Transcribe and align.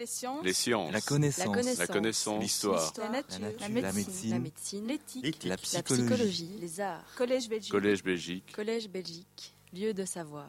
Les 0.00 0.06
sciences. 0.06 0.42
Les 0.42 0.54
sciences. 0.54 0.92
La 0.94 1.00
connaissance. 1.02 1.78
La 1.78 1.86
connaissance. 1.86 2.42
L'histoire. 2.42 2.92
La 2.96 3.08
nature. 3.10 3.38
La 3.60 3.68
La 3.68 3.92
médecine. 3.92 4.30
La 4.30 4.38
médecine. 4.38 4.86
L'éthique. 4.86 5.44
La 5.44 5.50
La 5.50 5.56
psychologie. 5.58 6.06
psychologie. 6.06 6.50
Les 6.58 6.80
arts. 6.80 7.04
Collège 7.18 7.48
Belgique. 7.50 7.70
Collège 7.70 8.02
Belgique. 8.02 8.52
Collège 8.56 8.88
Belgique. 8.88 9.54
Lieu 9.74 9.92
de 9.92 10.06
savoir. 10.06 10.48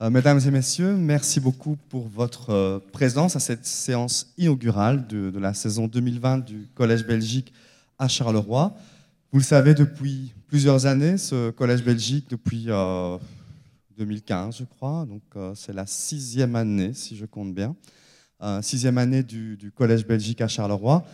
Euh, 0.00 0.10
Mesdames 0.10 0.38
et 0.46 0.50
messieurs, 0.52 0.94
merci 0.94 1.40
beaucoup 1.40 1.74
pour 1.88 2.06
votre 2.06 2.50
euh, 2.50 2.78
présence 2.92 3.34
à 3.34 3.40
cette 3.40 3.66
séance 3.66 4.32
inaugurale 4.38 5.08
de, 5.08 5.30
de 5.30 5.38
la 5.40 5.52
saison 5.52 5.88
2020 5.88 6.38
du 6.38 6.68
Collège 6.76 7.04
Belgique 7.04 7.52
à 7.98 8.06
Charleroi. 8.06 8.72
Vous 9.32 9.40
le 9.40 9.44
savez, 9.44 9.74
depuis 9.74 10.32
plusieurs 10.46 10.86
années, 10.86 11.18
ce 11.18 11.50
Collège 11.50 11.82
Belgique, 11.82 12.26
depuis 12.30 12.66
euh, 12.68 13.18
2015, 13.98 14.58
je 14.58 14.64
crois, 14.64 15.06
donc 15.06 15.22
euh, 15.34 15.52
c'est 15.56 15.72
la 15.72 15.86
sixième 15.86 16.54
année, 16.54 16.94
si 16.94 17.16
je 17.16 17.26
compte 17.26 17.52
bien, 17.52 17.74
Euh, 17.74 17.74
sixième 18.62 18.98
année 18.98 19.22
du, 19.22 19.72
Collège 19.74 20.06
Belgique 20.06 20.40
à 20.40 20.48
Charleroi, 20.48 21.04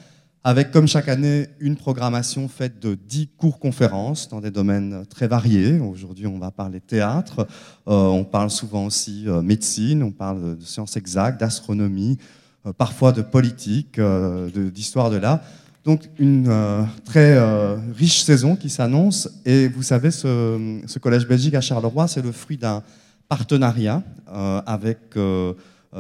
avec 0.43 0.71
comme 0.71 0.87
chaque 0.87 1.09
année 1.09 1.48
une 1.59 1.75
programmation 1.75 2.48
faite 2.48 2.79
de 2.79 2.95
dix 2.95 3.29
cours-conférences 3.39 4.29
dans 4.29 4.41
des 4.41 4.51
domaines 4.51 5.07
très 5.09 5.27
variés. 5.27 5.81
Aujourd'hui, 5.81 6.27
on 6.27 6.39
va 6.39 6.51
parler 6.51 6.81
théâtre, 6.81 7.47
euh, 7.89 7.93
on 7.95 8.25
parle 8.25 8.51
souvent 8.51 8.84
aussi 8.84 9.25
euh, 9.27 9.41
médecine, 9.41 10.03
on 10.03 10.12
parle 10.12 10.59
de 10.59 10.65
sciences 10.65 10.98
exactes, 10.98 11.41
d'astronomie, 11.41 12.19
euh, 12.67 12.75
parfois 12.75 13.12
de 13.12 13.23
politique, 13.23 13.98
euh, 13.98 14.51
d'histoire 14.70 15.11
de 15.11 15.17
l'art. 15.17 15.41
Donc 15.84 16.09
une 16.19 16.47
euh, 16.48 16.83
très 17.05 17.37
euh, 17.37 17.77
riche 17.95 18.23
saison 18.23 18.56
qui 18.56 18.70
s'annonce. 18.70 19.29
Et 19.45 19.69
vous 19.69 19.83
savez, 19.83 20.11
ce, 20.11 20.98
Collège 20.98 21.29
Belgique 21.29 21.55
à 21.55 21.61
Charleroi, 21.61 22.09
c'est 22.09 22.23
le 22.23 22.33
fruit 22.33 22.56
d'un 22.56 22.83
partenariat 23.29 24.03
euh, 24.33 24.62
avec 24.67 24.98
euh, 25.17 25.53
euh, 25.53 25.55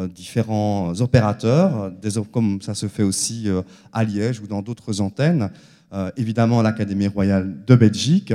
différents 0.08 0.92
opérateurs, 1.00 1.82
euh, 1.82 1.90
des 2.02 2.18
op- 2.18 2.30
comme 2.30 2.60
ça 2.60 2.74
se 2.74 2.88
fait 2.88 3.02
aussi 3.02 3.48
euh, 3.48 3.62
à 3.92 4.04
Liège 4.04 4.40
ou 4.40 4.46
dans 4.46 4.62
d'autres 4.62 5.00
antennes. 5.00 5.50
Euh, 5.92 6.10
évidemment, 6.16 6.62
l'Académie 6.62 7.06
royale 7.06 7.64
de 7.66 7.74
Belgique, 7.74 8.34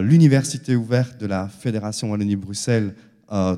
l'université 0.00 0.76
ouverte 0.76 1.18
de 1.18 1.26
la 1.26 1.48
Fédération 1.48 2.10
Wallonie-Bruxelles, 2.10 2.94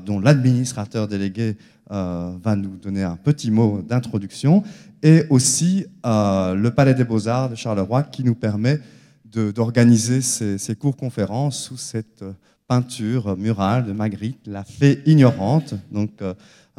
dont 0.05 0.21
l'administrateur 0.21 1.09
délégué 1.09 1.57
va 1.89 2.55
nous 2.55 2.77
donner 2.77 3.03
un 3.03 3.17
petit 3.17 3.51
mot 3.51 3.81
d'introduction, 3.81 4.63
et 5.03 5.25
aussi 5.29 5.85
le 6.05 6.69
Palais 6.69 6.93
des 6.93 7.03
Beaux-Arts 7.03 7.49
de 7.49 7.55
Charleroi 7.55 8.03
qui 8.03 8.23
nous 8.23 8.35
permet 8.35 8.79
d'organiser 9.25 10.21
ces, 10.21 10.57
ces 10.57 10.75
cours-conférences 10.75 11.61
sous 11.61 11.77
cette 11.77 12.23
peinture 12.69 13.35
murale 13.35 13.85
de 13.85 13.91
Magritte, 13.91 14.47
la 14.47 14.63
fée 14.63 15.01
ignorante. 15.05 15.73
Donc, 15.91 16.11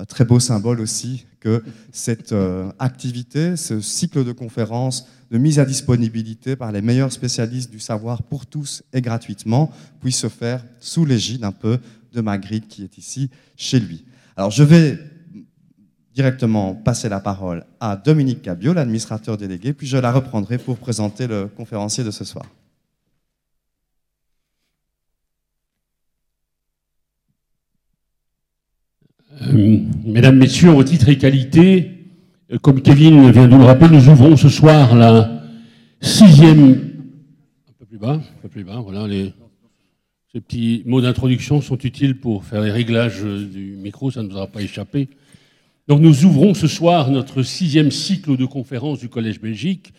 très 0.07 0.25
beau 0.25 0.41
symbole 0.41 0.81
aussi 0.81 1.27
que 1.41 1.63
cette 1.93 2.33
euh, 2.33 2.71
activité, 2.79 3.57
ce 3.57 3.81
cycle 3.81 4.25
de 4.25 4.33
conférences 4.33 5.07
de 5.31 5.39
mise 5.39 5.59
à 5.59 5.65
disponibilité 5.65 6.57
par 6.57 6.73
les 6.73 6.83
meilleurs 6.83 7.13
spécialistes 7.13 7.71
du 7.71 7.81
savoir 7.81 8.23
pour 8.23 8.47
tous 8.47 8.83
et 8.93 9.01
gratuitement 9.01 9.71
puisse 10.01 10.19
se 10.19 10.29
faire 10.29 10.65
sous 10.81 11.05
l'égide 11.05 11.45
un 11.45 11.53
peu 11.53 11.79
de 12.13 12.21
Magritte 12.21 12.69
qui 12.69 12.83
est 12.83 12.99
ici 12.99 13.31
chez 13.57 13.81
lui. 13.81 14.05
Alors 14.37 14.51
je 14.51 14.63
vais 14.63 14.99
directement 16.15 16.75
passer 16.75 17.09
la 17.09 17.21
parole 17.21 17.65
à 17.79 17.97
Dominique 17.97 18.43
Cabio, 18.43 18.73
l'administrateur 18.73 19.37
délégué, 19.37 19.73
puis 19.73 19.87
je 19.87 19.97
la 19.97 20.11
reprendrai 20.11 20.59
pour 20.59 20.79
présenter 20.79 21.27
le 21.27 21.47
conférencier 21.47 22.03
de 22.03 22.11
ce 22.11 22.25
soir. 22.25 22.47
Euh, 29.43 29.79
Mesdames, 30.05 30.37
Messieurs, 30.37 30.71
en 30.71 30.83
titre 30.83 31.09
et 31.09 31.19
qualité, 31.19 31.91
euh, 32.53 32.59
comme 32.59 32.83
Kevin 32.83 33.31
vient 33.31 33.47
de 33.47 33.53
nous 33.53 33.59
le 33.59 33.65
rappeler, 33.65 33.89
nous 33.91 34.09
ouvrons 34.09 34.37
ce 34.37 34.49
soir 34.49 34.97
la 34.97 35.43
sixième. 36.01 36.71
Un 37.69 37.73
peu 37.79 37.87
plus 37.87 37.99
bas, 37.99 38.15
un 38.15 38.43
peu 38.43 38.49
plus 38.49 38.65
bas, 38.65 38.81
voilà. 38.83 39.07
Ces 40.33 40.41
petits 40.41 40.83
mots 40.87 41.01
d'introduction 41.01 41.61
sont 41.61 41.79
utiles 41.79 42.19
pour 42.19 42.45
faire 42.45 42.63
les 42.63 42.71
réglages 42.71 43.23
euh, 43.23 43.47
du 43.47 43.77
micro, 43.77 44.11
ça 44.11 44.23
ne 44.23 44.29
nous 44.29 44.37
aura 44.37 44.49
pas 44.49 44.61
échappé. 44.61 45.09
Donc 45.87 46.01
nous 46.01 46.25
ouvrons 46.25 46.53
ce 46.53 46.67
soir 46.67 47.11
notre 47.11 47.43
sixième 47.43 47.91
cycle 47.91 48.37
de 48.37 48.45
conférences 48.45 48.99
du 48.99 49.09
Collège 49.09 49.41
Belgique, 49.41 49.93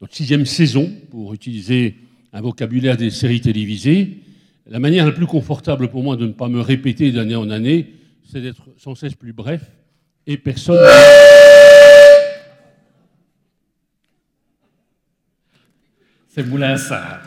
notre 0.00 0.14
sixième 0.14 0.46
saison, 0.46 0.90
pour 1.10 1.32
utiliser 1.32 1.96
un 2.32 2.40
vocabulaire 2.40 2.96
des 2.96 3.10
séries 3.10 3.40
télévisées. 3.40 4.18
La 4.66 4.80
manière 4.80 5.06
la 5.06 5.12
plus 5.12 5.26
confortable 5.26 5.88
pour 5.88 6.02
moi 6.02 6.16
de 6.16 6.26
ne 6.26 6.32
pas 6.32 6.48
me 6.48 6.60
répéter 6.60 7.10
d'année 7.12 7.36
en 7.36 7.50
année, 7.50 7.86
c'est 8.30 8.40
d'être 8.40 8.68
sans 8.78 8.94
cesse 8.94 9.14
plus 9.14 9.32
bref 9.32 9.62
et 10.26 10.36
personne. 10.36 10.78
C'est 16.28 16.44
Moulin 16.46 16.76
Sarr. 16.76 17.20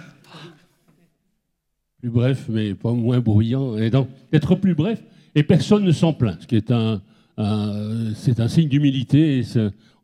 Plus 2.00 2.10
bref, 2.10 2.46
mais 2.50 2.74
pas 2.74 2.92
moins 2.92 3.20
bruyant. 3.20 3.78
Et 3.78 3.90
donc, 3.90 4.10
d'être 4.32 4.56
plus 4.56 4.76
bref 4.76 5.02
et 5.36 5.44
personne 5.44 5.84
ne 5.84 5.92
s'en 5.92 6.14
plaint, 6.14 6.42
ce 6.42 6.48
qui 6.48 6.56
est 6.56 6.72
un, 6.72 7.02
un- 7.38 8.14
c'est 8.16 8.40
un 8.40 8.48
signe 8.48 8.70
d'humilité. 8.70 9.44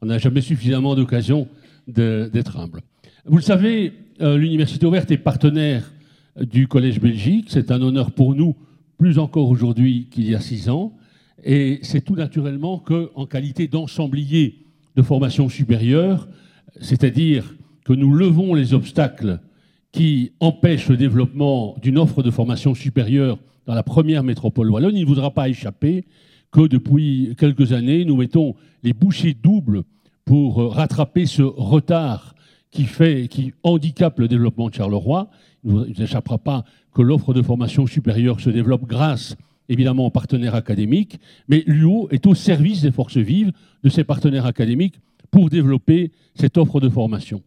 On 0.01 0.05
n'a 0.07 0.17
jamais 0.17 0.41
suffisamment 0.41 0.95
d'occasion 0.95 1.47
d'être 1.87 2.57
humble. 2.57 2.81
Vous 3.25 3.35
le 3.37 3.41
savez, 3.43 3.93
euh, 4.21 4.37
l'Université 4.37 4.85
ouverte 4.85 5.11
est 5.11 5.17
partenaire 5.17 5.91
du 6.39 6.67
Collège 6.67 6.99
Belgique. 6.99 7.47
C'est 7.49 7.71
un 7.71 7.81
honneur 7.81 8.11
pour 8.11 8.33
nous, 8.33 8.55
plus 8.99 9.17
encore 9.17 9.49
aujourd'hui 9.49 10.09
qu'il 10.11 10.29
y 10.29 10.35
a 10.35 10.41
six 10.41 10.69
ans. 10.69 10.93
Et 11.43 11.79
c'est 11.81 12.01
tout 12.01 12.15
naturellement 12.15 12.77
qu'en 12.77 13.25
qualité 13.25 13.67
d'ensemblier 13.67 14.65
de 14.95 15.01
formation 15.01 15.47
supérieure, 15.47 16.27
c'est-à-dire 16.81 17.55
que 17.85 17.93
nous 17.93 18.13
levons 18.13 18.53
les 18.53 18.73
obstacles 18.73 19.39
qui 19.93 20.33
empêchent 20.41 20.89
le 20.89 20.97
développement 20.97 21.75
d'une 21.81 21.97
offre 21.97 22.21
de 22.21 22.29
formation 22.29 22.75
supérieure 22.75 23.39
dans 23.65 23.73
la 23.73 23.83
première 23.83 24.23
métropole 24.23 24.69
wallonne, 24.69 24.95
il 24.95 25.05
ne 25.05 25.07
vous 25.07 25.17
aura 25.17 25.33
pas 25.33 25.47
échappé 25.47 26.03
que 26.51 26.67
depuis 26.67 27.35
quelques 27.37 27.71
années, 27.71 28.03
nous 28.03 28.17
mettons 28.17 28.55
les 28.83 28.93
bouchées 28.93 29.33
doubles 29.33 29.83
pour 30.25 30.73
rattraper 30.73 31.25
ce 31.25 31.41
retard 31.41 32.35
qui, 32.71 32.83
fait, 32.83 33.27
qui 33.29 33.53
handicape 33.63 34.19
le 34.19 34.27
développement 34.27 34.69
de 34.69 34.73
Charleroi. 34.75 35.29
Il 35.63 35.73
ne 35.73 36.03
échappera 36.03 36.37
pas 36.37 36.63
que 36.93 37.01
l'offre 37.01 37.33
de 37.33 37.41
formation 37.41 37.85
supérieure 37.85 38.39
se 38.39 38.49
développe 38.49 38.87
grâce 38.87 39.35
évidemment 39.69 40.07
aux 40.07 40.11
partenaires 40.11 40.55
académiques, 40.55 41.19
mais 41.47 41.63
l'UO 41.67 42.07
est 42.11 42.25
au 42.25 42.33
service 42.33 42.81
des 42.81 42.91
forces 42.91 43.17
vives 43.17 43.51
de 43.83 43.89
ces 43.89 44.03
partenaires 44.03 44.47
académiques 44.47 44.99
pour 45.31 45.49
développer 45.49 46.11
cette 46.33 46.57
offre 46.57 46.79
de 46.79 46.89
formation. 46.89 47.43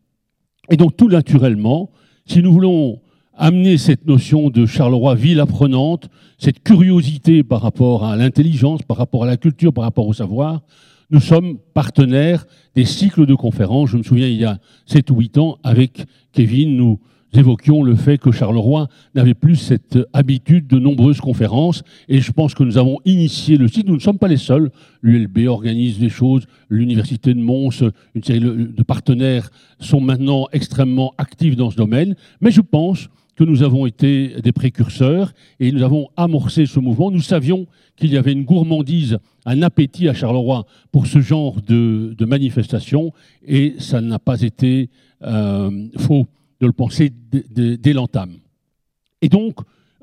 Et 0.70 0.76
donc 0.76 0.96
tout 0.96 1.08
naturellement, 1.08 1.90
si 2.24 2.40
nous 2.40 2.52
voulons 2.52 3.00
amener 3.34 3.76
cette 3.76 4.06
notion 4.06 4.50
de 4.50 4.66
Charleroi 4.66 5.16
ville 5.16 5.40
apprenante, 5.40 6.08
cette 6.38 6.62
curiosité 6.62 7.42
par 7.42 7.60
rapport 7.60 8.04
à 8.04 8.16
l'intelligence, 8.16 8.82
par 8.82 8.98
rapport 8.98 9.24
à 9.24 9.26
la 9.26 9.36
culture, 9.36 9.72
par 9.72 9.84
rapport 9.84 10.06
au 10.06 10.12
savoir, 10.12 10.62
nous 11.10 11.20
sommes 11.20 11.58
partenaires 11.74 12.46
des 12.74 12.84
cycles 12.84 13.26
de 13.26 13.34
conférences. 13.34 13.90
Je 13.90 13.96
me 13.96 14.02
souviens, 14.02 14.28
il 14.28 14.36
y 14.36 14.44
a 14.44 14.58
7 14.86 15.10
ou 15.10 15.16
8 15.16 15.38
ans, 15.38 15.58
avec 15.62 16.04
Kevin, 16.32 16.76
nous 16.76 17.00
évoquions 17.34 17.82
le 17.82 17.94
fait 17.94 18.18
que 18.18 18.30
Charleroi 18.30 18.88
n'avait 19.14 19.34
plus 19.34 19.56
cette 19.56 19.98
habitude 20.12 20.66
de 20.66 20.78
nombreuses 20.78 21.20
conférences. 21.20 21.82
Et 22.08 22.20
je 22.20 22.32
pense 22.32 22.54
que 22.54 22.62
nous 22.62 22.78
avons 22.78 22.98
initié 23.04 23.56
le 23.56 23.68
site. 23.68 23.88
Nous 23.88 23.94
ne 23.94 24.00
sommes 24.00 24.18
pas 24.18 24.28
les 24.28 24.36
seuls. 24.36 24.70
L'ULB 25.02 25.46
organise 25.48 25.98
des 25.98 26.08
choses, 26.08 26.46
l'Université 26.68 27.34
de 27.34 27.40
Mons, 27.40 27.82
une 28.14 28.22
série 28.22 28.40
de 28.40 28.82
partenaires 28.82 29.50
sont 29.80 30.00
maintenant 30.00 30.46
extrêmement 30.52 31.14
actifs 31.18 31.56
dans 31.56 31.70
ce 31.70 31.76
domaine. 31.76 32.14
Mais 32.40 32.50
je 32.50 32.60
pense 32.60 33.08
que 33.34 33.44
nous 33.44 33.62
avons 33.62 33.86
été 33.86 34.40
des 34.42 34.52
précurseurs 34.52 35.32
et 35.58 35.72
nous 35.72 35.82
avons 35.82 36.08
amorcé 36.16 36.66
ce 36.66 36.78
mouvement. 36.80 37.10
Nous 37.10 37.22
savions 37.22 37.66
qu'il 37.96 38.12
y 38.12 38.16
avait 38.16 38.32
une 38.32 38.44
gourmandise, 38.44 39.18
un 39.46 39.62
appétit 39.62 40.08
à 40.08 40.14
Charleroi 40.14 40.66
pour 40.90 41.06
ce 41.06 41.20
genre 41.20 41.60
de, 41.62 42.14
manifestations 42.24 43.12
et 43.46 43.74
ça 43.78 44.00
n'a 44.00 44.18
pas 44.18 44.42
été 44.42 44.90
euh, 45.22 45.88
faux 45.98 46.26
de 46.62 46.66
le 46.68 46.72
penser 46.72 47.10
dès- 47.32 47.92
l'entame. 47.92 48.34
Et 49.20 49.28
donc, 49.28 49.56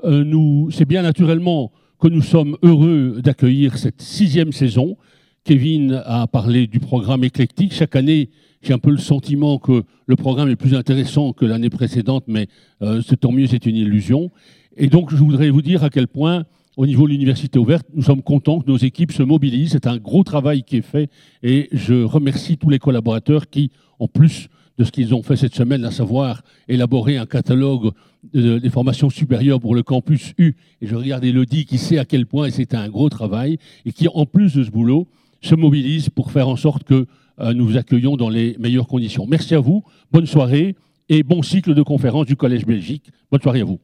euh, 0.04 0.24
nous, 0.26 0.70
c'est 0.72 0.86
bien 0.86 1.02
naturellement 1.02 1.72
que 2.00 2.10
nous 2.10 2.22
sommes 2.22 2.58
heureux 2.64 3.22
d'accueillir 3.24 3.78
cette 3.78 4.02
sixième 4.02 4.52
saison. 4.52 4.98
Kevin 5.46 6.02
a 6.06 6.28
parlé 6.28 6.68
du 6.68 6.80
programme 6.80 7.24
éclectique. 7.24 7.74
Chaque 7.74 7.96
année, 7.96 8.30
j'ai 8.62 8.74
un 8.74 8.78
peu 8.78 8.92
le 8.92 8.98
sentiment 8.98 9.58
que 9.58 9.84
le 10.06 10.16
programme 10.18 10.50
est 10.50 10.58
plus 10.58 10.76
intéressant 10.76 11.32
que 11.32 11.46
l'année 11.46 11.70
précédente, 11.70 12.26
mais 12.28 12.48
euh, 12.82 13.02
tant 13.22 13.32
mieux, 13.32 13.48
c'est 13.48 13.66
une 13.66 13.78
illusion. 13.78 14.30
Et 14.76 14.88
donc, 14.88 15.12
je 15.12 15.16
voudrais 15.16 15.50
vous 15.50 15.62
dire 15.62 15.84
à 15.86 15.90
quel 15.90 16.08
point, 16.10 16.46
au 16.76 16.86
niveau 16.86 17.08
de 17.08 17.12
l'université 17.14 17.58
ouverte, 17.58 17.88
nous 17.94 18.04
sommes 18.04 18.22
contents 18.22 18.60
que 18.60 18.70
nos 18.70 18.78
équipes 18.78 19.14
se 19.14 19.24
mobilisent. 19.24 19.72
C'est 19.72 19.88
un 19.88 19.98
gros 19.98 20.24
travail 20.26 20.64
qui 20.64 20.76
est 20.78 20.82
fait 20.82 21.10
et 21.42 21.70
je 21.72 22.04
remercie 22.04 22.58
tous 22.58 22.70
les 22.70 22.80
collaborateurs 22.80 23.50
qui, 23.50 23.72
en 24.00 24.08
plus 24.10 24.50
de 24.80 24.86
ce 24.86 24.92
qu'ils 24.92 25.14
ont 25.14 25.22
fait 25.22 25.36
cette 25.36 25.54
semaine, 25.54 25.84
à 25.84 25.92
savoir 25.92 26.42
élaborer 26.70 27.18
un 27.18 27.26
catalogue 27.26 27.92
de- 28.34 28.60
des 28.60 28.70
formations 28.70 29.10
supérieures 29.10 29.60
pour 29.60 29.76
le 29.76 29.84
campus 29.84 30.34
U. 30.38 30.56
Et 30.82 30.88
je 30.88 30.96
regarde 30.96 31.24
Elodie 31.26 31.66
qui 31.66 31.78
sait 31.78 32.00
à 32.00 32.06
quel 32.06 32.26
point 32.26 32.50
c'était 32.50 32.78
un 32.78 32.88
gros 32.88 33.10
travail 33.10 33.58
et 33.86 33.92
qui, 33.92 34.08
en 34.08 34.26
plus 34.26 34.54
de 34.56 34.64
ce 34.64 34.72
boulot, 34.72 35.06
se 35.42 35.54
mobilisent 35.54 36.10
pour 36.10 36.32
faire 36.32 36.48
en 36.48 36.56
sorte 36.56 36.84
que 36.86 37.06
euh, 37.42 37.54
nous 37.54 37.66
vous 37.68 37.78
accueillons 37.78 38.16
dans 38.16 38.30
les 38.30 38.56
meilleures 38.58 38.88
conditions. 38.88 39.28
Merci 39.28 39.54
à 39.54 39.60
vous, 39.60 39.84
bonne 40.12 40.26
soirée 40.26 40.76
et 41.10 41.24
bon 41.24 41.42
cycle 41.42 41.74
de 41.74 41.82
conférences 41.82 42.26
du 42.26 42.36
Collège 42.38 42.66
Belgique. 42.66 43.10
Bonne 43.32 43.42
soirée 43.42 43.62
à 43.62 43.66
vous. 43.66 43.80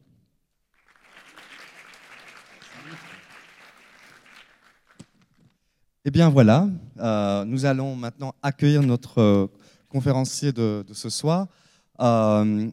Eh 6.04 6.10
bien 6.10 6.28
voilà, 6.28 6.68
euh, 7.00 7.44
nous 7.44 7.64
allons 7.66 7.96
maintenant 7.96 8.34
accueillir 8.42 8.82
notre 8.82 9.18
euh, 9.20 9.46
conférencier 9.96 10.52
de, 10.52 10.84
ce 10.92 11.08
soir. 11.08 11.46
Euh, 12.00 12.68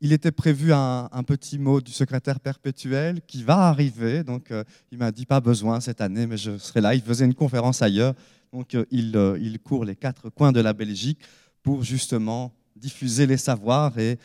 il 0.00 0.12
était 0.12 0.32
prévu 0.32 0.72
un, 0.72 1.22
petit 1.24 1.58
mot 1.58 1.80
du 1.80 1.92
secrétaire 1.92 2.40
perpétuel 2.40 3.20
qui 3.28 3.44
va 3.44 3.68
arriver, 3.68 4.24
donc 4.24 4.50
euh, 4.50 4.64
il 4.90 4.98
m'a 4.98 5.12
dit 5.12 5.26
pas 5.26 5.40
besoin 5.40 5.78
cette 5.80 6.00
année, 6.00 6.26
mais 6.26 6.36
je 6.36 6.58
serai 6.58 6.80
là. 6.80 6.94
Il 6.94 7.02
faisait 7.02 7.24
une 7.24 7.34
conférence 7.34 7.80
ailleurs, 7.80 8.14
donc 8.52 8.74
euh, 8.74 8.84
il, 8.90 9.16
il, 9.40 9.58
court 9.60 9.84
les 9.84 9.94
quatre 9.94 10.30
coins 10.30 10.50
de 10.50 10.60
la 10.60 10.72
Belgique 10.72 11.20
pour 11.62 11.84
justement 11.84 12.52
diffuser 12.74 13.26
les 13.26 13.36
savoirs 13.36 13.96
et 13.98 14.18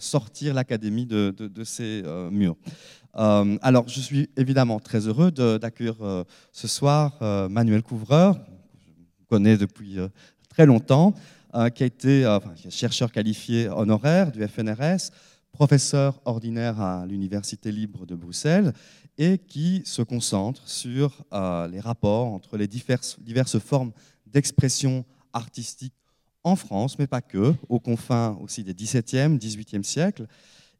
sortir 0.00 0.54
l'académie 0.54 1.06
de, 1.06 1.64
ses 1.64 2.02
murs. 2.32 2.56
Euh, 3.16 3.58
alors, 3.62 3.88
je 3.88 4.00
suis 4.00 4.30
évidemment 4.36 4.78
très 4.78 5.06
heureux 5.08 5.30
d'accueillir 5.30 5.96
euh, 6.00 6.24
ce 6.52 6.68
soir 6.68 7.16
euh, 7.22 7.48
Manuel 7.48 7.82
Couvreur, 7.82 8.36
que 8.36 8.40
je 9.20 9.24
connais 9.28 9.56
depuis 9.56 9.98
très 10.50 10.66
longtemps, 10.66 11.14
qui 11.74 11.82
a 11.82 11.86
été 11.86 12.26
enfin, 12.26 12.52
chercheur 12.68 13.10
qualifié 13.10 13.68
honoraire 13.68 14.30
du 14.30 14.46
FNRS, 14.46 15.10
professeur 15.52 16.20
ordinaire 16.24 16.80
à 16.80 17.06
l'Université 17.06 17.72
libre 17.72 18.06
de 18.06 18.14
Bruxelles 18.14 18.72
et 19.18 19.38
qui 19.38 19.82
se 19.84 20.02
concentre 20.02 20.68
sur 20.68 21.24
les 21.70 21.80
rapports 21.80 22.26
entre 22.26 22.56
les 22.56 22.68
diverses, 22.68 23.18
formes 23.58 23.92
d'expression 24.26 25.04
artistique 25.32 25.94
en 26.44 26.56
France, 26.56 26.98
mais 26.98 27.06
pas 27.06 27.20
que, 27.20 27.54
aux 27.68 27.80
confins 27.80 28.38
aussi 28.40 28.64
des 28.64 28.74
XVIIe, 28.74 29.36
XVIIIe 29.38 29.84
siècles. 29.84 30.26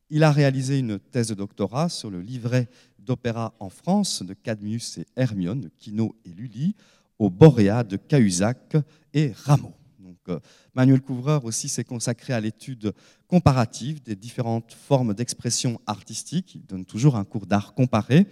Il 0.08 0.25
a 0.25 0.32
réalisé 0.32 0.78
une 0.78 0.99
thèse 0.99 1.28
de 1.28 1.34
doctorat 1.34 1.88
sur 1.88 2.11
le 2.11 2.20
livret 2.20 2.69
d'opéra 2.99 3.55
en 3.61 3.70
France 3.70 4.22
de 4.22 4.34
Cadmius 4.34 4.99
et 4.99 5.06
Hermione, 5.17 5.61
de 5.61 5.70
Quinault 5.78 6.17
et 6.25 6.31
Lully, 6.31 6.75
au 7.20 7.28
Boréa 7.28 7.84
de 7.84 7.96
Cahuzac 7.96 8.76
et 9.12 9.32
Rameau. 9.44 9.75
Donc, 10.00 10.17
euh, 10.31 10.40
Manuel 10.75 11.02
Couvreur 11.02 11.44
aussi 11.44 11.69
s'est 11.69 11.84
consacré 11.84 12.32
à 12.32 12.40
l'étude 12.40 12.93
comparative 13.28 14.02
des 14.02 14.17
différentes 14.17 14.72
formes 14.72 15.12
d'expression 15.12 15.78
artistique. 15.87 16.55
Il 16.55 16.64
donne 16.64 16.87
toujours 16.87 17.17
un 17.17 17.25
cours 17.25 17.46
d'art 17.46 17.75
comparé 17.75 18.26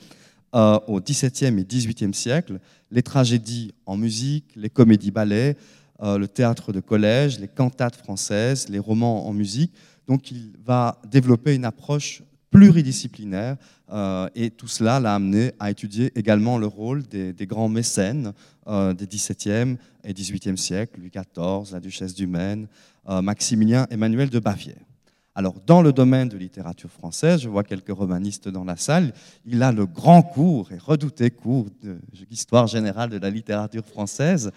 euh, 0.55 0.81
au 0.87 1.01
XVIIe 1.01 1.61
et 1.61 1.65
XVIIIe 1.65 2.15
siècle, 2.15 2.59
les 2.91 3.03
tragédies 3.03 3.75
en 3.85 3.99
musique, 3.99 4.47
les 4.57 4.71
comédies-ballets, 4.71 5.59
euh, 6.01 6.17
le 6.17 6.27
théâtre 6.27 6.73
de 6.73 6.81
collège, 6.81 7.39
les 7.39 7.49
cantates 7.49 7.97
françaises, 7.97 8.71
les 8.71 8.79
romans 8.79 9.29
en 9.29 9.35
musique, 9.35 9.75
donc 10.07 10.31
il 10.31 10.53
va 10.65 10.99
développer 11.07 11.55
une 11.55 11.67
approche 11.67 12.23
pluridisciplinaire 12.51 13.57
euh, 13.91 14.29
et 14.35 14.51
tout 14.51 14.69
cela 14.69 15.01
l'a 15.01 15.15
amené 15.15 15.53
à 15.59 15.71
étudier 15.71 16.13
également 16.19 16.59
le 16.59 16.67
rôle 16.67 17.03
des, 17.07 17.35
grands 17.47 17.69
mécènes 17.69 18.33
euh, 18.67 18.95
des 18.95 19.07
XVIIe 19.07 19.77
et 20.05 20.15
XVIIIe 20.15 20.59
siècles, 20.59 21.01
Louis 21.01 21.11
XIV, 21.11 21.73
la 21.73 21.81
duchesse 21.81 22.15
du 22.15 22.27
Maine, 22.27 22.69
euh, 23.09 23.23
Maximilien 23.23 23.87
Emmanuel 23.91 24.31
de 24.31 24.39
Bavière. 24.39 24.77
Alors, 25.35 25.55
dans 25.67 25.83
le 25.83 25.93
domaine 25.93 26.29
de 26.29 26.37
littérature 26.37 26.91
française, 26.91 27.43
je 27.43 27.49
vois 27.49 27.63
quelques 27.63 27.95
romanistes 27.95 28.49
dans 28.49 28.65
la 28.65 28.77
salle, 28.77 29.13
il 29.47 29.63
a 29.63 29.71
le 29.71 29.87
grand 29.87 30.23
cours 30.23 30.73
et 30.73 30.79
redouté 30.79 31.31
cours 31.31 31.67
d'histoire 32.29 32.67
générale 32.67 33.11
de 33.11 33.19
la 33.19 33.31
littérature 33.31 33.85
française, 33.85 34.51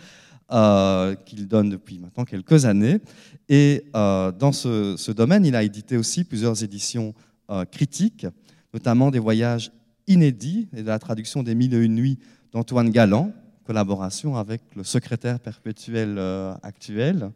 euh, 0.52 1.14
qu'il 1.14 1.48
donne 1.48 1.70
depuis 1.70 2.00
maintenant 2.00 2.26
quelques 2.26 2.66
années. 2.66 3.00
Et 3.48 3.86
dans 3.94 4.52
ce, 4.52 5.12
domaine, 5.12 5.46
il 5.46 5.56
a 5.56 5.62
édité 5.62 5.98
aussi 5.98 6.24
plusieurs 6.24 6.64
éditions 6.64 7.14
euh, 7.50 7.66
critiques, 7.66 8.28
notamment 8.74 9.12
des 9.12 9.20
voyages 9.20 9.72
inédits 10.08 10.68
et 10.76 10.82
de 10.82 10.88
la 10.88 11.00
traduction 11.00 11.44
des 11.44 11.56
Mille 11.56 11.74
et 11.74 11.78
une 11.78 11.96
nuits 11.96 12.20
d'Antoine 12.52 12.90
Galland, 12.90 13.32
collaboration 13.66 14.36
avec 14.36 14.62
le 14.76 14.84
secrétaire 14.84 15.40
perpétuel 15.40 16.16
euh, 16.18 16.54
actuel, 16.64 17.32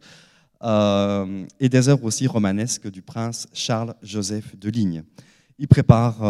euh, 0.62 1.44
et 1.60 1.68
des 1.68 1.88
œuvres 1.88 2.04
aussi 2.04 2.26
romanesques 2.26 2.90
du 2.90 3.02
prince 3.02 3.46
Charles-Joseph 3.52 4.58
de 4.58 4.70
Ligne. 4.70 5.02
Il 5.58 5.68
prépare, 5.68 6.20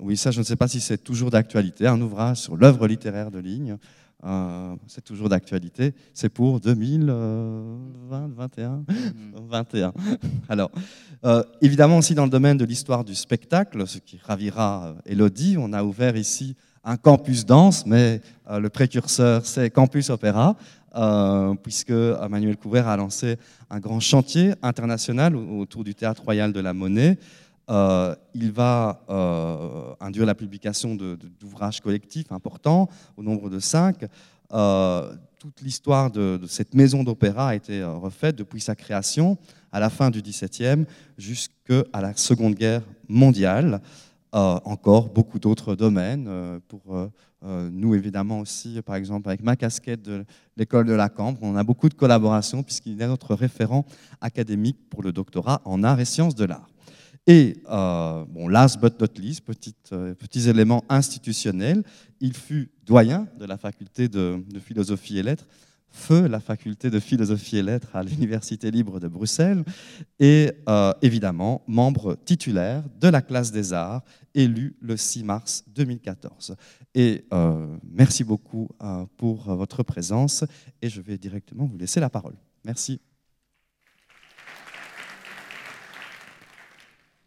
oui, 0.00 0.16
ça 0.16 0.32
je 0.32 0.40
ne 0.40 0.44
sais 0.44 0.56
pas 0.56 0.66
si 0.66 0.80
c'est 0.80 0.98
toujours 0.98 1.30
d'actualité, 1.30 1.86
un 1.86 2.00
ouvrage 2.00 2.38
sur 2.38 2.56
l'œuvre 2.56 2.88
littéraire 2.88 3.30
de 3.30 3.38
Ligne, 3.38 3.76
euh, 4.24 4.76
c'est 4.86 5.04
toujours 5.04 5.28
d'actualité. 5.28 5.94
C'est 6.14 6.28
pour 6.28 6.60
2020, 6.60 8.28
21, 8.36 8.84
21. 9.48 9.92
Alors, 10.48 10.70
euh, 11.24 11.42
évidemment 11.60 11.98
aussi 11.98 12.14
dans 12.14 12.24
le 12.24 12.30
domaine 12.30 12.56
de 12.56 12.64
l'histoire 12.64 13.04
du 13.04 13.14
spectacle, 13.14 13.86
ce 13.86 13.98
qui 13.98 14.20
ravira 14.22 14.94
Elodie, 15.06 15.56
on 15.58 15.72
a 15.72 15.82
ouvert 15.82 16.16
ici 16.16 16.56
un 16.84 16.96
campus 16.96 17.46
danse, 17.46 17.86
mais 17.86 18.20
euh, 18.50 18.58
le 18.58 18.68
précurseur 18.68 19.46
c'est 19.46 19.70
Campus 19.70 20.10
Opéra, 20.10 20.56
euh, 20.94 21.54
puisque 21.54 21.90
Emmanuel 21.90 22.56
Couvert 22.56 22.88
a 22.88 22.96
lancé 22.96 23.38
un 23.70 23.80
grand 23.80 24.00
chantier 24.00 24.54
international 24.62 25.36
autour 25.36 25.84
du 25.84 25.94
Théâtre 25.94 26.22
Royal 26.22 26.52
de 26.52 26.60
la 26.60 26.72
Monnaie. 26.72 27.18
Euh, 27.72 28.14
il 28.34 28.52
va 28.52 29.02
euh, 29.08 29.94
induire 30.00 30.26
la 30.26 30.34
publication 30.34 30.94
d'ouvrages 30.94 31.80
collectifs 31.80 32.30
importants, 32.30 32.88
au 33.16 33.22
nombre 33.22 33.48
de 33.48 33.58
cinq. 33.58 34.04
Euh, 34.52 35.14
toute 35.38 35.62
l'histoire 35.62 36.10
de, 36.10 36.38
cette 36.46 36.74
maison 36.74 37.02
d'opéra 37.02 37.48
a 37.48 37.54
été 37.54 37.82
refaite 37.82 38.36
depuis 38.36 38.60
sa 38.60 38.74
création 38.74 39.38
à 39.72 39.80
la 39.80 39.88
fin 39.88 40.10
du 40.10 40.20
XVIIe 40.20 40.84
jusqu'à 41.16 41.84
la 41.94 42.14
Seconde 42.14 42.54
Guerre 42.54 42.82
mondiale. 43.08 43.80
Encore 44.32 45.10
beaucoup 45.10 45.38
d'autres 45.38 45.74
domaines. 45.74 46.60
Pour 46.68 47.10
nous, 47.42 47.94
évidemment, 47.94 48.40
aussi, 48.40 48.80
par 48.80 48.94
exemple, 48.96 49.28
avec 49.28 49.42
ma 49.42 49.56
casquette 49.56 50.00
de 50.00 50.24
l'école 50.56 50.86
de 50.86 50.94
la 50.94 51.10
Cambre, 51.10 51.40
on 51.42 51.56
a 51.56 51.64
beaucoup 51.64 51.90
de 51.90 51.94
collaborations 51.94 52.62
puisqu'il 52.62 53.02
est 53.02 53.06
notre 53.06 53.34
référent 53.34 53.84
académique 54.20 54.78
pour 54.88 55.02
le 55.02 55.12
doctorat 55.12 55.60
en 55.64 55.82
arts 55.82 56.00
et 56.00 56.06
sciences 56.06 56.34
de 56.34 56.44
l'art. 56.44 56.71
Et, 57.26 57.56
euh, 57.70 58.24
bon, 58.28 58.48
last 58.48 58.80
but 58.80 59.00
not 59.00 59.20
least, 59.20 59.44
euh, 59.92 60.14
petits 60.14 60.48
éléments 60.48 60.84
institutionnels, 60.88 61.84
il 62.20 62.34
fut 62.34 62.72
doyen 62.84 63.28
de 63.38 63.44
la 63.44 63.56
faculté 63.56 64.08
de, 64.08 64.42
philosophie 64.58 65.18
et 65.18 65.22
lettres, 65.22 65.46
feu 65.88 66.26
la 66.26 66.40
faculté 66.40 66.90
de 66.90 66.98
philosophie 66.98 67.58
et 67.58 67.62
lettres 67.62 67.94
à 67.94 68.02
l'Université 68.02 68.72
libre 68.72 68.98
de 68.98 69.06
Bruxelles, 69.06 69.62
et 70.18 70.50
euh, 70.68 70.92
évidemment 71.00 71.62
membre 71.68 72.16
titulaire 72.24 72.82
de 73.00 73.08
la 73.08 73.22
classe 73.22 73.52
des 73.52 73.72
arts, 73.72 74.02
élu 74.34 74.74
le 74.80 74.96
6 74.96 75.22
mars 75.22 75.64
2014. 75.68 76.56
Et 76.94 77.24
euh, 77.32 77.66
merci 77.84 78.24
beaucoup 78.24 78.68
pour 79.16 79.54
votre 79.54 79.84
présence, 79.84 80.44
et 80.80 80.88
je 80.88 81.00
vais 81.00 81.18
directement 81.18 81.66
vous 81.66 81.76
laisser 81.76 82.00
la 82.00 82.10
parole. 82.10 82.34
Merci. 82.64 83.00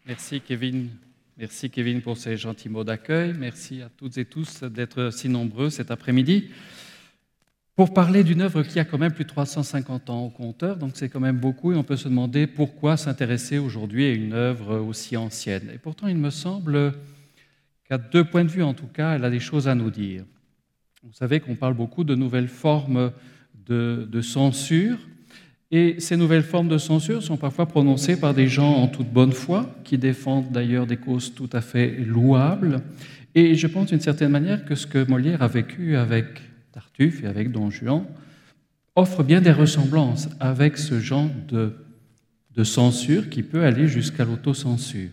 Merci 0.08 0.40
Kevin. 0.40 0.90
Merci 1.36 1.72
Kevin 1.72 2.00
pour 2.00 2.16
ces 2.16 2.38
gentils 2.38 2.70
mots 2.70 2.84
d'accueil. 2.84 3.34
Merci 3.40 3.82
à 3.82 3.90
toutes 3.90 4.20
et 4.20 4.26
tous 4.26 4.64
d'être 4.64 5.12
si 5.12 5.30
nombreux 5.30 5.72
cet 5.72 5.90
après-midi 5.90 6.50
pour 7.76 7.92
parler 7.92 8.24
d'une 8.24 8.42
œuvre 8.42 8.62
qui 8.62 8.80
a 8.80 8.86
quand 8.86 9.00
même 9.00 9.14
plus 9.14 9.24
de 9.24 9.30
350 9.30 10.12
ans 10.12 10.26
au 10.26 10.30
compteur, 10.30 10.78
donc 10.78 10.92
c'est 10.94 11.10
quand 11.10 11.20
même 11.20 11.40
beaucoup 11.40 11.74
et 11.74 11.76
on 11.76 11.84
peut 11.84 11.98
se 11.98 12.08
demander 12.08 12.46
pourquoi 12.46 12.98
s'intéresser 12.98 13.58
aujourd'hui 13.58 14.06
à 14.06 14.14
une 14.14 14.32
œuvre 14.32 14.78
aussi 14.78 15.18
ancienne. 15.18 15.72
Et 15.74 15.80
pourtant, 15.80 16.08
il 16.08 16.18
me 16.18 16.30
semble 16.30 16.94
qu'à 17.90 17.98
deux 17.98 18.24
points 18.24 18.46
de 18.46 18.50
vue 18.50 18.64
en 18.64 18.76
tout 18.76 18.88
cas, 18.88 19.16
elle 19.16 19.26
a 19.26 19.32
des 19.32 19.40
choses 19.40 19.68
à 19.68 19.74
nous 19.74 19.90
dire. 19.90 20.24
Vous 21.04 21.14
savez 21.14 21.40
qu'on 21.40 21.56
parle 21.56 21.74
beaucoup 21.74 22.04
de 22.04 22.14
nouvelles 22.14 22.48
formes 22.48 23.12
de, 23.66 24.08
de 24.10 24.22
censure 24.22 25.00
et 25.72 26.00
ces 26.00 26.16
nouvelles 26.16 26.44
formes 26.44 26.68
de 26.68 26.78
censure 26.78 27.24
sont 27.24 27.38
parfois 27.38 27.66
prononcées 27.66 28.20
par 28.20 28.34
des 28.34 28.48
gens 28.48 28.74
en 28.74 28.88
toute 28.88 29.10
bonne 29.10 29.32
foi, 29.32 29.76
qui 29.84 29.98
défendent 29.98 30.52
d'ailleurs 30.52 30.86
des 30.86 30.98
causes 30.98 31.34
tout 31.34 31.50
à 31.54 31.62
fait 31.62 31.90
louables. 32.00 32.82
Et 33.34 33.56
je 33.56 33.68
pense 33.68 33.88
d'une 33.88 34.00
certaine 34.00 34.32
manière 34.32 34.64
que 34.64 34.76
ce 34.76 34.88
que 34.88 35.06
Molière 35.10 35.42
a 35.42 35.48
vécu 35.48 35.98
avec 35.98 36.26
Tartuffe 36.72 37.24
et 37.24 37.28
avec 37.28 37.52
Don 37.52 37.70
Juan 37.70 38.06
offre 38.96 39.24
bien 39.24 39.42
des 39.42 39.52
ressemblances 39.52 40.30
avec 40.40 40.78
ce 40.78 41.00
genre 41.00 41.30
de, 41.50 41.74
censure 42.64 43.30
qui 43.30 43.44
peut 43.44 43.66
aller 43.66 43.88
jusqu'à 43.88 44.24
l'autocensure. 44.24 45.10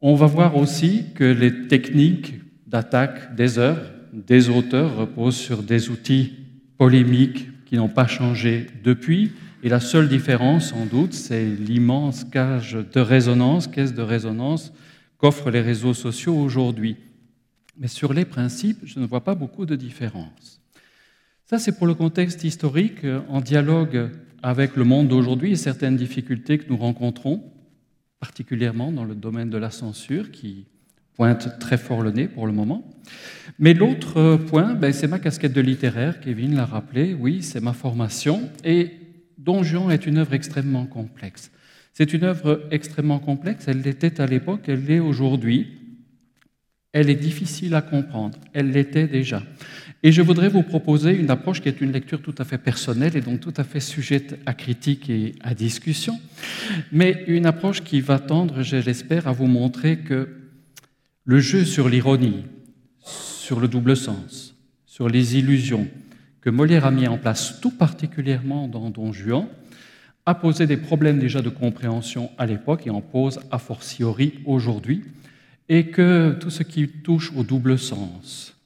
On 0.00 0.14
va 0.14 0.26
voir 0.26 0.56
aussi 0.56 1.04
que 1.14 1.24
les 1.24 1.68
techniques 1.68 2.34
d'attaque 2.66 3.34
des 3.34 3.58
œuvres, 3.58 3.90
des 4.14 4.48
auteurs 4.48 4.96
reposent 4.96 5.36
sur 5.36 5.62
des 5.62 5.90
outils 5.90 6.32
polémiques, 6.78 7.48
qui 7.68 7.76
n'ont 7.76 7.88
pas 7.88 8.06
changé 8.06 8.66
depuis. 8.82 9.32
Et 9.62 9.68
la 9.68 9.80
seule 9.80 10.08
différence, 10.08 10.70
sans 10.70 10.86
doute, 10.86 11.12
c'est 11.12 11.44
l'immense 11.44 12.24
cage 12.24 12.72
de 12.72 13.00
résonance, 13.00 13.66
caisse 13.66 13.92
de 13.92 14.00
résonance 14.02 14.72
qu'offrent 15.18 15.50
les 15.50 15.60
réseaux 15.60 15.94
sociaux 15.94 16.34
aujourd'hui. 16.34 16.96
mais 17.80 17.86
sur 17.86 18.12
les 18.12 18.24
principes, 18.24 18.80
je 18.84 18.98
ne 18.98 19.06
vois 19.06 19.22
pas 19.22 19.36
beaucoup 19.36 19.64
de 19.64 19.76
différence. 19.76 20.60
Ça, 21.44 21.58
c'est 21.58 21.76
pour 21.78 21.86
le 21.86 21.94
contexte 21.94 22.42
historique, 22.42 23.06
en 23.28 23.40
dialogue 23.40 24.10
avec 24.42 24.74
le 24.74 24.82
monde 24.84 25.08
d'aujourd'hui 25.08 25.52
et 25.52 25.56
certaines 25.56 25.96
difficultés 25.96 26.58
que 26.58 26.68
nous 26.68 26.76
rencontrons, 26.76 27.44
particulièrement 28.18 28.90
dans 28.90 29.04
le 29.04 29.14
domaine 29.14 29.50
de 29.50 29.58
la 29.58 29.70
censure, 29.70 30.32
qui 30.32 30.66
pointe 31.18 31.58
très 31.58 31.76
fort 31.76 32.00
le 32.00 32.12
nez 32.12 32.28
pour 32.28 32.46
le 32.46 32.52
moment. 32.52 32.88
Mais 33.58 33.74
l'autre 33.74 34.36
point, 34.36 34.74
ben, 34.74 34.92
c'est 34.92 35.08
ma 35.08 35.18
casquette 35.18 35.52
de 35.52 35.60
littéraire, 35.60 36.20
Kevin 36.20 36.54
l'a 36.54 36.64
rappelé, 36.64 37.12
oui, 37.12 37.42
c'est 37.42 37.60
ma 37.60 37.72
formation, 37.72 38.48
et 38.64 38.92
Don 39.36 39.64
Juan 39.64 39.90
est 39.90 40.06
une 40.06 40.18
œuvre 40.18 40.34
extrêmement 40.34 40.86
complexe. 40.86 41.50
C'est 41.92 42.12
une 42.12 42.22
œuvre 42.22 42.68
extrêmement 42.70 43.18
complexe, 43.18 43.64
elle 43.66 43.80
l'était 43.80 44.20
à 44.20 44.26
l'époque, 44.26 44.60
elle 44.68 44.84
l'est 44.84 45.00
aujourd'hui. 45.00 45.66
Elle 46.92 47.10
est 47.10 47.16
difficile 47.16 47.74
à 47.74 47.82
comprendre, 47.82 48.38
elle 48.52 48.70
l'était 48.70 49.08
déjà. 49.08 49.42
Et 50.04 50.12
je 50.12 50.22
voudrais 50.22 50.48
vous 50.48 50.62
proposer 50.62 51.16
une 51.16 51.30
approche 51.30 51.60
qui 51.60 51.68
est 51.68 51.80
une 51.80 51.90
lecture 51.90 52.22
tout 52.22 52.34
à 52.38 52.44
fait 52.44 52.58
personnelle 52.58 53.16
et 53.16 53.20
donc 53.20 53.40
tout 53.40 53.54
à 53.56 53.64
fait 53.64 53.80
sujette 53.80 54.38
à 54.46 54.54
critique 54.54 55.10
et 55.10 55.34
à 55.40 55.54
discussion, 55.54 56.16
mais 56.92 57.24
une 57.26 57.46
approche 57.46 57.82
qui 57.82 58.00
va 58.00 58.20
tendre, 58.20 58.62
je 58.62 58.76
l'espère, 58.76 59.26
à 59.26 59.32
vous 59.32 59.48
montrer 59.48 59.98
que 59.98 60.37
le 61.28 61.40
jeu 61.40 61.66
sur 61.66 61.90
l'ironie, 61.90 62.46
sur 63.02 63.60
le 63.60 63.68
double 63.68 63.98
sens, 63.98 64.56
sur 64.86 65.10
les 65.10 65.36
illusions 65.36 65.86
que 66.40 66.48
Molière 66.48 66.86
a 66.86 66.90
mis 66.90 67.06
en 67.06 67.18
place 67.18 67.60
tout 67.60 67.70
particulièrement 67.70 68.66
dans 68.66 68.88
Don 68.88 69.12
Juan, 69.12 69.46
a 70.24 70.34
posé 70.34 70.66
des 70.66 70.78
problèmes 70.78 71.18
déjà 71.18 71.42
de 71.42 71.50
compréhension 71.50 72.30
à 72.38 72.46
l'époque 72.46 72.86
et 72.86 72.90
en 72.90 73.02
pose 73.02 73.40
a 73.50 73.58
fortiori 73.58 74.38
aujourd'hui, 74.46 75.04
et 75.68 75.88
que 75.88 76.34
tout 76.40 76.48
ce 76.48 76.62
qui 76.62 76.88
touche 76.88 77.30
au 77.36 77.42
double 77.42 77.78
sens, 77.78 78.56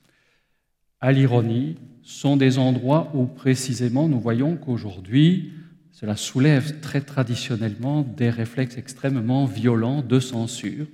à 1.01 1.11
l'ironie, 1.11 1.75
sont 2.05 2.37
des 2.37 2.59
endroits 2.59 3.11
où 3.13 3.27
précisément 3.27 4.09
nous 4.09 4.21
voyons 4.21 4.55
qu'aujourd'hui, 4.55 5.51
cela 5.91 6.15
soulève 6.15 6.79
très 6.79 7.01
traditionnellement 7.01 8.03
des 8.03 8.31
réflexes 8.31 8.79
extrêmement 8.79 9.47
violents 9.47 10.01
de 10.01 10.21
censure, 10.21 10.87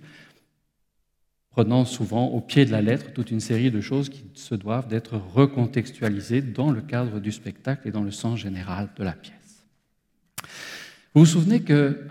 prenant 1.58 1.84
souvent 1.84 2.26
au 2.26 2.40
pied 2.40 2.64
de 2.66 2.70
la 2.70 2.80
lettre 2.80 3.12
toute 3.12 3.32
une 3.32 3.40
série 3.40 3.72
de 3.72 3.80
choses 3.80 4.10
qui 4.10 4.22
se 4.34 4.54
doivent 4.54 4.86
d'être 4.86 5.16
recontextualisées 5.34 6.40
dans 6.40 6.70
le 6.70 6.80
cadre 6.80 7.18
du 7.18 7.32
spectacle 7.32 7.88
et 7.88 7.90
dans 7.90 8.04
le 8.04 8.12
sens 8.12 8.38
général 8.38 8.90
de 8.96 9.02
la 9.02 9.10
pièce. 9.10 9.66
Vous 11.14 11.22
vous 11.22 11.26
souvenez 11.26 11.62
que 11.62 12.06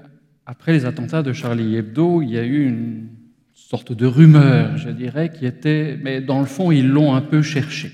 après 0.46 0.74
les 0.74 0.84
attentats 0.84 1.24
de 1.24 1.32
Charlie 1.32 1.78
Hebdo, 1.78 2.22
il 2.22 2.32
y 2.32 2.38
a 2.38 2.44
eu 2.44 2.68
une 2.68 3.08
sorte 3.54 3.94
de 3.94 4.06
rumeur, 4.06 4.76
je 4.76 4.90
dirais, 4.90 5.32
qui 5.32 5.46
était, 5.46 5.98
mais 6.04 6.20
dans 6.20 6.42
le 6.42 6.46
fond, 6.46 6.70
ils 6.70 6.90
l'ont 6.90 7.16
un 7.16 7.22
peu 7.22 7.42
cherché. 7.42 7.94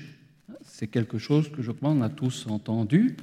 C'est 0.64 0.88
quelque 0.88 1.18
chose 1.18 1.52
que 1.52 1.62
je 1.62 1.70
crois 1.70 1.90
on 1.90 2.02
a 2.02 2.08
tous 2.08 2.48
entendu. 2.48 3.16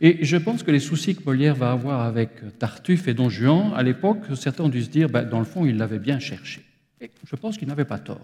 Et 0.00 0.24
je 0.24 0.38
pense 0.38 0.62
que 0.62 0.70
les 0.70 0.80
soucis 0.80 1.16
que 1.16 1.24
Molière 1.26 1.54
va 1.54 1.72
avoir 1.72 2.00
avec 2.00 2.58
Tartuffe 2.58 3.08
et 3.08 3.12
Don 3.12 3.28
Juan, 3.28 3.72
à 3.76 3.82
l'époque, 3.82 4.20
certains 4.36 4.64
ont 4.64 4.68
dû 4.70 4.82
se 4.82 4.88
dire, 4.88 5.10
ben, 5.10 5.28
dans 5.28 5.38
le 5.38 5.44
fond, 5.44 5.66
il 5.66 5.76
l'avait 5.76 5.98
bien 5.98 6.18
cherché. 6.18 6.62
Je 7.26 7.36
pense 7.36 7.58
qu'il 7.58 7.68
n'avait 7.68 7.84
pas 7.84 7.98
tort. 7.98 8.20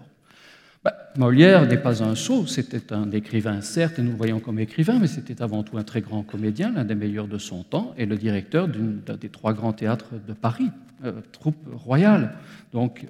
Bah, 0.83 0.95
Molière 1.15 1.67
n'est 1.67 1.77
pas 1.77 2.01
un 2.03 2.15
sot, 2.15 2.47
c'était 2.47 2.91
un 2.91 3.11
écrivain, 3.11 3.61
certes, 3.61 3.99
et 3.99 4.01
nous 4.01 4.11
le 4.11 4.17
voyons 4.17 4.39
comme 4.39 4.57
écrivain, 4.57 4.97
mais 4.99 5.07
c'était 5.07 5.41
avant 5.41 5.61
tout 5.61 5.77
un 5.77 5.83
très 5.83 6.01
grand 6.01 6.23
comédien, 6.23 6.71
l'un 6.71 6.85
des 6.85 6.95
meilleurs 6.95 7.27
de 7.27 7.37
son 7.37 7.63
temps, 7.63 7.93
et 7.97 8.07
le 8.07 8.17
directeur 8.17 8.67
d'un 8.67 9.15
des 9.15 9.29
trois 9.29 9.53
grands 9.53 9.73
théâtres 9.73 10.13
de 10.27 10.33
Paris, 10.33 10.69
euh, 11.05 11.21
troupe 11.31 11.63
royale. 11.71 12.33
Donc, 12.73 13.05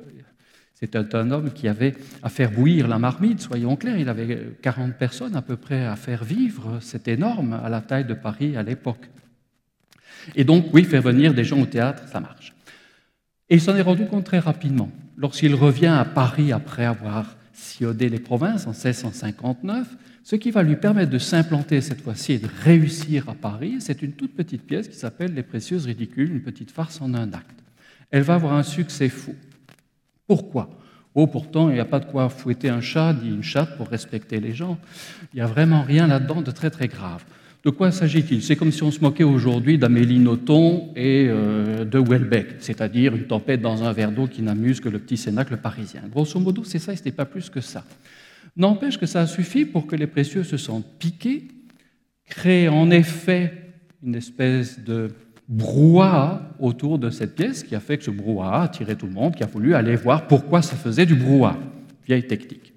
c'était 0.74 1.16
un 1.16 1.32
homme 1.32 1.51
qui 1.51 1.68
avait 1.68 1.96
à 2.24 2.30
faire 2.30 2.51
bouillir 2.51 2.88
la 2.88 3.00
marmite, 3.00 3.40
soyons 3.40 3.78
clairs, 3.78 4.00
il 4.00 4.10
avait 4.10 4.58
40 4.62 4.96
personnes 4.96 5.36
à 5.36 5.42
peu 5.42 5.56
près 5.56 5.86
à 5.86 5.96
faire 5.96 6.25
vivre, 6.25 6.80
c'est 6.82 7.08
énorme 7.08 7.54
à 7.54 7.70
la 7.70 7.82
taille 7.82 8.06
de 8.06 8.16
Paris 8.16 8.58
à 8.58 8.63
l'époque. 8.63 9.10
Et 10.36 10.44
donc, 10.44 10.74
oui, 10.74 10.84
faire 10.84 11.01
venir 11.01 11.34
des 11.34 11.44
gens 11.44 11.62
au 11.62 11.66
théâtre, 11.66 12.04
ça 12.08 12.20
marche. 12.20 12.54
Et 13.50 13.56
il 13.56 13.62
s'en 13.62 13.75
est 13.75 13.82
rendu 13.82 14.06
compte 14.08 14.25
très 14.25 14.40
rapidement. 14.40 14.90
Lorsqu'il 15.22 15.54
revient 15.54 15.86
à 15.86 16.04
Paris 16.04 16.51
après 16.51 16.84
avoir 16.84 17.36
sillonner 17.54 18.10
les 18.10 18.20
provinces 18.20 18.66
en 18.66 18.72
1659, 18.72 19.88
ce 20.24 20.36
qui 20.36 20.50
va 20.50 20.63
lui 20.63 20.78
permettre 20.78 21.12
de 21.12 21.20
s'implanter 21.20 21.80
cette 21.82 22.01
fois-ci 22.01 22.34
et 22.34 22.40
de 22.40 22.48
réussir 22.63 23.30
à 23.30 23.36
Paris. 23.36 23.75
C'est 23.82 24.01
une 24.01 24.13
toute 24.13 24.36
petite 24.36 24.63
pièce 24.63 24.88
qui 24.88 24.96
s'appelle 24.96 25.36
Les 25.36 25.44
Précieuses 25.44 25.86
Ridicules, 25.86 26.32
une 26.32 26.42
petite 26.42 26.72
farce 26.72 27.01
en 27.01 27.13
un 27.13 27.34
acte. 27.34 27.60
Elle 28.10 28.24
va 28.24 28.34
avoir 28.34 28.54
un 28.54 28.63
succès 28.63 29.10
fou. 29.10 29.36
Pourquoi? 30.25 30.72
Oh, 31.13 31.28
pourtant, 31.28 31.70
il 31.70 31.75
n'y 31.75 31.80
a 31.80 31.86
pas 31.86 32.00
de 32.00 32.06
quoi 32.06 32.28
fouetter 32.30 32.70
un 32.70 32.82
chat 32.82 33.13
ni 33.13 33.30
une 33.30 33.44
chatte 33.44 33.78
pour 33.78 33.90
respecter 33.90 34.40
les 34.40 34.54
gens. 34.54 34.80
Il 35.34 35.36
n'y 35.36 35.42
a 35.42 35.46
vraiment 35.46 35.84
rien 35.84 36.08
là-dedans 36.08 36.42
de 36.42 36.50
très 36.50 36.72
très 36.72 36.88
grave. 36.88 37.24
De 37.63 37.70
quoi 37.70 37.91
s'agit-il? 37.91 38.41
C'est 38.41 38.56
comme 38.56 38.72
si 38.72 38.82
on 38.82 38.89
se 38.89 39.00
moquait 39.01 39.24
aujourd'hui 39.24 39.77
d'Amélie 39.77 40.18
Nothomb 40.18 40.91
et 40.96 41.27
euh, 41.30 41.86
de 41.86 42.00
Welbeck, 42.00 42.56
c'est-à-dire 42.58 43.15
une 43.15 43.27
tempête 43.27 43.62
dans 43.62 43.84
un 43.84 43.94
verre 43.94 44.12
d'eau 44.12 44.25
qui 44.25 44.41
n'amuse 44.41 44.80
que 44.80 44.89
le 44.89 44.98
petit 44.98 45.18
cénacle 45.18 45.58
parisien. 45.58 46.01
Grosso 46.12 46.39
modo, 46.39 46.63
c'est 46.63 46.80
ça, 46.80 46.94
et 46.94 46.96
ce 46.96 47.06
n'est 47.06 47.12
pas 47.12 47.25
plus 47.25 47.51
que 47.51 47.62
ça. 47.62 47.86
N'empêche 48.58 48.98
que 48.98 49.06
ça 49.06 49.22
a 49.22 49.27
suffi 49.27 49.65
pour 49.65 49.86
que 49.86 49.96
les 49.96 50.08
précieux 50.08 50.44
se 50.44 50.58
sentent 50.58 50.88
piqués, 50.98 51.50
créent 52.25 52.68
en 52.68 52.89
effet 52.89 53.53
une 54.03 54.15
espèce 54.15 54.80
de 54.80 55.10
brouhaha 55.48 56.56
autour 56.60 56.98
de 56.98 57.12
cette 57.12 57.36
pièce 57.36 57.62
qui 57.62 57.75
a 57.75 57.80
fait 57.80 58.00
que 58.00 58.03
ce 58.06 58.12
brouhaha 58.12 58.62
a 58.62 58.63
attiré 58.63 58.96
tout 58.96 59.06
le 59.06 59.13
monde, 59.13 59.36
qui 59.36 59.44
a 59.44 59.48
voulu 59.48 59.75
aller 59.75 59.96
voir 59.96 60.25
pourquoi 60.25 60.63
ça 60.63 60.75
faisait 60.75 61.06
du 61.06 61.13
brouhaha. 61.13 61.60
Vieille 62.08 62.25
technique. 62.25 62.71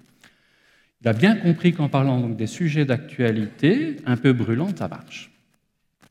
Il 1.05 1.09
a 1.09 1.13
bien 1.13 1.35
compris 1.35 1.71
qu'en 1.71 1.87
parlant 1.87 2.27
des 2.29 2.47
sujets 2.47 2.83
d'actualité 2.83 3.97
un 4.07 4.17
peu 4.17 4.33
brûlants, 4.33 4.75
ça 4.75 4.87
marche. 4.87 5.29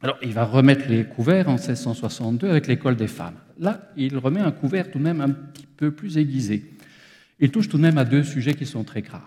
Alors, 0.01 0.17
il 0.23 0.33
va 0.33 0.45
remettre 0.45 0.89
les 0.89 1.03
couverts 1.03 1.49
en 1.49 1.55
1662 1.55 2.49
avec 2.49 2.69
l'école 2.69 2.95
des 2.95 3.09
femmes. 3.09 3.35
Là, 3.59 3.91
il 3.97 4.17
remet 4.17 4.39
un 4.39 4.53
couvert 4.53 4.93
tout 4.93 4.99
de 4.99 5.03
même 5.03 5.21
un 5.21 5.31
petit 5.31 5.67
peu 5.67 5.91
plus 5.91 6.17
aiguisé. 6.17 6.63
Il 7.41 7.51
touche 7.51 7.69
tout 7.69 7.77
de 7.77 7.83
même 7.83 7.99
à 7.99 8.05
deux 8.05 8.23
sujets 8.23 8.55
qui 8.55 8.67
sont 8.67 8.85
très 8.85 9.03
graves. 9.03 9.23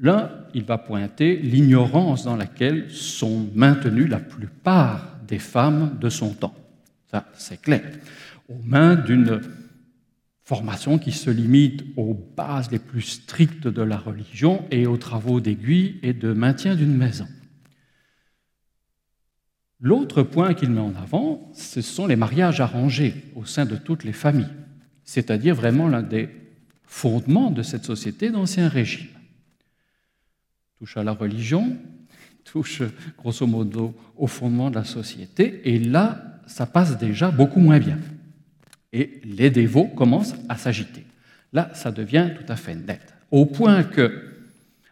L'un, 0.00 0.30
il 0.54 0.62
va 0.62 0.78
pointer 0.78 1.34
l'ignorance 1.34 2.22
dans 2.22 2.36
laquelle 2.36 2.88
sont 2.88 3.48
maintenues 3.56 4.06
la 4.06 4.20
plupart 4.20 5.18
des 5.26 5.40
femmes 5.40 5.96
de 6.00 6.10
son 6.10 6.32
temps. 6.32 6.54
Ça, 7.10 7.26
c'est 7.34 7.60
clair. 7.60 7.82
Aux 8.48 8.62
mains 8.64 8.94
d'une 8.94 9.40
formation 10.48 10.98
qui 10.98 11.12
se 11.12 11.28
limite 11.28 11.84
aux 11.98 12.14
bases 12.14 12.70
les 12.70 12.78
plus 12.78 13.02
strictes 13.02 13.68
de 13.68 13.82
la 13.82 13.98
religion 13.98 14.64
et 14.70 14.86
aux 14.86 14.96
travaux 14.96 15.40
d'aiguille 15.40 16.00
et 16.02 16.14
de 16.14 16.32
maintien 16.32 16.74
d'une 16.74 16.96
maison. 16.96 17.28
L'autre 19.78 20.22
point 20.22 20.54
qu'il 20.54 20.70
met 20.70 20.80
en 20.80 20.94
avant, 20.94 21.52
ce 21.52 21.82
sont 21.82 22.06
les 22.06 22.16
mariages 22.16 22.62
arrangés 22.62 23.26
au 23.36 23.44
sein 23.44 23.66
de 23.66 23.76
toutes 23.76 24.04
les 24.04 24.14
familles, 24.14 24.56
c'est-à-dire 25.04 25.54
vraiment 25.54 25.86
l'un 25.86 26.02
des 26.02 26.30
fondements 26.86 27.50
de 27.50 27.60
cette 27.60 27.84
société 27.84 28.30
d'Ancien 28.30 28.68
Régime. 28.68 29.08
Touche 30.78 30.96
à 30.96 31.04
la 31.04 31.12
religion, 31.12 31.76
touche 32.44 32.80
grosso 33.18 33.46
modo 33.46 33.94
au 34.16 34.26
fondement 34.26 34.70
de 34.70 34.76
la 34.76 34.84
société, 34.84 35.60
et 35.68 35.78
là, 35.78 36.40
ça 36.46 36.64
passe 36.64 36.96
déjà 36.96 37.30
beaucoup 37.30 37.60
moins 37.60 37.78
bien 37.78 37.98
et 38.92 39.20
les 39.24 39.50
dévots 39.50 39.86
commencent 39.86 40.34
à 40.48 40.56
s'agiter. 40.56 41.04
Là, 41.52 41.70
ça 41.74 41.90
devient 41.90 42.28
tout 42.36 42.50
à 42.50 42.56
fait 42.56 42.74
net, 42.74 43.00
au 43.30 43.46
point 43.46 43.82
que, 43.82 44.24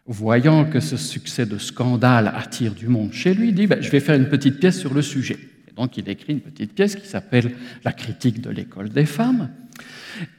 voyant 0.05 0.65
que 0.65 0.79
ce 0.79 0.97
succès 0.97 1.45
de 1.45 1.57
scandale 1.57 2.31
attire 2.35 2.73
du 2.73 2.87
monde 2.87 3.13
chez 3.13 3.33
lui, 3.33 3.49
il 3.49 3.55
dit 3.55 3.67
ben, 3.67 3.81
Je 3.81 3.89
vais 3.89 3.99
faire 3.99 4.15
une 4.15 4.29
petite 4.29 4.59
pièce 4.59 4.79
sur 4.79 4.93
le 4.93 5.01
sujet. 5.01 5.37
Et 5.67 5.73
donc, 5.75 5.97
il 5.97 6.07
écrit 6.09 6.33
une 6.33 6.41
petite 6.41 6.73
pièce 6.73 6.95
qui 6.95 7.07
s'appelle 7.07 7.51
La 7.83 7.91
critique 7.91 8.41
de 8.41 8.49
l'école 8.49 8.89
des 8.89 9.05
femmes. 9.05 9.49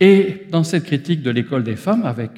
Et 0.01 0.47
dans 0.51 0.65
cette 0.65 0.85
critique 0.85 1.23
de 1.23 1.31
l'école 1.31 1.63
des 1.63 1.77
femmes, 1.77 2.05
avec 2.05 2.31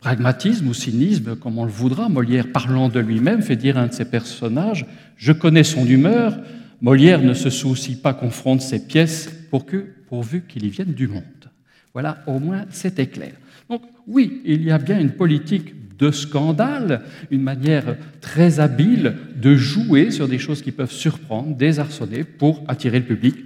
pragmatisme 0.00 0.68
ou 0.68 0.74
cynisme, 0.74 1.36
comme 1.36 1.58
on 1.58 1.64
le 1.64 1.70
voudra, 1.70 2.08
Molière, 2.08 2.50
parlant 2.52 2.88
de 2.88 3.00
lui-même, 3.00 3.40
fait 3.40 3.56
dire 3.56 3.78
à 3.78 3.82
un 3.82 3.86
de 3.86 3.94
ses 3.94 4.04
personnages 4.04 4.84
Je 5.16 5.32
connais 5.32 5.64
son 5.64 5.86
humeur. 5.86 6.38
Molière 6.80 7.22
ne 7.22 7.34
se 7.34 7.48
soucie 7.48 7.96
pas 7.96 8.12
qu'on 8.12 8.30
fronde 8.30 8.60
ses 8.60 8.84
pièces 8.84 9.30
pour 9.50 9.64
que 9.64 9.86
pourvu 10.12 10.42
qu'il 10.42 10.66
y 10.66 10.68
vienne 10.68 10.92
du 10.92 11.08
monde. 11.08 11.48
Voilà, 11.94 12.22
au 12.26 12.38
moins 12.38 12.66
c'était 12.68 13.06
clair. 13.06 13.32
Donc 13.70 13.80
oui, 14.06 14.42
il 14.44 14.62
y 14.62 14.70
a 14.70 14.76
bien 14.76 15.00
une 15.00 15.12
politique 15.12 15.96
de 15.96 16.10
scandale, 16.10 17.00
une 17.30 17.40
manière 17.40 17.96
très 18.20 18.60
habile 18.60 19.16
de 19.36 19.56
jouer 19.56 20.10
sur 20.10 20.28
des 20.28 20.38
choses 20.38 20.60
qui 20.60 20.70
peuvent 20.70 20.92
surprendre, 20.92 21.56
désarçonner 21.56 22.24
pour 22.24 22.62
attirer 22.68 22.98
le 22.98 23.06
public. 23.06 23.36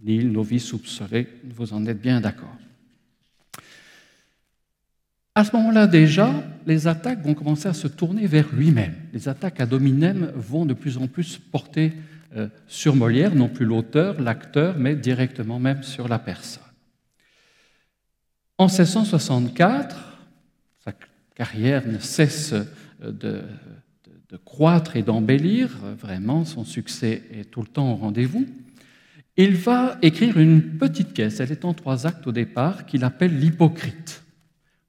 Nil 0.00 0.30
novice 0.30 0.66
soupçonné, 0.66 1.26
vous 1.56 1.72
en 1.72 1.84
êtes 1.84 2.00
bien 2.00 2.20
d'accord. 2.20 2.56
À 5.34 5.42
ce 5.42 5.56
moment-là 5.56 5.88
déjà, 5.88 6.32
les 6.64 6.86
attaques 6.86 7.24
vont 7.24 7.34
commencer 7.34 7.68
à 7.68 7.74
se 7.74 7.88
tourner 7.88 8.28
vers 8.28 8.46
lui-même. 8.54 8.94
Les 9.12 9.28
attaques 9.28 9.60
à 9.60 9.66
dominem 9.66 10.30
vont 10.36 10.64
de 10.64 10.74
plus 10.74 10.96
en 10.96 11.08
plus 11.08 11.38
porter 11.38 11.92
euh, 12.36 12.48
sur 12.66 12.94
Molière, 12.94 13.34
non 13.34 13.48
plus 13.48 13.64
l'auteur, 13.64 14.20
l'acteur, 14.20 14.78
mais 14.78 14.94
directement 14.94 15.58
même 15.58 15.82
sur 15.82 16.08
la 16.08 16.18
personne. 16.18 16.62
En 18.58 18.66
1664, 18.66 19.96
ça 20.84 20.92
carrière 21.34 21.86
ne 21.86 21.98
cesse 21.98 22.52
de, 23.00 23.10
de, 23.10 23.42
de 24.30 24.36
croître 24.36 24.96
et 24.96 25.02
d'embellir. 25.02 25.70
Vraiment, 25.98 26.44
son 26.44 26.64
succès 26.64 27.22
est 27.32 27.50
tout 27.50 27.62
le 27.62 27.68
temps 27.68 27.92
au 27.92 27.96
rendez-vous. 27.96 28.46
Il 29.36 29.54
va 29.54 29.98
écrire 30.02 30.36
une 30.38 30.78
petite 30.78 31.12
pièce, 31.12 31.38
elle 31.38 31.52
est 31.52 31.64
en 31.64 31.72
trois 31.72 32.08
actes 32.08 32.26
au 32.26 32.32
départ, 32.32 32.86
qu'il 32.86 33.04
appelle 33.04 33.38
L'Hypocrite. 33.38 34.24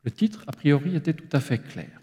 Le 0.04 0.10
titre, 0.10 0.44
a 0.48 0.52
priori, 0.52 0.96
était 0.96 1.14
tout 1.14 1.30
à 1.32 1.40
fait 1.40 1.60
clair. 1.60 1.99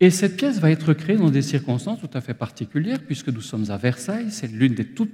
Et 0.00 0.10
cette 0.10 0.36
pièce 0.36 0.60
va 0.60 0.70
être 0.70 0.92
créée 0.94 1.16
dans 1.16 1.30
des 1.30 1.42
circonstances 1.42 2.00
tout 2.00 2.10
à 2.14 2.20
fait 2.20 2.34
particulières, 2.34 3.00
puisque 3.00 3.28
nous 3.28 3.40
sommes 3.40 3.70
à 3.70 3.76
Versailles, 3.76 4.30
c'est 4.30 4.50
l'une 4.50 4.74
des 4.74 4.84
toutes 4.84 5.12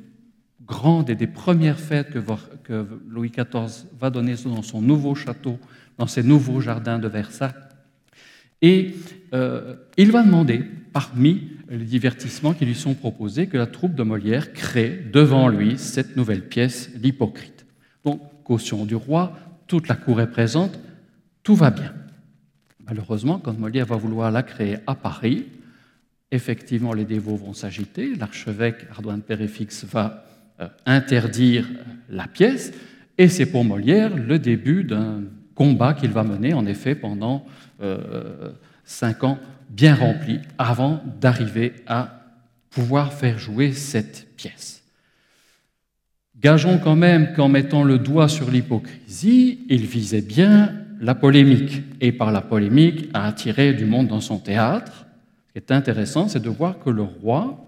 grandes 0.66 1.10
et 1.10 1.14
des 1.14 1.26
premières 1.26 1.80
fêtes 1.80 2.10
que, 2.10 2.86
Louis 3.08 3.30
XIV 3.30 3.86
va 3.98 4.10
donner 4.10 4.34
dans 4.44 4.62
son 4.62 4.82
nouveau 4.82 5.14
château, 5.14 5.58
dans 5.98 6.06
ses 6.06 6.22
nouveaux 6.22 6.60
jardins 6.60 6.98
de 6.98 7.08
Versailles. 7.08 7.52
Et 8.60 8.94
euh, 9.34 9.74
il 9.96 10.10
va 10.10 10.22
demander, 10.22 10.64
parmi 10.92 11.48
les 11.68 11.84
divertissements 11.84 12.54
qui 12.54 12.66
lui 12.66 12.74
sont 12.74 12.94
proposés, 12.94 13.46
que 13.46 13.56
la 13.56 13.66
troupe 13.66 13.94
de 13.94 14.02
Molière 14.02 14.52
crée 14.52 15.02
devant 15.12 15.48
lui 15.48 15.78
cette 15.78 16.16
nouvelle 16.16 16.46
pièce, 16.46 16.90
L'Hypocrite. 16.94 17.66
Donc, 18.04 18.20
caution 18.44 18.84
du 18.84 18.94
roi, 18.94 19.38
toute 19.66 19.88
la 19.88 19.96
cour 19.96 20.20
est 20.20 20.30
présente, 20.30 20.78
tout 21.42 21.54
va 21.54 21.70
bien. 21.70 21.92
Malheureusement, 22.86 23.38
quand 23.38 23.58
Molière 23.58 23.86
va 23.86 23.96
vouloir 23.96 24.30
la 24.30 24.42
créer 24.42 24.76
à 24.86 24.94
Paris, 24.94 25.46
effectivement, 26.30 26.92
les 26.92 27.04
dévots 27.04 27.36
vont 27.36 27.54
s'agiter, 27.54 28.14
l'archevêque 28.14 28.86
Ardouin 28.90 29.16
de 29.16 29.22
Péréfix 29.22 29.84
va 29.84 30.24
euh, 30.60 30.68
interdire 30.84 31.66
la 32.10 32.26
pièce, 32.26 32.72
et 33.16 33.28
c'est 33.28 33.46
pour 33.46 33.64
Molière 33.64 34.16
le 34.16 34.38
début 34.38 34.84
d'un 34.84 35.22
combat 35.54 35.94
qu'il 35.94 36.10
va 36.10 36.24
mener, 36.24 36.52
en 36.52 36.66
effet, 36.66 36.94
pendant 36.94 37.46
euh, 37.80 38.50
cinq 38.84 39.24
ans 39.24 39.38
bien 39.70 39.94
remplis, 39.94 40.40
avant 40.58 41.02
d'arriver 41.20 41.72
à 41.86 42.20
pouvoir 42.70 43.12
faire 43.12 43.38
jouer 43.38 43.72
cette 43.72 44.36
pièce. 44.36 44.82
Gageons 46.40 46.78
quand 46.78 46.96
même 46.96 47.32
qu'en 47.34 47.48
mettant 47.48 47.84
le 47.84 47.98
doigt 47.98 48.28
sur 48.28 48.50
l'hypocrisie, 48.50 49.60
il 49.70 49.86
visait 49.86 50.20
bien 50.20 50.83
la 51.00 51.14
polémique, 51.14 51.82
et 52.00 52.12
par 52.12 52.32
la 52.32 52.40
polémique 52.40 53.08
à 53.14 53.26
attirer 53.26 53.72
du 53.72 53.84
monde 53.84 54.08
dans 54.08 54.20
son 54.20 54.38
théâtre. 54.38 55.06
Ce 55.48 55.52
qui 55.52 55.58
est 55.58 55.72
intéressant, 55.72 56.28
c'est 56.28 56.42
de 56.42 56.50
voir 56.50 56.78
que 56.78 56.90
le 56.90 57.02
roi, 57.02 57.64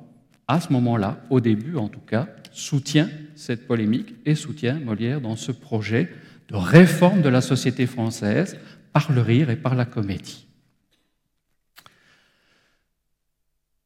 à 0.48 0.60
ce 0.60 0.72
moment-là, 0.72 1.20
au 1.30 1.40
début 1.40 1.76
en 1.76 1.88
tout 1.88 2.00
cas, 2.00 2.28
soutient 2.52 3.08
cette 3.34 3.66
polémique 3.66 4.14
et 4.24 4.34
soutient 4.34 4.78
Molière 4.78 5.20
dans 5.20 5.36
ce 5.36 5.52
projet 5.52 6.10
de 6.48 6.56
réforme 6.56 7.22
de 7.22 7.28
la 7.28 7.40
société 7.40 7.86
française 7.86 8.56
par 8.92 9.12
le 9.12 9.20
rire 9.20 9.50
et 9.50 9.56
par 9.56 9.74
la 9.74 9.84
comédie. 9.84 10.46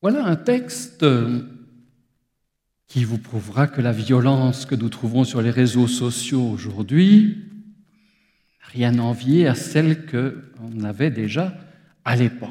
Voilà 0.02 0.24
un 0.24 0.36
texte 0.36 1.04
qui 2.86 3.04
vous 3.04 3.18
prouvera 3.18 3.66
que 3.66 3.80
la 3.80 3.92
violence 3.92 4.66
que 4.66 4.74
nous 4.74 4.88
trouvons 4.88 5.24
sur 5.24 5.42
les 5.42 5.50
réseaux 5.50 5.88
sociaux 5.88 6.42
aujourd'hui 6.42 7.38
rien 8.60 8.98
envier 8.98 9.46
à 9.46 9.54
celle 9.54 10.06
qu'on 10.06 10.84
avait 10.84 11.10
déjà 11.10 11.54
à 12.04 12.16
l'époque. 12.16 12.50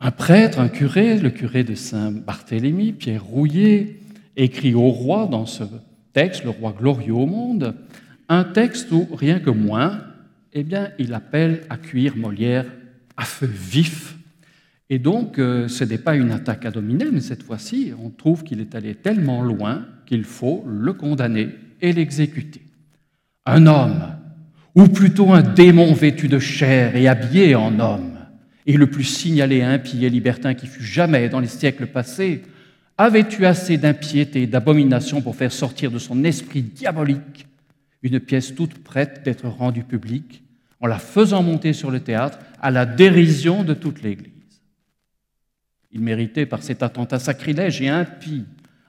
Un 0.00 0.10
prêtre, 0.10 0.60
un 0.60 0.68
curé, 0.68 1.18
le 1.18 1.30
curé 1.30 1.62
de 1.62 1.74
Saint-Barthélemy, 1.74 2.92
Pierre 2.92 3.24
Rouillet, 3.24 4.00
écrit 4.36 4.74
au 4.74 4.88
roi 4.88 5.26
dans 5.26 5.46
ce 5.46 5.64
texte, 6.12 6.44
le 6.44 6.50
roi 6.50 6.74
glorieux 6.78 7.14
au 7.14 7.26
monde, 7.26 7.74
un 8.28 8.44
texte 8.44 8.90
où, 8.92 9.06
rien 9.14 9.40
que 9.40 9.50
moins, 9.50 10.02
eh 10.52 10.62
bien, 10.62 10.90
il 10.98 11.14
appelle 11.14 11.62
à 11.68 11.76
cuire 11.76 12.16
Molière 12.16 12.66
à 13.16 13.24
feu 13.24 13.46
vif. 13.46 14.16
Et 14.88 14.98
donc, 14.98 15.38
euh, 15.38 15.68
ce 15.68 15.84
n'est 15.84 15.98
pas 15.98 16.16
une 16.16 16.32
attaque 16.32 16.64
à 16.64 16.72
mais 16.80 17.20
cette 17.20 17.42
fois-ci, 17.42 17.92
on 18.02 18.10
trouve 18.10 18.42
qu'il 18.42 18.60
est 18.60 18.74
allé 18.74 18.94
tellement 18.94 19.42
loin 19.42 19.84
qu'il 20.06 20.24
faut 20.24 20.64
le 20.66 20.92
condamner 20.92 21.50
et 21.80 21.92
l'exécuter. 21.92 22.62
Un 23.46 23.66
homme 23.66 24.02
ou 24.74 24.88
plutôt 24.88 25.32
un 25.32 25.42
démon 25.42 25.92
vêtu 25.92 26.28
de 26.28 26.38
chair 26.38 26.96
et 26.96 27.08
habillé 27.08 27.54
en 27.54 27.78
homme, 27.80 28.18
et 28.66 28.76
le 28.76 28.88
plus 28.88 29.04
signalé 29.04 29.62
impie 29.62 30.04
et 30.04 30.10
libertin 30.10 30.54
qui 30.54 30.66
fut 30.66 30.84
jamais 30.84 31.28
dans 31.28 31.40
les 31.40 31.48
siècles 31.48 31.86
passés, 31.86 32.42
avait 32.98 33.26
eu 33.38 33.44
assez 33.46 33.78
d'impiété 33.78 34.42
et 34.42 34.46
d'abomination 34.46 35.22
pour 35.22 35.34
faire 35.34 35.52
sortir 35.52 35.90
de 35.90 35.98
son 35.98 36.22
esprit 36.24 36.62
diabolique 36.62 37.46
une 38.02 38.20
pièce 38.20 38.54
toute 38.54 38.78
prête 38.78 39.22
d'être 39.24 39.48
rendue 39.48 39.84
publique, 39.84 40.42
en 40.80 40.86
la 40.86 40.98
faisant 40.98 41.42
monter 41.42 41.72
sur 41.72 41.90
le 41.90 42.00
théâtre 42.00 42.38
à 42.60 42.70
la 42.70 42.86
dérision 42.86 43.64
de 43.64 43.74
toute 43.74 44.02
l'Église? 44.02 44.32
Il 45.92 46.00
méritait 46.00 46.46
par 46.46 46.62
cet 46.62 46.82
attentat 46.82 47.18
sacrilège 47.18 47.82
et 47.82 47.88
impie 47.88 48.44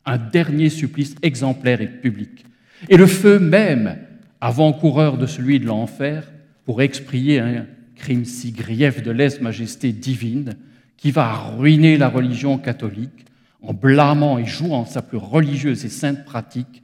un 0.06 0.18
dernier 0.18 0.70
supplice 0.70 1.16
exemplaire 1.22 1.82
et 1.82 1.88
public. 1.88 2.46
Et 2.90 2.98
le 2.98 3.08
feu 3.08 3.40
même 3.40 3.98
avant-coureur 4.42 5.18
de 5.18 5.28
celui 5.28 5.60
de 5.60 5.66
l'enfer, 5.66 6.32
pour 6.66 6.82
exprimer 6.82 7.40
un 7.40 7.66
crime 7.96 8.26
si 8.26 8.52
grief 8.52 9.02
de 9.04 9.12
lèse-majesté 9.12 9.92
divine 9.94 10.56
qui 10.98 11.12
va 11.12 11.34
ruiner 11.34 11.98
la 11.98 12.10
religion 12.10 12.58
catholique 12.58 13.26
en 13.62 13.74
blâmant 13.74 14.38
et 14.40 14.46
jouant 14.46 14.86
sa 14.86 15.02
plus 15.02 15.18
religieuse 15.18 15.86
et 15.86 15.90
sainte 15.90 16.26
pratique, 16.26 16.82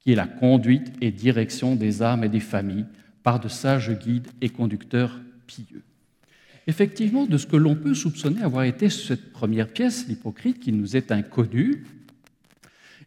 qui 0.00 0.12
est 0.12 0.16
la 0.16 0.26
conduite 0.26 0.92
et 1.00 1.10
direction 1.10 1.74
des 1.76 2.02
âmes 2.02 2.24
et 2.24 2.28
des 2.28 2.40
familles 2.40 2.86
par 3.22 3.40
de 3.40 3.48
sages 3.48 3.92
guides 3.98 4.28
et 4.40 4.48
conducteurs 4.48 5.20
pieux. 5.46 5.82
Effectivement, 6.66 7.26
de 7.26 7.38
ce 7.38 7.46
que 7.46 7.56
l'on 7.56 7.74
peut 7.74 7.94
soupçonner 7.94 8.42
avoir 8.42 8.64
été 8.64 8.88
cette 8.88 9.32
première 9.32 9.68
pièce, 9.68 10.06
l'hypocrite, 10.08 10.60
qui 10.60 10.72
nous 10.72 10.96
est 10.96 11.10
inconnue, 11.10 11.84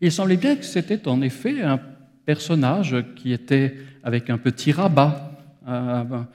il 0.02 0.12
semblait 0.12 0.36
bien 0.36 0.58
que 0.58 0.66
c'était 0.66 1.08
en 1.08 1.22
effet 1.22 1.62
un 1.62 1.80
personnage 2.26 2.96
qui 3.16 3.32
était 3.32 3.76
avec 4.04 4.30
un 4.30 4.38
petit 4.38 4.72
rabat, 4.72 5.32
un, 5.66 6.28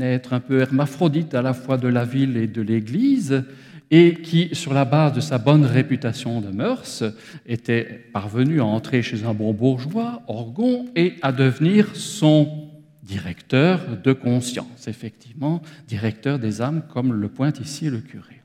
être 0.00 0.32
un 0.32 0.40
peu 0.40 0.60
hermaphrodite 0.60 1.34
à 1.34 1.42
la 1.42 1.54
fois 1.54 1.76
de 1.76 1.88
la 1.88 2.04
ville 2.04 2.36
et 2.36 2.46
de 2.46 2.62
l'Église, 2.62 3.44
et 3.90 4.14
qui, 4.14 4.50
sur 4.52 4.72
la 4.72 4.84
base 4.84 5.14
de 5.14 5.20
sa 5.20 5.38
bonne 5.38 5.64
réputation 5.64 6.40
de 6.40 6.50
mœurs, 6.50 7.02
était 7.44 7.84
parvenu 8.12 8.60
à 8.60 8.64
entrer 8.64 9.02
chez 9.02 9.24
un 9.24 9.34
bon 9.34 9.52
bourgeois, 9.52 10.22
Orgon, 10.28 10.86
et 10.94 11.14
à 11.22 11.32
devenir 11.32 11.96
son 11.96 12.68
directeur 13.02 13.80
de 14.02 14.12
conscience, 14.12 14.86
effectivement, 14.86 15.60
directeur 15.88 16.38
des 16.38 16.62
âmes, 16.62 16.82
comme 16.92 17.12
le 17.12 17.28
pointe 17.28 17.58
ici 17.58 17.90
le 17.90 17.98
curé. 17.98 18.39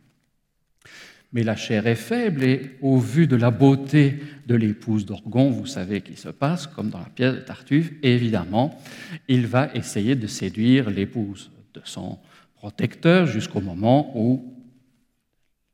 Mais 1.35 1.43
la 1.43 1.57
chair 1.57 1.85
est 1.85 1.95
faible 1.95 2.45
et 2.45 2.77
au 2.81 2.97
vu 2.97 3.27
de 3.27 3.35
la 3.35 3.51
beauté 3.51 4.21
de 4.47 4.55
l'épouse 4.55 5.05
d'Orgon, 5.05 5.49
vous 5.49 5.65
savez 5.65 5.99
qu'il 5.99 6.17
se 6.17 6.29
passe, 6.29 6.65
comme 6.65 6.89
dans 6.89 6.99
la 6.99 7.09
pièce 7.09 7.35
de 7.35 7.39
Tartuffe, 7.41 7.91
évidemment, 8.03 8.79
il 9.27 9.45
va 9.45 9.69
essayer 9.73 10.15
de 10.15 10.27
séduire 10.27 10.89
l'épouse 10.89 11.51
de 11.73 11.81
son 11.83 12.19
protecteur 12.53 13.27
jusqu'au 13.27 13.59
moment 13.59 14.17
où 14.17 14.55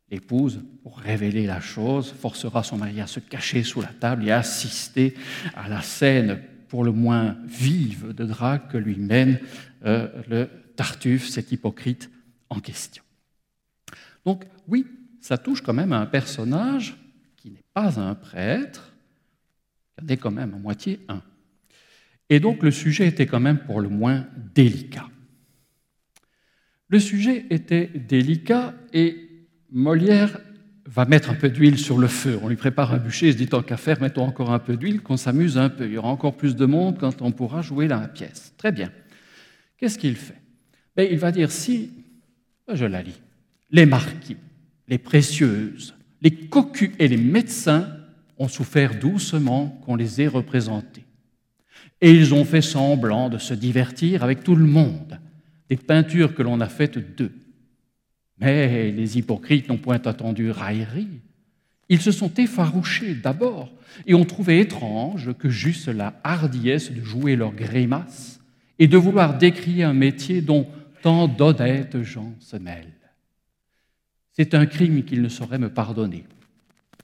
l'épouse, 0.09 0.61
pour 0.81 0.97
révéler 0.97 1.45
la 1.45 1.61
chose, 1.61 2.11
forcera 2.11 2.63
son 2.63 2.77
mari 2.77 2.99
à 2.99 3.05
se 3.05 3.19
cacher 3.19 3.61
sous 3.61 3.81
la 3.81 3.93
table 3.99 4.27
et 4.27 4.31
à 4.31 4.39
assister 4.39 5.13
à 5.53 5.69
la 5.69 5.83
scène 5.83 6.41
pour 6.69 6.83
le 6.83 6.91
moins 6.91 7.37
vive 7.45 8.15
de 8.15 8.25
drague 8.25 8.67
que 8.67 8.79
lui 8.79 8.95
mène 8.95 9.37
euh, 9.85 10.07
le 10.27 10.49
Tartuffe, 10.75 11.29
cet 11.29 11.51
hypocrite 11.51 12.09
en 12.49 12.59
question. 12.59 13.03
Donc 14.25 14.45
oui, 14.67 14.87
ça 15.21 15.37
touche 15.37 15.61
quand 15.61 15.73
même 15.73 15.93
à 15.93 15.99
un 15.99 16.05
personnage 16.05 16.97
qui 17.37 17.51
n'est 17.51 17.63
pas 17.73 17.99
un 17.99 18.15
prêtre, 18.15 18.91
est 20.07 20.17
quand 20.17 20.31
même 20.31 20.53
à 20.53 20.57
moitié 20.57 20.99
un. 21.07 21.21
Et 22.29 22.39
donc 22.39 22.63
le 22.63 22.71
sujet 22.71 23.07
était 23.07 23.27
quand 23.27 23.39
même 23.39 23.59
pour 23.59 23.81
le 23.81 23.89
moins 23.89 24.25
délicat. 24.55 25.07
Le 26.87 26.99
sujet 26.99 27.45
était 27.49 27.87
délicat 27.87 28.73
et 28.93 29.29
Molière 29.71 30.39
va 30.85 31.05
mettre 31.05 31.29
un 31.29 31.35
peu 31.35 31.49
d'huile 31.49 31.77
sur 31.77 31.97
le 31.97 32.07
feu. 32.07 32.37
On 32.41 32.49
lui 32.49 32.55
prépare 32.57 32.93
un 32.93 32.97
bûcher, 32.97 33.27
il 33.27 33.33
se 33.33 33.37
dit 33.37 33.47
tant 33.47 33.61
qu'à 33.61 33.77
faire, 33.77 34.01
mettons 34.01 34.25
encore 34.25 34.51
un 34.51 34.59
peu 34.59 34.75
d'huile, 34.75 35.01
qu'on 35.01 35.17
s'amuse 35.17 35.57
un 35.57 35.69
peu. 35.69 35.85
Il 35.85 35.93
y 35.93 35.97
aura 35.97 36.09
encore 36.09 36.35
plus 36.35 36.55
de 36.55 36.65
monde 36.65 36.97
quand 36.99 37.21
on 37.21 37.31
pourra 37.31 37.61
jouer 37.61 37.87
la 37.87 38.07
pièce. 38.07 38.53
Très 38.57 38.71
bien. 38.71 38.91
Qu'est-ce 39.77 39.97
qu'il 39.97 40.15
fait? 40.15 40.41
Ben, 40.95 41.07
Il 41.09 41.17
va 41.17 41.31
dire 41.31 41.51
si, 41.51 41.91
je 42.67 42.85
la 42.85 43.01
lis, 43.01 43.21
les 43.69 43.85
marquis, 43.85 44.35
les 44.91 44.97
précieuses, 44.97 45.95
les 46.21 46.31
cocus 46.31 46.91
et 46.99 47.07
les 47.07 47.17
médecins 47.17 47.87
ont 48.37 48.49
souffert 48.49 48.99
doucement 48.99 49.81
qu'on 49.85 49.95
les 49.95 50.21
ait 50.21 50.27
représentés. 50.27 51.05
Et 52.01 52.11
ils 52.11 52.33
ont 52.33 52.43
fait 52.43 52.61
semblant 52.61 53.29
de 53.29 53.37
se 53.37 53.53
divertir 53.53 54.21
avec 54.21 54.43
tout 54.43 54.55
le 54.55 54.65
monde, 54.65 55.17
des 55.69 55.77
peintures 55.77 56.35
que 56.35 56.43
l'on 56.43 56.59
a 56.59 56.67
faites 56.67 57.15
d'eux. 57.15 57.31
Mais 58.37 58.91
les 58.91 59.17
hypocrites 59.17 59.69
n'ont 59.69 59.77
point 59.77 60.01
attendu 60.03 60.51
raillerie. 60.51 61.21
Ils 61.87 62.01
se 62.01 62.11
sont 62.11 62.33
effarouchés 62.33 63.15
d'abord 63.15 63.71
et 64.05 64.13
ont 64.13 64.25
trouvé 64.25 64.59
étrange 64.59 65.33
que 65.37 65.49
juste 65.49 65.87
la 65.87 66.19
hardiesse 66.23 66.91
de 66.91 67.01
jouer 67.01 67.37
leurs 67.37 67.55
grimaces 67.55 68.41
et 68.77 68.87
de 68.87 68.97
vouloir 68.97 69.37
décrier 69.37 69.83
un 69.83 69.93
métier 69.93 70.41
dont 70.41 70.67
tant 71.01 71.29
d'honnêtes 71.29 72.03
gens 72.03 72.33
se 72.39 72.57
mêlent. 72.57 73.00
C'est 74.41 74.55
un 74.55 74.65
crime 74.65 75.03
qu'ils 75.03 75.21
ne 75.21 75.29
sauraient 75.29 75.59
me 75.59 75.69
pardonner. 75.69 76.23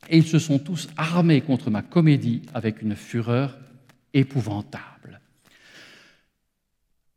Et 0.09 0.17
ils 0.17 0.25
se 0.25 0.39
sont 0.39 0.57
tous 0.57 0.89
armés 0.97 1.41
contre 1.41 1.69
ma 1.69 1.83
comédie 1.83 2.41
avec 2.51 2.81
une 2.81 2.95
fureur 2.95 3.59
épouvantable. 4.11 5.21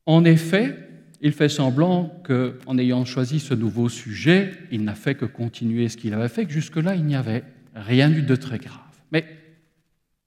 En 0.04 0.26
effet, 0.26 0.76
il 1.22 1.32
fait 1.32 1.48
semblant 1.48 2.22
qu'en 2.22 2.76
ayant 2.76 3.06
choisi 3.06 3.40
ce 3.40 3.54
nouveau 3.54 3.88
sujet, 3.88 4.52
il 4.70 4.84
n'a 4.84 4.94
fait 4.94 5.14
que 5.14 5.24
continuer 5.24 5.88
ce 5.88 5.96
qu'il 5.96 6.12
avait 6.12 6.28
fait, 6.28 6.44
que 6.44 6.52
jusque-là, 6.52 6.96
il 6.96 7.06
n'y 7.06 7.16
avait 7.16 7.42
rien 7.74 8.12
eu 8.12 8.20
de 8.20 8.36
très 8.36 8.58
grave. 8.58 9.00
Mais 9.12 9.24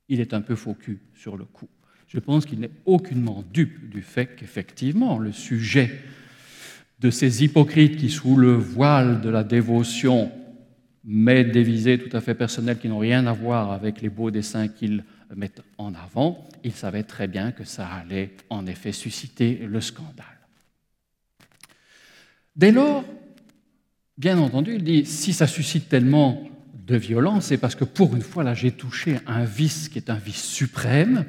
il 0.10 0.22
est 0.22 0.34
un 0.34 0.42
peu 0.42 0.56
faux 0.56 0.76
sur 1.14 1.38
le 1.38 1.46
coup. 1.46 1.70
Je 2.08 2.18
pense 2.18 2.48
qu'il 2.48 2.62
n'est 2.62 2.72
aucunement 2.88 3.44
dupe 3.54 3.92
du 3.92 4.02
fait 4.02 4.36
qu'effectivement, 4.36 5.20
le 5.20 5.32
sujet 5.32 5.92
de 7.04 7.12
ces 7.12 7.44
hypocrites 7.44 7.98
qui, 7.98 8.10
sous 8.10 8.38
le 8.38 8.54
voile 8.54 9.20
de 9.20 9.30
la 9.30 9.44
dévotion, 9.44 10.32
mettent 11.04 11.52
des 11.52 11.64
visées 11.64 12.00
tout 12.00 12.16
à 12.16 12.22
fait 12.22 12.34
personnelles 12.34 12.80
qui 12.80 12.88
n'ont 12.88 13.00
rien 13.00 13.28
à 13.28 13.34
voir 13.34 13.74
avec 13.74 14.02
les 14.02 14.08
beaux 14.08 14.32
dessins 14.32 14.70
qu'ils 14.70 15.04
mettent 15.36 15.62
en 15.78 15.94
avant, 15.94 16.48
il 16.64 16.72
savait 16.72 17.04
très 17.04 17.28
bien 17.28 17.52
que 17.52 17.66
ça 17.66 17.88
allait 17.88 18.32
en 18.50 18.66
effet 18.68 18.94
susciter 18.94 19.68
le 19.70 19.82
scandale. 19.82 20.26
Dès 22.56 22.72
lors, 22.72 23.04
bien 24.18 24.38
entendu, 24.38 24.76
il 24.76 24.84
dit, 24.84 25.06
si 25.06 25.34
ça 25.34 25.46
suscite 25.46 25.90
tellement 25.90 26.48
de 26.74 26.96
violence, 26.96 27.48
c'est 27.48 27.58
parce 27.58 27.76
que 27.76 27.84
pour 27.84 28.16
une 28.16 28.22
fois, 28.22 28.44
là, 28.44 28.54
j'ai 28.54 28.72
touché 28.72 29.20
un 29.28 29.44
vice 29.44 29.90
qui 29.90 29.98
est 29.98 30.10
un 30.10 30.16
vice 30.16 30.44
suprême, 30.44 31.26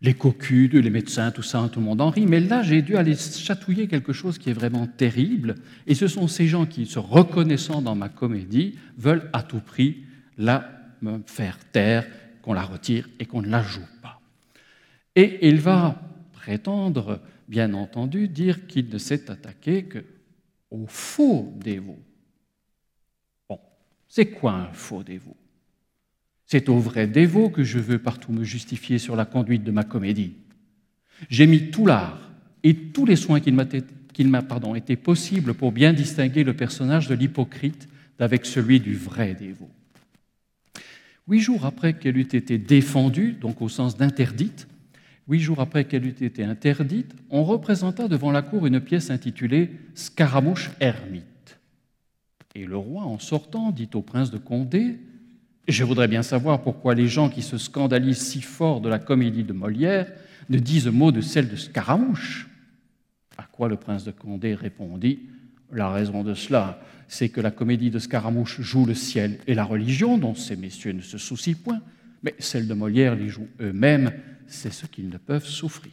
les 0.00 0.14
cocudes, 0.14 0.74
les 0.74 0.90
médecins, 0.90 1.30
tout 1.30 1.42
ça, 1.42 1.68
tout 1.72 1.80
le 1.80 1.86
monde 1.86 2.00
en 2.00 2.10
rit, 2.10 2.26
mais 2.26 2.40
là 2.40 2.62
j'ai 2.62 2.82
dû 2.82 2.96
aller 2.96 3.16
chatouiller 3.16 3.88
quelque 3.88 4.12
chose 4.12 4.38
qui 4.38 4.50
est 4.50 4.54
vraiment 4.54 4.86
terrible, 4.86 5.56
et 5.86 5.94
ce 5.94 6.06
sont 6.06 6.28
ces 6.28 6.46
gens 6.46 6.66
qui, 6.66 6.86
se 6.86 6.98
reconnaissant 6.98 7.82
dans 7.82 7.96
ma 7.96 8.08
comédie, 8.08 8.78
veulent 8.96 9.28
à 9.32 9.42
tout 9.42 9.60
prix 9.60 10.04
la 10.36 10.70
me 11.02 11.20
faire 11.26 11.58
taire, 11.72 12.06
qu'on 12.42 12.52
la 12.52 12.62
retire 12.62 13.08
et 13.18 13.26
qu'on 13.26 13.42
ne 13.42 13.48
la 13.48 13.62
joue 13.62 13.86
pas. 14.02 14.20
Et 15.16 15.48
il 15.48 15.60
va 15.60 16.00
prétendre, 16.32 17.20
bien 17.48 17.74
entendu, 17.74 18.28
dire 18.28 18.66
qu'il 18.66 18.88
ne 18.88 18.98
s'est 18.98 19.30
attaqué 19.30 19.88
qu'au 19.88 20.86
faux 20.86 21.52
dévot. 21.56 21.98
Bon, 23.48 23.58
c'est 24.06 24.30
quoi 24.30 24.52
un 24.52 24.72
faux 24.72 25.02
dévot 25.02 25.36
c'est 26.48 26.70
au 26.70 26.78
vrai 26.78 27.06
dévot 27.06 27.50
que 27.50 27.62
je 27.62 27.78
veux 27.78 27.98
partout 27.98 28.32
me 28.32 28.42
justifier 28.42 28.98
sur 28.98 29.14
la 29.16 29.26
conduite 29.26 29.64
de 29.64 29.70
ma 29.70 29.84
comédie. 29.84 30.32
J'ai 31.28 31.46
mis 31.46 31.70
tout 31.70 31.84
l'art 31.84 32.30
et 32.64 32.74
tous 32.74 33.04
les 33.04 33.16
soins 33.16 33.40
qu'il 33.40 33.54
m'a 33.54 33.66
été 34.74 34.96
possible 34.96 35.52
pour 35.52 35.72
bien 35.72 35.92
distinguer 35.92 36.44
le 36.44 36.54
personnage 36.54 37.06
de 37.06 37.14
l'hypocrite 37.14 37.86
d'avec 38.18 38.46
celui 38.46 38.80
du 38.80 38.96
vrai 38.96 39.34
dévot. 39.34 39.68
Huit 41.28 41.40
jours 41.40 41.66
après 41.66 41.92
qu'elle 41.92 42.16
eût 42.16 42.22
été 42.22 42.56
défendue, 42.56 43.32
donc 43.38 43.60
au 43.60 43.68
sens 43.68 43.98
d'interdite, 43.98 44.68
huit 45.28 45.40
jours 45.40 45.60
après 45.60 45.84
qu'elle 45.84 46.06
eût 46.06 46.16
été 46.18 46.44
interdite, 46.44 47.14
on 47.28 47.44
représenta 47.44 48.08
devant 48.08 48.30
la 48.30 48.40
cour 48.40 48.66
une 48.66 48.80
pièce 48.80 49.10
intitulée 49.10 49.70
Scaramouche 49.94 50.70
ermite. 50.80 51.58
Et 52.54 52.64
le 52.64 52.78
roi, 52.78 53.02
en 53.02 53.18
sortant, 53.18 53.70
dit 53.70 53.90
au 53.92 54.00
prince 54.00 54.30
de 54.30 54.38
Condé 54.38 54.98
je 55.68 55.84
voudrais 55.84 56.08
bien 56.08 56.22
savoir 56.22 56.62
pourquoi 56.62 56.94
les 56.94 57.08
gens 57.08 57.28
qui 57.28 57.42
se 57.42 57.58
scandalisent 57.58 58.26
si 58.26 58.40
fort 58.40 58.80
de 58.80 58.88
la 58.88 58.98
comédie 58.98 59.44
de 59.44 59.52
Molière 59.52 60.10
ne 60.48 60.58
disent 60.58 60.88
mot 60.88 61.12
de 61.12 61.20
celle 61.20 61.48
de 61.48 61.56
Scaramouche. 61.56 62.48
À 63.36 63.44
quoi 63.44 63.68
le 63.68 63.76
prince 63.76 64.04
de 64.04 64.10
Condé 64.10 64.54
répondit 64.54 65.20
La 65.70 65.90
raison 65.90 66.24
de 66.24 66.34
cela, 66.34 66.80
c'est 67.06 67.28
que 67.28 67.40
la 67.40 67.50
comédie 67.50 67.90
de 67.90 67.98
Scaramouche 67.98 68.60
joue 68.60 68.86
le 68.86 68.94
ciel 68.94 69.38
et 69.46 69.54
la 69.54 69.64
religion, 69.64 70.16
dont 70.16 70.34
ces 70.34 70.56
messieurs 70.56 70.92
ne 70.92 71.02
se 71.02 71.18
soucient 71.18 71.54
point, 71.62 71.82
mais 72.22 72.34
celle 72.38 72.66
de 72.66 72.74
Molière 72.74 73.14
les 73.14 73.28
joue 73.28 73.48
eux-mêmes, 73.60 74.12
c'est 74.46 74.72
ce 74.72 74.86
qu'ils 74.86 75.10
ne 75.10 75.18
peuvent 75.18 75.46
souffrir. 75.46 75.92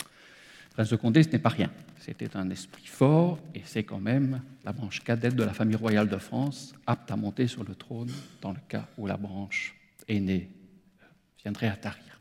Le 0.00 0.74
prince 0.74 0.90
de 0.90 0.96
Condé, 0.96 1.22
ce 1.22 1.28
n'est 1.28 1.38
pas 1.38 1.50
rien. 1.50 1.70
C'était 2.04 2.36
un 2.36 2.50
esprit 2.50 2.84
fort 2.84 3.38
et 3.54 3.62
c'est 3.64 3.82
quand 3.82 3.98
même 3.98 4.42
la 4.62 4.72
branche 4.74 5.02
cadette 5.02 5.36
de 5.36 5.42
la 5.42 5.54
famille 5.54 5.76
royale 5.76 6.06
de 6.06 6.18
France, 6.18 6.74
apte 6.86 7.10
à 7.10 7.16
monter 7.16 7.46
sur 7.46 7.64
le 7.64 7.74
trône 7.74 8.10
dans 8.42 8.50
le 8.50 8.58
cas 8.68 8.86
où 8.98 9.06
la 9.06 9.16
branche 9.16 9.74
aînée 10.06 10.50
viendrait 11.42 11.68
à 11.68 11.76
tarir. 11.76 12.20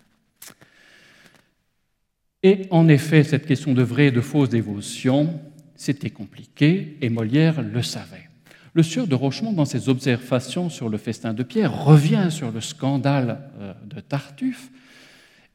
Et 2.43 2.65
en 2.72 2.88
effet, 2.88 3.26
cette 3.26 3.46
question 3.46 3.74
de 3.74 3.84
vraie 3.84 4.08
et 4.08 4.12
de 4.12 4.22
fausse 4.22 4.48
dévotion, 4.48 5.41
c'était 5.76 6.12
compliqué 6.12 6.98
et 7.02 7.10
Molière 7.10 7.62
le 7.62 7.82
savait. 7.82 8.30
Le 8.74 8.84
sieur 8.84 9.06
de 9.06 9.15
Rochemont, 9.15 9.52
dans 9.52 9.65
ses 9.65 9.89
observations 9.89 10.69
sur 10.69 10.88
le 10.88 10.98
festin 10.98 11.34
de 11.34 11.43
Pierre, 11.43 11.84
revient 11.84 12.28
sur 12.30 12.52
le 12.52 12.62
scandale 12.62 13.50
euh, 13.60 13.74
de 13.84 14.00
Tartuffe 14.00 14.72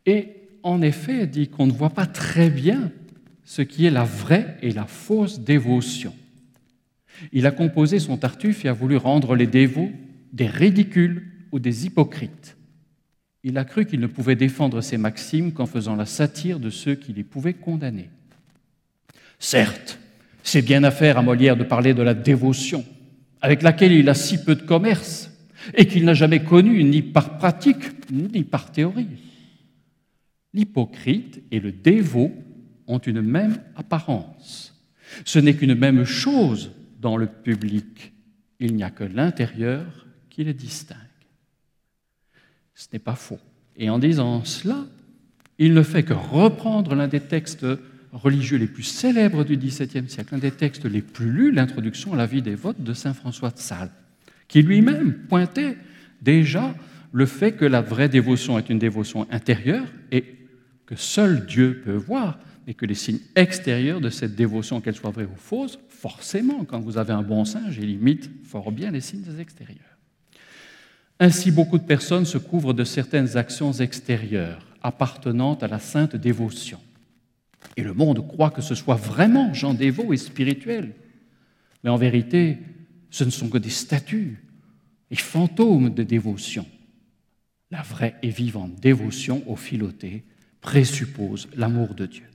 et 0.05 0.35
en 0.63 0.83
effet 0.83 1.27
dit 1.27 1.49
qu'on 1.49 1.67
ne 1.67 1.73
voit 1.73 1.89
pas 1.89 2.07
très 2.07 2.51
bien 2.51 2.93
ce 3.49 3.63
qui 3.63 3.87
est 3.87 3.91
la 3.91 4.05
vraie 4.05 4.59
et 4.61 4.73
la 4.73 4.85
fausse 4.85 5.41
dévotion. 5.41 6.15
Il 7.33 7.47
a 7.47 7.51
composé 7.51 7.99
son 7.99 8.19
Tartuffe 8.19 8.67
et 8.67 8.69
a 8.69 8.75
voulu 8.75 8.99
rendre 8.99 9.35
les 9.35 9.47
dévots 9.47 9.91
des 10.35 10.47
ridicules 10.47 11.27
ou 11.51 11.59
des 11.59 11.87
hypocrites. 11.87 12.59
Il 13.43 13.57
a 13.57 13.65
cru 13.65 13.87
qu'il 13.87 14.01
ne 14.01 14.07
pouvait 14.07 14.37
défendre 14.37 14.83
ses 14.83 14.99
maximes 14.99 15.53
qu'en 15.53 15.65
faisant 15.65 15.97
la 15.97 16.05
satire 16.05 16.61
de 16.61 16.69
ceux 16.69 16.95
qui 16.95 17.15
les 17.15 17.25
pouvaient 17.25 17.55
condamner. 17.55 18.11
Certes, 19.39 19.99
c'est 20.43 20.61
bien 20.61 20.85
affaire 20.85 21.17
à 21.17 21.23
Molière 21.23 21.57
de 21.57 21.65
parler 21.65 21.95
de 21.95 22.03
la 22.03 22.13
dévotion, 22.13 22.85
avec 23.41 23.63
laquelle 23.63 23.93
il 23.93 24.11
a 24.11 24.15
si 24.15 24.45
peu 24.45 24.57
de 24.57 24.63
commerce, 24.63 25.31
et 25.73 25.87
qu'il 25.87 26.05
n'a 26.05 26.15
jamais 26.15 26.45
connue 26.45 26.85
ni 26.85 27.01
par 27.01 27.39
pratique 27.39 28.13
ni 28.13 28.45
par 28.45 28.73
théorie. 28.73 29.09
L'hypocrite 30.53 31.43
et 31.51 31.61
le 31.61 31.73
dévot 31.73 32.31
ont 32.89 32.99
une 32.99 33.23
même 33.23 33.59
apparence. 33.77 34.75
Ce 35.25 35.39
n'est 35.39 35.55
qu'une 35.55 35.75
même 35.75 36.05
chose 36.05 36.73
dans 37.01 37.17
le 37.17 37.27
public. 37.27 38.13
Il 38.59 38.75
n'y 38.75 38.83
a 38.83 38.91
que 38.91 39.05
l'intérieur 39.05 40.07
qui 40.31 40.43
les 40.43 40.55
distingue. 40.55 40.99
Ce 42.75 42.89
n'est 42.93 42.99
pas 42.99 43.15
faux. 43.15 43.39
Et 43.77 43.91
en 43.91 43.99
disant 43.99 44.45
cela, 44.45 44.87
il 45.59 45.75
ne 45.75 45.83
fait 45.83 46.03
que 46.03 46.15
reprendre 46.15 46.95
l'un 46.95 47.09
des 47.09 47.21
textes 47.21 47.67
religieux 48.13 48.59
les 48.59 48.67
plus 48.67 48.83
célèbres 48.83 49.45
du 49.45 49.57
XVIIe 49.57 50.09
siècle, 50.09 50.33
l'un 50.33 50.39
des 50.39 50.51
textes 50.51 50.85
les 50.85 51.03
plus 51.03 51.31
lus, 51.31 51.53
l'introduction 51.53 52.15
à 52.15 52.17
la 52.17 52.27
vie 52.27 52.43
des 52.43 52.55
votes 52.55 52.83
de 52.83 52.93
Saint 52.93 53.15
François 53.15 53.51
de 53.51 53.59
Sales, 53.59 53.91
qui 54.49 54.63
lui-même 54.63 55.15
pointait 55.29 55.77
déjà 56.23 56.75
le 57.13 57.27
fait 57.27 57.53
que 57.53 57.65
la 57.65 57.81
vraie 57.81 58.09
dévotion 58.09 58.59
est 58.59 58.71
une 58.71 58.79
dévotion 58.79 59.27
intérieure 59.31 59.87
et 60.11 60.25
que 60.87 60.97
seul 60.97 61.47
Dieu 61.47 61.83
peut 61.85 61.93
voir, 61.93 62.39
et 62.69 62.75
que 62.75 62.85
les 62.85 62.95
signes 62.95 63.21
extérieurs 63.35 63.99
de 63.99 64.11
cette 64.11 64.37
dévotion, 64.37 64.83
qu'elle 64.83 64.95
soit 64.95 65.11
vraie 65.11 65.25
ou 65.25 65.37
fausse, 65.37 65.79
forcément, 65.89 66.67
quand 66.67 66.81
vous 66.81 66.99
avez 66.99 67.15
un 67.15 67.23
bon 67.23 67.47
singe, 67.47 67.79
il 67.79 67.89
imite 67.89 68.31
fort 68.45 68.71
bien 68.71 68.91
les 68.91 69.01
signes 69.01 69.25
extérieurs. 69.41 69.97
Ainsi, 71.19 71.51
beaucoup 71.51 71.79
de 71.79 71.85
personnes 71.85 72.27
se 72.27 72.37
couvrent 72.37 72.75
de 72.75 72.85
certaines 72.85 73.39
actions 73.39 73.73
extérieures 73.73 74.67
appartenant 74.83 75.55
à 75.55 75.67
la 75.67 75.79
sainte 75.79 76.15
dévotion. 76.15 76.79
Et 77.79 77.83
le 77.83 77.95
monde 77.95 78.29
croit 78.29 78.51
que 78.51 78.61
ce 78.61 78.75
soit 78.75 78.97
vraiment 78.97 79.55
gens 79.55 79.73
dévots 79.73 80.13
et 80.13 80.19
spirituels. 80.19 80.95
Mais 81.83 81.91
en 81.91 81.97
vérité, 81.97 82.59
ce 83.09 83.25
ne 83.25 83.31
sont 83.31 83.49
que 83.49 83.57
des 83.57 83.71
statues 83.71 84.45
et 85.11 85.17
fantômes 85.17 85.95
de 85.95 86.03
dévotion. 86.03 86.67
La 87.71 87.81
vraie 87.81 88.17
et 88.23 88.29
vivante 88.29 88.79
dévotion 88.79 89.43
au 89.47 89.57
filoté 89.57 90.25
présuppose 90.61 91.49
l'amour 91.57 91.95
de 91.95 92.05
Dieu. 92.05 92.28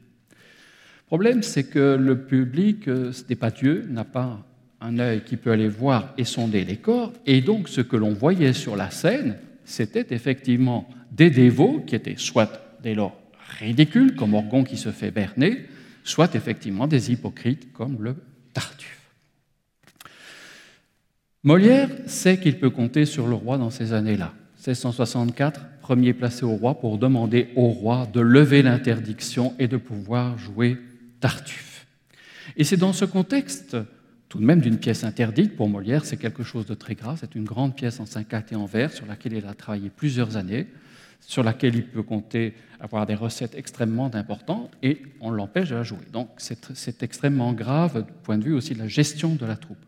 Le 1.03 1.07
problème, 1.07 1.43
c'est 1.43 1.65
que 1.65 1.95
le 1.99 2.19
public, 2.21 2.87
euh, 2.87 3.11
ce 3.11 3.23
n'est 3.29 3.35
pas 3.35 3.51
Dieu, 3.51 3.85
n'a 3.89 4.03
pas 4.03 4.43
un 4.81 4.99
œil 4.99 5.21
qui 5.23 5.37
peut 5.37 5.51
aller 5.51 5.67
voir 5.67 6.13
et 6.17 6.23
sonder 6.23 6.65
les 6.65 6.77
corps, 6.77 7.13
et 7.25 7.41
donc 7.41 7.69
ce 7.69 7.81
que 7.81 7.95
l'on 7.95 8.13
voyait 8.13 8.53
sur 8.53 8.75
la 8.75 8.89
scène, 8.89 9.37
c'était 9.63 10.13
effectivement 10.13 10.89
des 11.11 11.29
dévots 11.29 11.83
qui 11.85 11.95
étaient 11.95 12.17
soit 12.17 12.77
dès 12.81 12.95
lors 12.95 13.15
ridicules, 13.59 14.15
comme 14.15 14.33
Orgon 14.33 14.63
qui 14.63 14.77
se 14.77 14.89
fait 14.89 15.11
berner, 15.11 15.65
soit 16.03 16.35
effectivement 16.35 16.87
des 16.87 17.11
hypocrites 17.11 17.71
comme 17.71 17.97
le 18.01 18.15
Tartuffe. 18.53 18.99
Molière 21.43 21.89
sait 22.07 22.39
qu'il 22.39 22.57
peut 22.57 22.69
compter 22.69 23.05
sur 23.05 23.27
le 23.27 23.35
roi 23.35 23.57
dans 23.57 23.69
ces 23.69 23.93
années-là. 23.93 24.33
1664, 24.65 25.61
premier 25.81 26.13
placé 26.13 26.45
au 26.45 26.55
roi 26.55 26.79
pour 26.79 26.97
demander 26.97 27.49
au 27.55 27.67
roi 27.67 28.07
de 28.11 28.21
lever 28.21 28.61
l'interdiction 28.61 29.53
et 29.59 29.67
de 29.67 29.75
pouvoir 29.75 30.37
jouer 30.37 30.77
Tartuffe. 31.23 31.87
Et 32.57 32.65
c'est 32.65 32.75
dans 32.75 32.91
ce 32.91 33.05
contexte, 33.05 33.77
tout 34.27 34.39
de 34.39 34.43
même 34.43 34.59
d'une 34.59 34.77
pièce 34.77 35.05
interdite, 35.05 35.55
pour 35.55 35.69
Molière, 35.69 36.03
c'est 36.03 36.17
quelque 36.17 36.43
chose 36.43 36.65
de 36.65 36.73
très 36.73 36.95
grave, 36.95 37.17
c'est 37.21 37.33
une 37.35 37.45
grande 37.45 37.77
pièce 37.77 38.01
en 38.01 38.05
cinq 38.05 38.33
actes 38.33 38.51
et 38.51 38.57
en 38.57 38.65
vers 38.65 38.91
sur 38.91 39.05
laquelle 39.05 39.31
il 39.31 39.45
a 39.45 39.53
travaillé 39.53 39.89
plusieurs 39.89 40.35
années. 40.35 40.67
sur 41.25 41.43
laquelle 41.43 41.75
il 41.75 41.85
peut 41.85 42.03
compter 42.03 42.53
avoir 42.79 43.05
des 43.05 43.15
recettes 43.15 43.55
extrêmement 43.55 44.13
importantes 44.13 44.71
et 44.81 45.01
on 45.21 45.31
l'empêche 45.31 45.69
de 45.69 45.75
la 45.75 45.83
jouer. 45.83 46.05
Donc 46.11 46.29
c'est 46.37 47.03
extrêmement 47.03 47.53
grave 47.53 48.05
du 48.05 48.13
point 48.23 48.37
de 48.37 48.43
vue 48.43 48.53
aussi 48.53 48.73
de 48.73 48.79
la 48.79 48.87
gestion 48.87 49.35
de 49.35 49.45
la 49.45 49.55
troupe. 49.55 49.85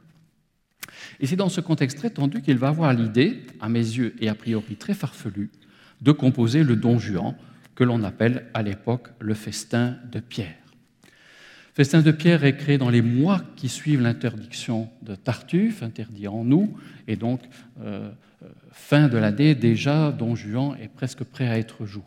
Et 1.20 1.28
c'est 1.28 1.36
dans 1.36 1.50
ce 1.50 1.62
contexte 1.62 1.98
très 1.98 2.10
tendu 2.10 2.42
qu'il 2.42 2.58
va 2.58 2.70
avoir 2.70 2.94
l'idée, 2.94 3.44
à 3.60 3.70
mes 3.70 3.80
yeux 3.80 4.16
et 4.20 4.30
a 4.30 4.36
priori 4.36 4.76
très 4.76 4.94
farfelue, 4.94 5.52
de 6.02 6.12
composer 6.12 6.64
le 6.64 6.76
Don 6.76 7.00
Juan, 7.00 7.36
que 7.76 7.84
l'on 7.84 8.04
appelle 8.04 8.46
à 8.54 8.64
l'époque 8.64 9.10
le 9.20 9.34
festin 9.34 9.98
de 10.12 10.20
Pierre. 10.20 10.65
Festin 11.76 12.02
de 12.02 12.12
Pierre 12.12 12.46
est 12.46 12.56
créé 12.56 12.78
dans 12.78 12.90
les 12.90 13.02
mois 13.02 13.42
qui 13.58 13.68
suivent 13.68 14.00
l'interdiction 14.00 14.88
de 15.02 15.14
Tartuffe, 15.14 15.84
interdit 15.84 16.26
en 16.30 16.46
nous, 16.46 16.74
et 17.06 17.18
donc 17.18 17.42
euh, 17.82 18.10
euh, 18.44 18.48
fin 18.72 19.10
de 19.10 19.18
l'année 19.18 19.56
déjà, 19.56 20.14
Don 20.14 20.36
Juan 20.36 20.78
est 20.82 20.88
presque 20.88 21.26
prêt 21.26 21.50
à 21.50 21.58
être 21.58 21.86
joué. 21.86 22.06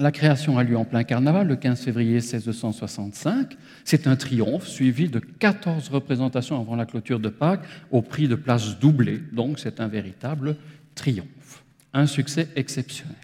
La 0.00 0.10
création 0.10 0.58
a 0.58 0.64
lieu 0.64 0.76
en 0.76 0.84
plein 0.84 1.04
carnaval 1.04 1.46
le 1.46 1.54
15 1.54 1.82
février 1.82 2.14
1665. 2.14 3.56
C'est 3.84 4.08
un 4.08 4.16
triomphe 4.16 4.66
suivi 4.66 5.08
de 5.08 5.20
14 5.20 5.90
représentations 5.90 6.60
avant 6.60 6.74
la 6.74 6.84
clôture 6.84 7.20
de 7.20 7.28
Pâques 7.28 7.64
au 7.92 8.02
prix 8.02 8.26
de 8.26 8.34
places 8.34 8.80
doublées. 8.80 9.22
Donc 9.30 9.60
c'est 9.60 9.78
un 9.78 9.86
véritable 9.86 10.56
triomphe. 10.96 11.62
Un 11.92 12.06
succès 12.06 12.48
exceptionnel, 12.56 13.14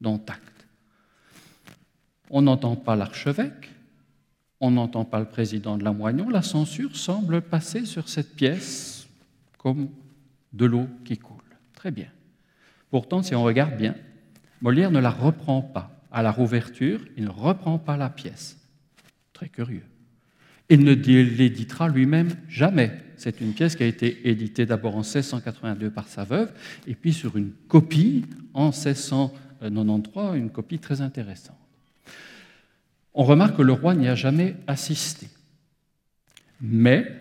dont 0.00 0.20
acte. 0.26 0.66
On 2.30 2.42
n'entend 2.42 2.74
pas 2.74 2.96
l'archevêque, 2.96 3.71
on 4.62 4.70
n'entend 4.70 5.04
pas 5.04 5.18
le 5.18 5.26
président 5.26 5.76
de 5.76 5.82
la 5.82 5.92
Moignon. 5.92 6.30
La 6.30 6.40
censure 6.40 6.96
semble 6.96 7.42
passer 7.42 7.84
sur 7.84 8.08
cette 8.08 8.36
pièce 8.36 9.08
comme 9.58 9.88
de 10.52 10.64
l'eau 10.64 10.86
qui 11.04 11.18
coule. 11.18 11.36
Très 11.74 11.90
bien. 11.90 12.06
Pourtant, 12.88 13.22
si 13.22 13.34
on 13.34 13.42
regarde 13.42 13.76
bien, 13.76 13.96
Molière 14.60 14.92
ne 14.92 15.00
la 15.00 15.10
reprend 15.10 15.62
pas 15.62 16.00
à 16.12 16.22
la 16.22 16.30
rouverture, 16.30 17.00
il 17.16 17.24
ne 17.24 17.30
reprend 17.30 17.78
pas 17.78 17.96
la 17.96 18.08
pièce. 18.08 18.56
Très 19.32 19.48
curieux. 19.48 19.84
Il 20.68 20.84
ne 20.84 20.94
l'éditera 20.94 21.88
lui-même 21.88 22.30
jamais. 22.48 22.92
C'est 23.16 23.40
une 23.40 23.54
pièce 23.54 23.74
qui 23.74 23.82
a 23.82 23.86
été 23.86 24.28
éditée 24.28 24.64
d'abord 24.64 24.94
en 24.94 25.00
1682 25.00 25.90
par 25.90 26.06
sa 26.06 26.22
veuve, 26.22 26.52
et 26.86 26.94
puis 26.94 27.12
sur 27.12 27.36
une 27.36 27.50
copie 27.66 28.26
en 28.54 28.66
1693, 28.66 30.36
une 30.36 30.50
copie 30.50 30.78
très 30.78 31.00
intéressante. 31.00 31.61
On 33.14 33.24
remarque 33.24 33.56
que 33.56 33.62
le 33.62 33.72
roi 33.72 33.94
n'y 33.94 34.08
a 34.08 34.14
jamais 34.14 34.56
assisté, 34.66 35.28
mais 36.60 37.20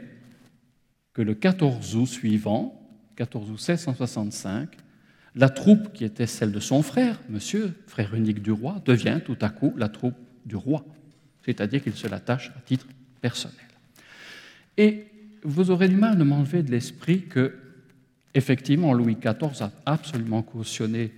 que 1.13 1.21
le 1.21 1.35
14 1.35 1.95
août 1.95 2.05
suivant, 2.05 2.81
14 3.17 3.49
août 3.49 3.67
1665, 3.69 4.69
la 5.35 5.49
troupe 5.49 5.93
qui 5.93 6.03
était 6.03 6.27
celle 6.27 6.51
de 6.51 6.59
son 6.59 6.81
frère, 6.81 7.19
monsieur, 7.29 7.73
frère 7.87 8.15
unique 8.15 8.41
du 8.41 8.51
roi, 8.51 8.81
devient 8.85 9.19
tout 9.23 9.37
à 9.41 9.49
coup 9.49 9.73
la 9.77 9.89
troupe 9.89 10.17
du 10.45 10.55
roi, 10.55 10.85
c'est-à-dire 11.45 11.83
qu'il 11.83 11.93
se 11.93 12.07
l'attache 12.07 12.51
à 12.57 12.61
titre 12.61 12.87
personnel. 13.21 13.57
Et 14.77 15.07
vous 15.43 15.71
aurez 15.71 15.89
du 15.89 15.95
mal 15.95 16.17
de 16.17 16.23
m'enlever 16.23 16.63
de 16.63 16.71
l'esprit 16.71 17.23
que, 17.23 17.55
effectivement, 18.33 18.93
Louis 18.93 19.15
XIV 19.15 19.63
a 19.63 19.71
absolument 19.85 20.41
cautionné 20.41 21.11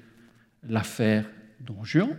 l'affaire 0.68 1.30
Don 1.60 1.84
Juan. 1.84 2.18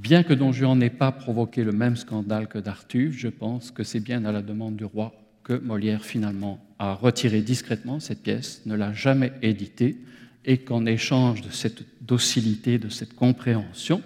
Bien 0.00 0.22
que 0.22 0.32
Don 0.32 0.50
Juan 0.50 0.78
n'ait 0.78 0.88
pas 0.88 1.12
provoqué 1.12 1.62
le 1.62 1.72
même 1.72 1.94
scandale 1.94 2.48
que 2.48 2.58
Dartuffe, 2.58 3.18
je 3.18 3.28
pense 3.28 3.70
que 3.70 3.84
c'est 3.84 4.00
bien 4.00 4.24
à 4.24 4.32
la 4.32 4.40
demande 4.40 4.74
du 4.74 4.86
roi 4.86 5.12
que 5.42 5.52
Molière 5.52 6.06
finalement 6.06 6.58
a 6.78 6.94
retiré 6.94 7.42
discrètement 7.42 8.00
cette 8.00 8.22
pièce, 8.22 8.62
ne 8.64 8.74
l'a 8.74 8.94
jamais 8.94 9.30
éditée, 9.42 9.98
et 10.46 10.56
qu'en 10.56 10.86
échange 10.86 11.42
de 11.42 11.50
cette 11.50 11.84
docilité, 12.00 12.78
de 12.78 12.88
cette 12.88 13.12
compréhension, 13.12 14.00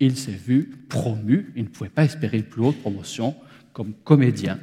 il 0.00 0.16
s'est 0.16 0.32
vu 0.32 0.70
promu, 0.88 1.52
il 1.54 1.64
ne 1.64 1.68
pouvait 1.68 1.90
pas 1.90 2.04
espérer 2.04 2.42
plus 2.42 2.62
haute 2.62 2.80
promotion, 2.80 3.34
comme 3.74 3.92
comédien 3.92 4.58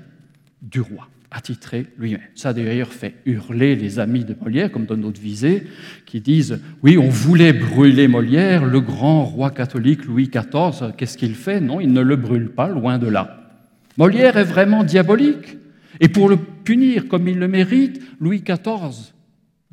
du 0.64 0.82
roi, 0.82 1.08
attitré 1.34 1.88
lui-même. 1.98 2.22
Ça 2.36 2.50
a 2.50 2.54
d'ailleurs 2.54 2.94
fait 2.94 3.16
hurler 3.26 3.76
les 3.76 4.00
amis 4.00 4.24
de 4.24 4.36
Molière, 4.40 4.72
comme 4.72 4.86
dans 4.86 4.96
notre 4.96 5.20
visée, 5.20 5.64
qui 6.06 6.22
disent 6.22 6.60
Oui, 6.84 6.98
on 6.98 7.10
voulait 7.10 7.54
brûler 7.54 8.08
Molière, 8.08 8.66
le 8.66 8.80
grand 8.80 9.26
roi 9.26 9.50
catholique 9.50 10.06
Louis 10.06 10.30
XIV, 10.30 10.94
qu'est-ce 10.96 11.18
qu'il 11.18 11.36
fait? 11.36 11.60
Non, 11.60 11.82
il 11.82 11.92
ne 11.92 12.02
le 12.02 12.16
brûle 12.16 12.50
pas, 12.50 12.68
loin 12.70 13.00
de 13.00 13.08
là. 13.08 13.52
Molière 13.98 14.38
est 14.38 14.44
vraiment 14.44 14.84
diabolique. 14.84 15.58
Et 16.00 16.08
pour 16.08 16.30
le 16.30 16.38
punir 16.38 17.08
comme 17.08 17.28
il 17.28 17.38
le 17.38 17.48
mérite, 17.48 18.02
Louis 18.20 18.42
XIV 18.42 19.14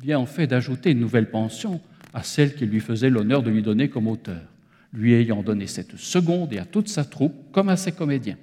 vient 0.01 0.19
en 0.19 0.25
fait 0.25 0.47
d'ajouter 0.47 0.91
une 0.91 0.99
nouvelle 0.99 1.29
pension 1.29 1.79
à 2.13 2.23
celle 2.23 2.55
qu'il 2.55 2.69
lui 2.69 2.79
faisait 2.79 3.09
l'honneur 3.09 3.43
de 3.43 3.51
lui 3.51 3.61
donner 3.61 3.89
comme 3.89 4.07
auteur, 4.07 4.41
lui 4.93 5.13
ayant 5.13 5.41
donné 5.41 5.67
cette 5.67 5.95
seconde 5.97 6.53
et 6.53 6.59
à 6.59 6.65
toute 6.65 6.89
sa 6.89 7.05
troupe 7.05 7.51
comme 7.51 7.69
à 7.69 7.77
ses 7.77 7.91
comédiens. 7.91 8.37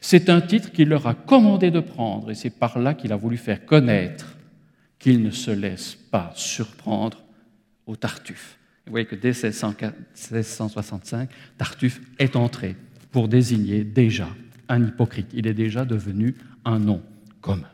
C'est 0.00 0.28
un 0.28 0.40
titre 0.40 0.72
qu'il 0.72 0.88
leur 0.88 1.06
a 1.06 1.14
commandé 1.14 1.70
de 1.70 1.80
prendre 1.80 2.30
et 2.30 2.34
c'est 2.34 2.50
par 2.50 2.78
là 2.78 2.94
qu'il 2.94 3.12
a 3.12 3.16
voulu 3.16 3.36
faire 3.36 3.64
connaître 3.64 4.36
qu'il 4.98 5.22
ne 5.22 5.30
se 5.30 5.50
laisse 5.50 5.94
pas 5.94 6.32
surprendre 6.34 7.22
au 7.86 7.96
Tartuffe. 7.96 8.58
Vous 8.86 8.92
voyez 8.92 9.06
que 9.06 9.14
dès 9.14 9.30
1665, 9.30 11.30
Tartuffe 11.58 12.00
est 12.18 12.36
entré 12.36 12.76
pour 13.10 13.28
désigner 13.28 13.84
déjà 13.84 14.28
un 14.68 14.86
hypocrite. 14.86 15.28
Il 15.32 15.46
est 15.46 15.54
déjà 15.54 15.84
devenu 15.84 16.34
un 16.64 16.78
nom 16.78 17.02
commun. 17.40 17.68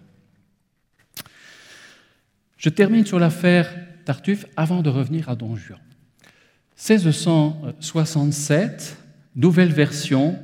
Je 2.56 2.70
termine 2.70 3.06
sur 3.06 3.18
l'affaire 3.18 3.74
Tartuffe 4.04 4.46
avant 4.56 4.82
de 4.82 4.90
revenir 4.90 5.28
à 5.28 5.36
Don 5.36 5.56
Juan. 5.56 5.78
1667, 6.76 8.96
nouvelle 9.36 9.72
version 9.72 10.38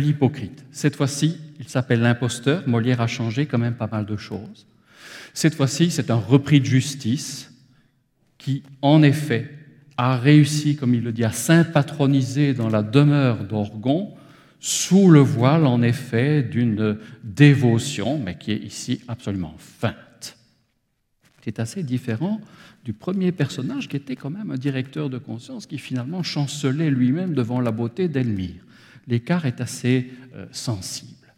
de 0.00 0.06
l'hypocrite. 0.06 0.64
Cette 0.72 0.96
fois-ci, 0.96 1.38
il 1.58 1.68
s'appelle 1.68 2.00
l'imposteur. 2.00 2.66
Molière 2.68 3.00
a 3.00 3.06
changé 3.06 3.46
quand 3.46 3.58
même 3.58 3.74
pas 3.74 3.88
mal 3.90 4.06
de 4.06 4.16
choses. 4.16 4.66
Cette 5.34 5.54
fois-ci, 5.54 5.90
c'est 5.90 6.10
un 6.10 6.16
repris 6.16 6.60
de 6.60 6.66
justice 6.66 7.52
qui, 8.38 8.62
en 8.82 9.02
effet, 9.02 9.50
a 9.96 10.16
réussi, 10.16 10.76
comme 10.76 10.94
il 10.94 11.02
le 11.02 11.12
dit, 11.12 11.24
à 11.24 11.32
s'impatroniser 11.32 12.54
dans 12.54 12.68
la 12.68 12.82
demeure 12.82 13.44
d'Orgon 13.44 14.14
sous 14.60 15.10
le 15.10 15.20
voile, 15.20 15.66
en 15.66 15.82
effet, 15.82 16.42
d'une 16.42 16.98
dévotion, 17.22 18.18
mais 18.18 18.36
qui 18.36 18.52
est 18.52 18.58
ici 18.58 19.00
absolument 19.08 19.54
feinte. 19.58 20.36
C'est 21.42 21.60
assez 21.60 21.82
différent 21.82 22.40
du 22.84 22.92
premier 22.92 23.32
personnage 23.32 23.88
qui 23.88 23.96
était 23.96 24.16
quand 24.16 24.30
même 24.30 24.50
un 24.50 24.56
directeur 24.56 25.08
de 25.08 25.18
conscience 25.18 25.66
qui 25.66 25.78
finalement 25.78 26.22
chancelait 26.22 26.90
lui-même 26.90 27.34
devant 27.34 27.60
la 27.60 27.70
beauté 27.70 28.08
d'Elmire. 28.08 28.64
L'écart 29.06 29.46
est 29.46 29.60
assez 29.60 30.10
euh, 30.34 30.46
sensible. 30.52 31.32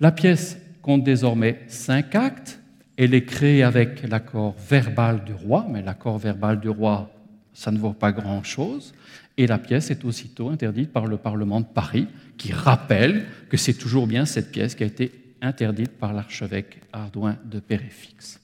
La 0.00 0.12
pièce 0.12 0.58
compte 0.82 1.04
désormais 1.04 1.60
cinq 1.68 2.14
actes. 2.14 2.60
Elle 2.96 3.14
est 3.14 3.24
créée 3.24 3.62
avec 3.62 4.06
l'accord 4.08 4.54
verbal 4.58 5.24
du 5.24 5.32
roi, 5.32 5.66
mais 5.70 5.82
l'accord 5.82 6.18
verbal 6.18 6.60
du 6.60 6.68
roi, 6.68 7.10
ça 7.54 7.70
ne 7.70 7.78
vaut 7.78 7.92
pas 7.92 8.12
grand-chose. 8.12 8.92
Et 9.36 9.46
la 9.46 9.58
pièce 9.58 9.90
est 9.90 10.04
aussitôt 10.04 10.50
interdite 10.50 10.92
par 10.92 11.06
le 11.06 11.16
Parlement 11.16 11.60
de 11.60 11.66
Paris, 11.66 12.08
qui 12.36 12.52
rappelle 12.52 13.26
que 13.48 13.56
c'est 13.56 13.74
toujours 13.74 14.06
bien 14.06 14.26
cette 14.26 14.50
pièce 14.50 14.74
qui 14.74 14.82
a 14.82 14.86
été 14.86 15.12
interdite 15.40 15.92
par 15.92 16.12
l'archevêque 16.12 16.80
Ardouin 16.92 17.38
de 17.44 17.60
Péréfixe. 17.60 18.40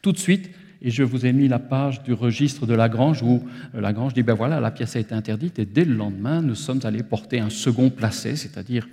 Tout 0.00 0.12
de 0.12 0.18
suite, 0.18 0.50
et 0.84 0.90
je 0.90 1.02
vous 1.02 1.26
ai 1.26 1.32
mis 1.32 1.48
la 1.48 1.58
page 1.58 2.02
du 2.02 2.12
registre 2.12 2.66
de 2.66 2.74
Lagrange 2.74 3.22
où 3.22 3.42
euh, 3.74 3.80
Lagrange 3.80 4.14
dit 4.14 4.22
ben 4.22 4.34
voilà, 4.34 4.60
la 4.60 4.70
pièce 4.70 4.94
a 4.96 5.00
été 5.00 5.14
interdite 5.14 5.58
et 5.58 5.64
dès 5.64 5.84
le 5.84 5.94
lendemain, 5.94 6.42
nous 6.42 6.54
sommes 6.54 6.80
allés 6.84 7.02
porter 7.02 7.40
un 7.40 7.50
second 7.50 7.90
placé, 7.90 8.36
c'est-à-dire 8.36 8.86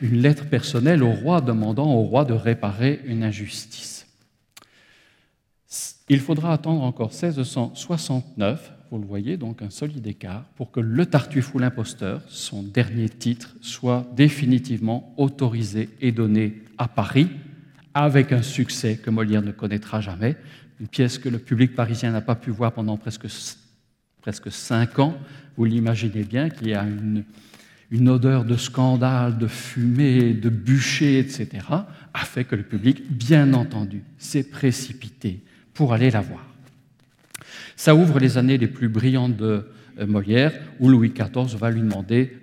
une 0.00 0.22
lettre 0.22 0.46
personnelle 0.48 1.02
au 1.02 1.12
roi 1.12 1.40
demandant 1.40 1.92
au 1.92 2.02
roi 2.02 2.24
de 2.24 2.32
réparer 2.32 3.00
une 3.04 3.22
injustice. 3.22 4.06
Il 6.08 6.20
faudra 6.20 6.52
attendre 6.52 6.82
encore 6.82 7.10
1669 7.10 8.72
vous 8.94 9.00
le 9.00 9.06
voyez, 9.06 9.36
donc 9.36 9.60
un 9.60 9.70
solide 9.70 10.06
écart, 10.06 10.44
pour 10.54 10.70
que 10.70 10.78
Le 10.78 11.04
Tartuffe 11.04 11.52
ou 11.52 11.58
l'imposteur, 11.58 12.20
son 12.28 12.62
dernier 12.62 13.08
titre, 13.08 13.56
soit 13.60 14.06
définitivement 14.14 15.12
autorisé 15.16 15.88
et 16.00 16.12
donné 16.12 16.62
à 16.78 16.86
Paris, 16.86 17.28
avec 17.94 18.32
un 18.32 18.42
succès 18.42 18.96
que 18.96 19.10
Molière 19.10 19.42
ne 19.42 19.52
connaîtra 19.52 20.00
jamais, 20.00 20.36
une 20.80 20.88
pièce 20.88 21.18
que 21.18 21.28
le 21.28 21.38
public 21.38 21.74
parisien 21.74 22.10
n'a 22.10 22.20
pas 22.20 22.34
pu 22.34 22.50
voir 22.50 22.72
pendant 22.72 22.96
presque, 22.96 23.28
cinq 24.50 24.98
ans. 24.98 25.16
Vous 25.56 25.64
l'imaginez 25.64 26.24
bien 26.24 26.50
qu'il 26.50 26.68
y 26.68 26.74
a 26.74 26.82
une, 26.82 27.24
une 27.90 28.08
odeur 28.08 28.44
de 28.44 28.56
scandale, 28.56 29.38
de 29.38 29.46
fumée, 29.46 30.34
de 30.34 30.48
bûcher, 30.48 31.20
etc., 31.20 31.48
a 32.12 32.24
fait 32.24 32.44
que 32.44 32.56
le 32.56 32.62
public, 32.62 33.02
bien 33.10 33.52
entendu, 33.54 34.02
s'est 34.18 34.44
précipité 34.44 35.42
pour 35.72 35.92
aller 35.92 36.10
la 36.10 36.20
voir. 36.20 36.44
Ça 37.76 37.94
ouvre 37.94 38.18
les 38.18 38.38
années 38.38 38.58
les 38.58 38.68
plus 38.68 38.88
brillantes 38.88 39.36
de 39.36 39.68
euh, 39.98 40.06
Molière, 40.06 40.52
où 40.80 40.88
Louis 40.88 41.12
XIV 41.12 41.56
va 41.56 41.70
lui 41.70 41.80
demander 41.80 42.36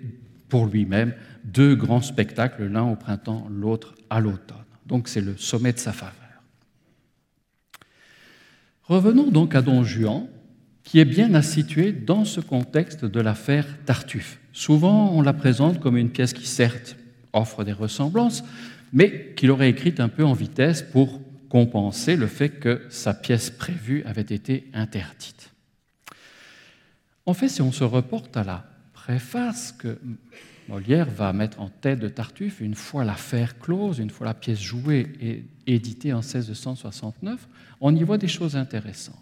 pour 0.48 0.66
lui-même 0.66 1.14
deux 1.44 1.74
grands 1.74 2.02
spectacles, 2.02 2.64
l'un 2.64 2.84
au 2.84 2.96
printemps, 2.96 3.48
l'autre 3.50 3.94
à 4.10 4.20
l'automne. 4.20 4.61
Donc 4.86 5.08
c'est 5.08 5.20
le 5.20 5.36
sommet 5.36 5.72
de 5.72 5.78
sa 5.78 5.92
faveur. 5.92 6.14
Revenons 8.84 9.30
donc 9.30 9.54
à 9.54 9.62
Don 9.62 9.84
Juan, 9.84 10.26
qui 10.82 10.98
est 10.98 11.04
bien 11.04 11.32
à 11.34 11.42
situer 11.42 11.92
dans 11.92 12.24
ce 12.24 12.40
contexte 12.40 13.04
de 13.04 13.20
l'affaire 13.20 13.66
Tartuffe. 13.86 14.40
Souvent, 14.52 15.12
on 15.12 15.22
la 15.22 15.32
présente 15.32 15.80
comme 15.80 15.96
une 15.96 16.10
pièce 16.10 16.32
qui, 16.32 16.46
certes, 16.46 16.96
offre 17.32 17.64
des 17.64 17.72
ressemblances, 17.72 18.44
mais 18.92 19.32
qu'il 19.36 19.50
aurait 19.50 19.70
écrite 19.70 20.00
un 20.00 20.08
peu 20.08 20.24
en 20.24 20.34
vitesse 20.34 20.82
pour 20.82 21.20
compenser 21.48 22.16
le 22.16 22.26
fait 22.26 22.48
que 22.48 22.82
sa 22.88 23.14
pièce 23.14 23.50
prévue 23.50 24.02
avait 24.04 24.22
été 24.22 24.68
interdite. 24.74 25.50
En 27.24 27.34
fait, 27.34 27.48
si 27.48 27.62
on 27.62 27.72
se 27.72 27.84
reporte 27.84 28.36
à 28.36 28.44
la 28.44 28.64
préface 28.92 29.72
que 29.72 29.98
Molière 30.68 31.08
va 31.10 31.32
mettre 31.32 31.60
en 31.60 31.68
tête 31.68 31.98
de 31.98 32.08
Tartuffe, 32.08 32.60
une 32.60 32.74
fois 32.74 33.04
l'affaire 33.04 33.58
close, 33.58 33.98
une 33.98 34.10
fois 34.10 34.26
la 34.26 34.34
pièce 34.34 34.60
jouée 34.60 35.12
et 35.20 35.44
éditée 35.66 36.12
en 36.12 36.20
1669, 36.20 37.48
on 37.80 37.94
y 37.94 38.02
voit 38.02 38.18
des 38.18 38.28
choses 38.28 38.56
intéressantes. 38.56 39.16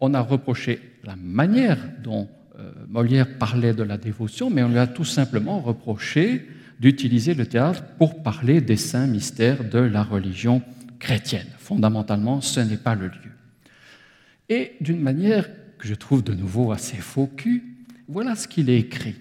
On 0.00 0.14
a 0.14 0.20
reproché 0.20 0.80
la 1.04 1.16
manière 1.16 1.78
dont 2.02 2.28
euh, 2.58 2.72
Molière 2.88 3.38
parlait 3.38 3.72
de 3.72 3.82
la 3.82 3.96
dévotion, 3.96 4.50
mais 4.50 4.62
on 4.62 4.68
lui 4.68 4.78
a 4.78 4.86
tout 4.86 5.04
simplement 5.04 5.60
reproché 5.60 6.48
d'utiliser 6.80 7.34
le 7.34 7.46
théâtre 7.46 7.84
pour 7.98 8.22
parler 8.22 8.60
des 8.60 8.76
saints 8.76 9.06
mystères 9.06 9.64
de 9.64 9.78
la 9.78 10.02
religion 10.02 10.62
chrétienne. 10.98 11.46
Fondamentalement, 11.58 12.40
ce 12.40 12.60
n'est 12.60 12.76
pas 12.76 12.94
le 12.94 13.06
lieu. 13.06 13.32
Et 14.48 14.72
d'une 14.80 15.00
manière 15.00 15.48
que 15.78 15.88
je 15.88 15.94
trouve 15.94 16.22
de 16.22 16.34
nouveau 16.34 16.72
assez 16.72 16.96
faux 16.96 17.28
cul, 17.28 17.62
voilà 18.08 18.34
ce 18.34 18.48
qu'il 18.48 18.68
écrit. 18.68 19.16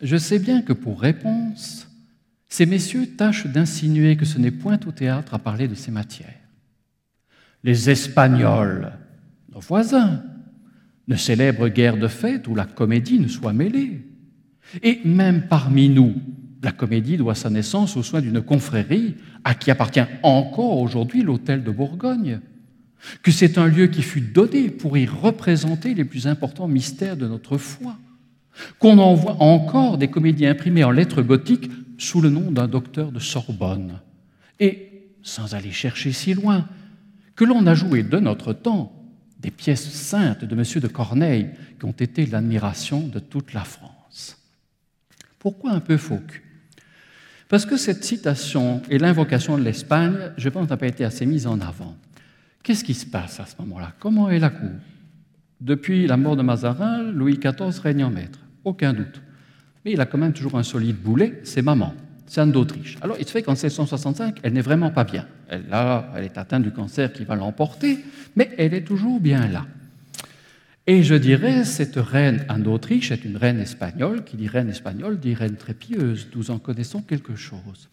Je 0.00 0.16
sais 0.16 0.38
bien 0.38 0.62
que 0.62 0.72
pour 0.72 1.00
réponse, 1.00 1.86
ces 2.48 2.66
messieurs 2.66 3.06
tâchent 3.16 3.46
d'insinuer 3.46 4.16
que 4.16 4.24
ce 4.24 4.38
n'est 4.38 4.50
point 4.50 4.80
au 4.86 4.92
théâtre 4.92 5.34
à 5.34 5.38
parler 5.38 5.68
de 5.68 5.74
ces 5.74 5.90
matières. 5.90 6.34
Les 7.62 7.90
Espagnols, 7.90 8.92
nos 9.52 9.60
voisins, 9.60 10.22
ne 11.06 11.16
célèbrent 11.16 11.68
guère 11.68 11.98
de 11.98 12.08
fête 12.08 12.48
où 12.48 12.54
la 12.54 12.64
comédie 12.64 13.18
ne 13.18 13.28
soit 13.28 13.52
mêlée. 13.52 14.00
Et 14.82 15.00
même 15.04 15.48
parmi 15.48 15.88
nous, 15.88 16.14
la 16.62 16.72
comédie 16.72 17.16
doit 17.16 17.34
sa 17.34 17.50
naissance 17.50 17.96
aux 17.96 18.02
soins 18.02 18.20
d'une 18.20 18.40
confrérie 18.40 19.16
à 19.44 19.54
qui 19.54 19.70
appartient 19.70 20.00
encore 20.22 20.78
aujourd'hui 20.78 21.22
l'hôtel 21.22 21.62
de 21.62 21.70
Bourgogne, 21.70 22.40
que 23.22 23.30
c'est 23.30 23.58
un 23.58 23.66
lieu 23.66 23.86
qui 23.88 24.02
fut 24.02 24.20
donné 24.20 24.70
pour 24.70 24.96
y 24.96 25.06
représenter 25.06 25.94
les 25.94 26.04
plus 26.04 26.26
importants 26.26 26.68
mystères 26.68 27.16
de 27.16 27.26
notre 27.26 27.58
foi, 27.58 27.96
qu'on 28.78 28.98
en 28.98 29.14
voit 29.14 29.36
encore 29.40 29.98
des 29.98 30.08
comédies 30.08 30.46
imprimées 30.46 30.84
en 30.84 30.90
lettres 30.90 31.22
gothiques 31.22 31.70
sous 31.98 32.20
le 32.20 32.30
nom 32.30 32.50
d'un 32.50 32.68
docteur 32.68 33.12
de 33.12 33.18
Sorbonne, 33.18 34.00
et, 34.58 35.08
sans 35.22 35.54
aller 35.54 35.70
chercher 35.70 36.12
si 36.12 36.34
loin, 36.34 36.66
que 37.36 37.44
l'on 37.44 37.66
a 37.66 37.74
joué 37.74 38.02
de 38.02 38.18
notre 38.18 38.52
temps 38.52 38.92
des 39.38 39.50
pièces 39.50 39.90
saintes 39.90 40.44
de 40.44 40.54
M. 40.54 40.64
de 40.82 40.88
Corneille 40.88 41.50
qui 41.78 41.86
ont 41.86 41.92
été 41.92 42.26
l'admiration 42.26 43.06
de 43.06 43.18
toute 43.18 43.54
la 43.54 43.64
France. 43.64 44.38
Pourquoi 45.38 45.72
un 45.72 45.80
peu 45.80 45.96
faux 45.96 46.20
Parce 47.48 47.64
que 47.64 47.78
cette 47.78 48.04
citation 48.04 48.82
et 48.90 48.98
l'invocation 48.98 49.56
de 49.56 49.62
l'Espagne, 49.62 50.32
je 50.36 50.48
pense, 50.50 50.68
n'a 50.68 50.76
pas 50.76 50.86
été 50.86 51.04
assez 51.04 51.24
mise 51.24 51.46
en 51.46 51.60
avant. 51.60 51.96
Qu'est-ce 52.62 52.84
qui 52.84 52.94
se 52.94 53.06
passe 53.06 53.40
à 53.40 53.46
ce 53.46 53.54
moment-là? 53.60 53.94
Comment 53.98 54.28
est 54.28 54.38
la 54.38 54.50
cour? 54.50 54.68
Depuis 55.60 56.06
la 56.06 56.18
mort 56.18 56.36
de 56.36 56.42
Mazarin, 56.42 57.10
Louis 57.10 57.38
XIV 57.38 57.78
règne 57.80 58.04
en 58.04 58.10
maître, 58.10 58.38
aucun 58.64 58.92
doute. 58.92 59.20
Mais 59.84 59.92
il 59.92 60.00
a 60.00 60.06
quand 60.06 60.18
même 60.18 60.32
toujours 60.32 60.56
un 60.56 60.62
solide 60.62 60.96
boulet, 60.96 61.40
c'est 61.44 61.62
maman, 61.62 61.94
c'est 62.26 62.40
Anne 62.40 62.52
d'Autriche. 62.52 62.98
Alors 63.00 63.16
il 63.18 63.26
se 63.26 63.30
fait 63.30 63.42
qu'en 63.42 63.52
1665, 63.52 64.38
elle 64.42 64.52
n'est 64.52 64.60
vraiment 64.60 64.90
pas 64.90 65.04
bien. 65.04 65.26
Elle, 65.48 65.66
là, 65.68 66.12
elle 66.16 66.24
est 66.24 66.38
atteinte 66.38 66.62
du 66.62 66.70
cancer 66.70 67.12
qui 67.12 67.24
va 67.24 67.34
l'emporter, 67.34 67.98
mais 68.36 68.50
elle 68.58 68.74
est 68.74 68.84
toujours 68.84 69.20
bien 69.20 69.48
là. 69.48 69.66
Et 70.86 71.02
je 71.02 71.14
dirais, 71.14 71.64
cette 71.64 71.96
reine 71.96 72.44
Anne 72.48 72.62
d'Autriche 72.62 73.12
est 73.12 73.24
une 73.24 73.36
reine 73.36 73.60
espagnole, 73.60 74.24
qui 74.24 74.36
dit 74.36 74.48
reine 74.48 74.68
espagnole 74.70 75.20
dit 75.20 75.34
reine 75.34 75.56
très 75.56 75.74
pieuse, 75.74 76.28
nous 76.34 76.50
en 76.50 76.58
connaissons 76.58 77.02
quelque 77.02 77.36
chose. 77.36 77.88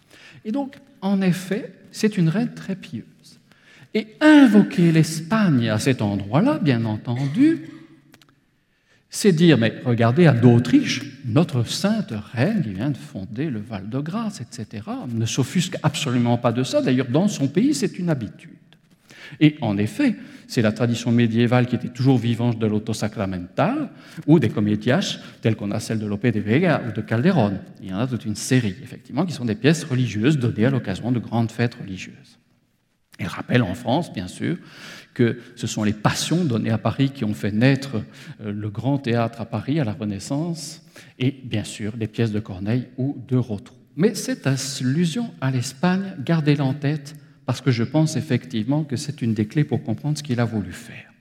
Et 0.45 0.51
donc, 0.51 0.77
en 1.01 1.21
effet, 1.21 1.73
c'est 1.91 2.17
une 2.17 2.30
reine 2.30 2.53
très 2.53 2.75
pieuse. 2.75 3.03
Et 3.93 4.08
invoquer 4.19 4.91
l'Espagne 4.91 5.69
à 5.69 5.80
cet 5.80 6.01
endroit-là, 6.01 6.60
bien 6.60 6.86
entendu, 6.86 7.69
c'est 9.17 9.32
dire, 9.32 9.58
mais 9.58 9.73
regardez, 9.84 10.27
Anne 10.27 10.41
d'Autriche, 10.41 11.01
notre 11.25 11.63
sainte 11.67 12.13
reine 12.34 12.62
qui 12.62 12.71
vient 12.71 12.91
de 12.91 12.97
fonder 12.97 13.49
le 13.49 13.60
Val-de-Grâce, 13.60 14.41
etc., 14.41 14.84
ne 15.12 15.25
s'offusque 15.25 15.75
absolument 15.82 16.38
pas 16.38 16.51
de 16.51 16.62
ça. 16.62 16.84
D'ailleurs, 16.84 17.08
dans 17.08 17.27
son 17.27 17.47
pays, 17.47 17.73
c'est 17.73 17.97
une 17.97 18.12
habitude. 18.12 18.51
Et 19.39 19.58
en 19.62 19.75
effet, 19.80 20.15
c'est 20.47 20.62
la 20.62 20.71
tradition 20.71 21.12
médiévale 21.12 21.65
qui 21.65 21.73
était 21.73 21.88
toujours 21.89 22.19
vivante 22.19 22.60
de 22.60 22.67
l'auto 22.67 22.93
sacramental 22.93 23.89
ou 24.27 24.38
des 24.38 24.49
comédias 24.49 25.17
telles 25.41 25.56
qu'on 25.56 25.71
a 25.71 25.80
celle 25.80 25.97
de 25.97 26.06
Lope 26.06 26.27
de 26.27 26.39
Vega 26.39 26.84
ou 26.88 26.91
de 26.91 27.01
Calderón. 27.01 27.58
Il 27.82 27.89
y 27.89 27.93
en 27.95 27.97
a 27.97 28.06
toute 28.06 28.25
une 28.25 28.36
série, 28.36 28.75
effectivement, 28.84 29.25
qui 29.25 29.34
sont 29.34 29.45
des 29.45 29.56
pièces 29.56 29.84
religieuses 29.84 30.38
données 30.38 30.67
à 30.67 30.69
l'occasion 30.69 31.12
de 31.12 31.17
grandes 31.17 31.51
fêtes 31.51 31.73
religieuses. 31.73 32.38
Il 33.19 33.25
rappelle 33.25 33.63
en 33.63 33.73
France, 33.73 34.13
bien 34.13 34.27
sûr, 34.27 34.58
que 35.17 35.39
ce 35.56 35.65
sont 35.65 35.84
les 35.84 35.93
passions 35.93 36.45
données 36.45 36.69
à 36.69 36.77
Paris 36.77 37.10
qui 37.10 37.25
ont 37.25 37.34
fait 37.34 37.51
naître 37.51 38.03
euh, 38.39 38.51
le 38.51 38.69
grand 38.69 38.99
théâtre 38.99 39.41
à 39.41 39.45
Paris 39.45 39.80
à 39.80 39.84
la 39.84 39.93
Renaissance, 39.93 40.86
et 41.17 41.32
bien 41.43 41.63
sûr 41.63 41.93
les 41.97 42.06
pièces 42.06 42.32
de 42.32 42.39
Corneille 42.39 42.88
ou 42.99 43.17
de 43.27 43.36
Rotrou. 43.36 43.75
Mais 43.95 44.13
cette 44.13 44.45
allusion 44.45 45.34
à 45.41 45.49
l'Espagne, 45.49 46.13
gardez-la 46.19 46.63
en 46.63 46.75
tête, 46.75 47.15
parce 47.47 47.62
que 47.62 47.71
je 47.71 47.84
pense 47.84 48.15
effectivement 48.15 48.84
que 48.84 48.95
c'est 48.95 49.23
une 49.23 49.34
des 49.34 49.47
clés 49.47 49.63
pour 49.63 49.82
comprendre 49.82 50.19
ce 50.19 50.23
qu'il 50.23 50.39
a 50.39 50.45
voulu 50.45 50.71
faire. 50.71 51.12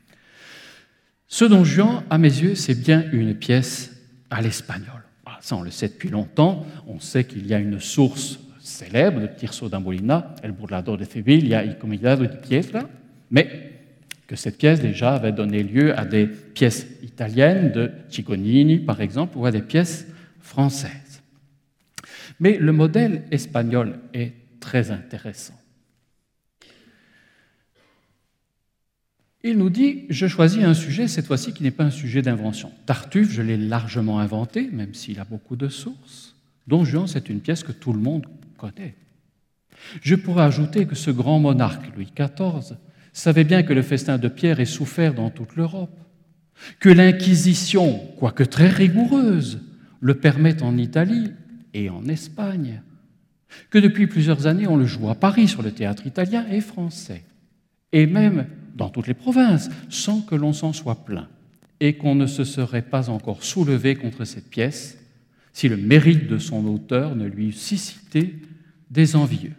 Ce 1.27 1.47
Don 1.47 1.65
Juan, 1.65 2.03
à 2.11 2.19
mes 2.19 2.29
yeux, 2.29 2.55
c'est 2.55 2.79
bien 2.79 3.11
une 3.13 3.35
pièce 3.35 3.97
à 4.29 4.43
l'espagnol. 4.43 5.05
Ah, 5.25 5.39
ça, 5.41 5.57
on 5.57 5.63
le 5.63 5.71
sait 5.71 5.89
depuis 5.89 6.11
longtemps. 6.11 6.67
On 6.87 7.01
sait 7.01 7.25
qu'il 7.25 7.47
y 7.47 7.55
a 7.55 7.59
une 7.59 7.81
source 7.81 8.39
célèbre 8.61 9.23
de 9.23 9.27
Tirso 9.27 9.71
d'Ambolina, 9.71 10.35
El 10.43 10.53
Burlador 10.53 10.99
de 10.99 11.05
Sevilla 11.05 11.65
y 11.65 11.79
Comidado 11.79 12.27
de 12.27 12.37
Piedra, 12.37 12.83
mais 13.31 13.76
que 14.27 14.37
cette 14.37 14.59
pièce 14.59 14.81
déjà 14.81 15.15
avait 15.15 15.33
donné 15.33 15.63
lieu 15.63 15.97
à 15.99 16.05
des 16.05 16.27
pièces 16.27 16.87
italiennes 17.03 17.73
de 17.73 17.91
Cicognini, 18.09 18.79
par 18.79 19.01
exemple, 19.01 19.39
ou 19.39 19.47
à 19.47 19.53
des 19.53 19.63
pièces 19.63 20.07
françaises. 20.41 21.23
Mais 22.41 22.59
le 22.59 22.73
modèle 22.73 23.25
espagnol 23.31 23.99
est 24.13 24.33
très 24.61 24.91
intéressant. 24.91 25.59
Il 29.45 29.59
nous 29.59 29.71
dit, 29.71 30.07
je 30.11 30.27
choisis 30.27 30.65
un 30.65 30.75
sujet, 30.75 31.07
cette 31.07 31.27
fois-ci, 31.27 31.53
qui 31.53 31.63
n'est 31.63 31.71
pas 31.71 31.85
un 31.85 31.91
sujet 31.91 32.21
d'invention. 32.21 32.73
Tartuffe, 32.85 33.31
je 33.31 33.43
l'ai 33.43 33.57
largement 33.57 34.19
inventé, 34.19 34.69
même 34.73 34.93
s'il 34.93 35.21
a 35.21 35.25
beaucoup 35.25 35.55
de 35.55 35.69
sources. 35.69 36.35
Don 36.67 36.85
Juan, 36.85 37.07
c'est 37.07 37.29
une 37.29 37.41
pièce 37.41 37.63
que 37.63 37.71
tout 37.71 37.93
le 37.93 38.01
monde 38.01 38.27
connaît. 38.59 38.97
Je 40.03 40.17
pourrais 40.17 40.43
ajouter 40.43 40.87
que 40.87 40.97
ce 40.97 41.13
grand 41.13 41.39
monarque, 41.39 41.95
Louis 41.95 42.11
XIV, 42.13 42.77
savait 43.17 43.45
bien 43.45 43.63
que 43.63 43.73
le 43.73 43.81
festin 43.81 44.19
de 44.19 44.29
Pierre 44.29 44.61
est 44.61 44.67
souffert 44.67 45.15
dans 45.15 45.31
toute 45.31 45.57
l'Europe, 45.57 45.99
que 46.81 46.91
l'Inquisition, 46.91 47.99
quoique 48.19 48.43
très 48.43 48.69
rigoureuse, 48.69 49.61
le 50.01 50.15
permet 50.15 50.63
en 50.63 50.77
Italie 50.77 51.33
et 51.73 51.89
en 51.89 52.05
Espagne, 52.09 52.83
que 53.71 53.79
depuis 53.79 54.07
plusieurs 54.07 54.47
années 54.47 54.67
on 54.67 54.77
le 54.77 54.85
joue 54.85 55.09
à 55.09 55.15
Paris 55.15 55.49
sur 55.49 55.63
le 55.63 55.73
théâtre 55.73 56.07
italien 56.07 56.47
et 56.51 56.61
français, 56.61 57.25
et 57.93 58.07
même 58.07 58.49
dans 58.75 58.91
toutes 58.91 59.07
les 59.07 59.15
provinces, 59.15 59.71
sans 59.89 60.21
que 60.21 60.35
l'on 60.35 60.53
s'en 60.53 60.75
soit 60.75 61.07
plaint, 61.07 61.29
et 61.81 61.95
qu'on 61.95 62.15
ne 62.15 62.27
se 62.27 62.45
serait 62.45 62.83
pas 62.83 63.09
encore 63.09 63.45
soulevé 63.45 63.97
contre 63.97 64.25
cette 64.25 64.51
pièce 64.51 64.99
si 65.55 65.71
le 65.71 65.79
mérite 65.79 66.27
de 66.29 66.37
son 66.37 66.67
auteur 66.67 67.17
ne 67.17 67.27
lui 67.27 67.51
suscité 67.53 68.43
des 68.91 69.17
envieux. 69.17 69.55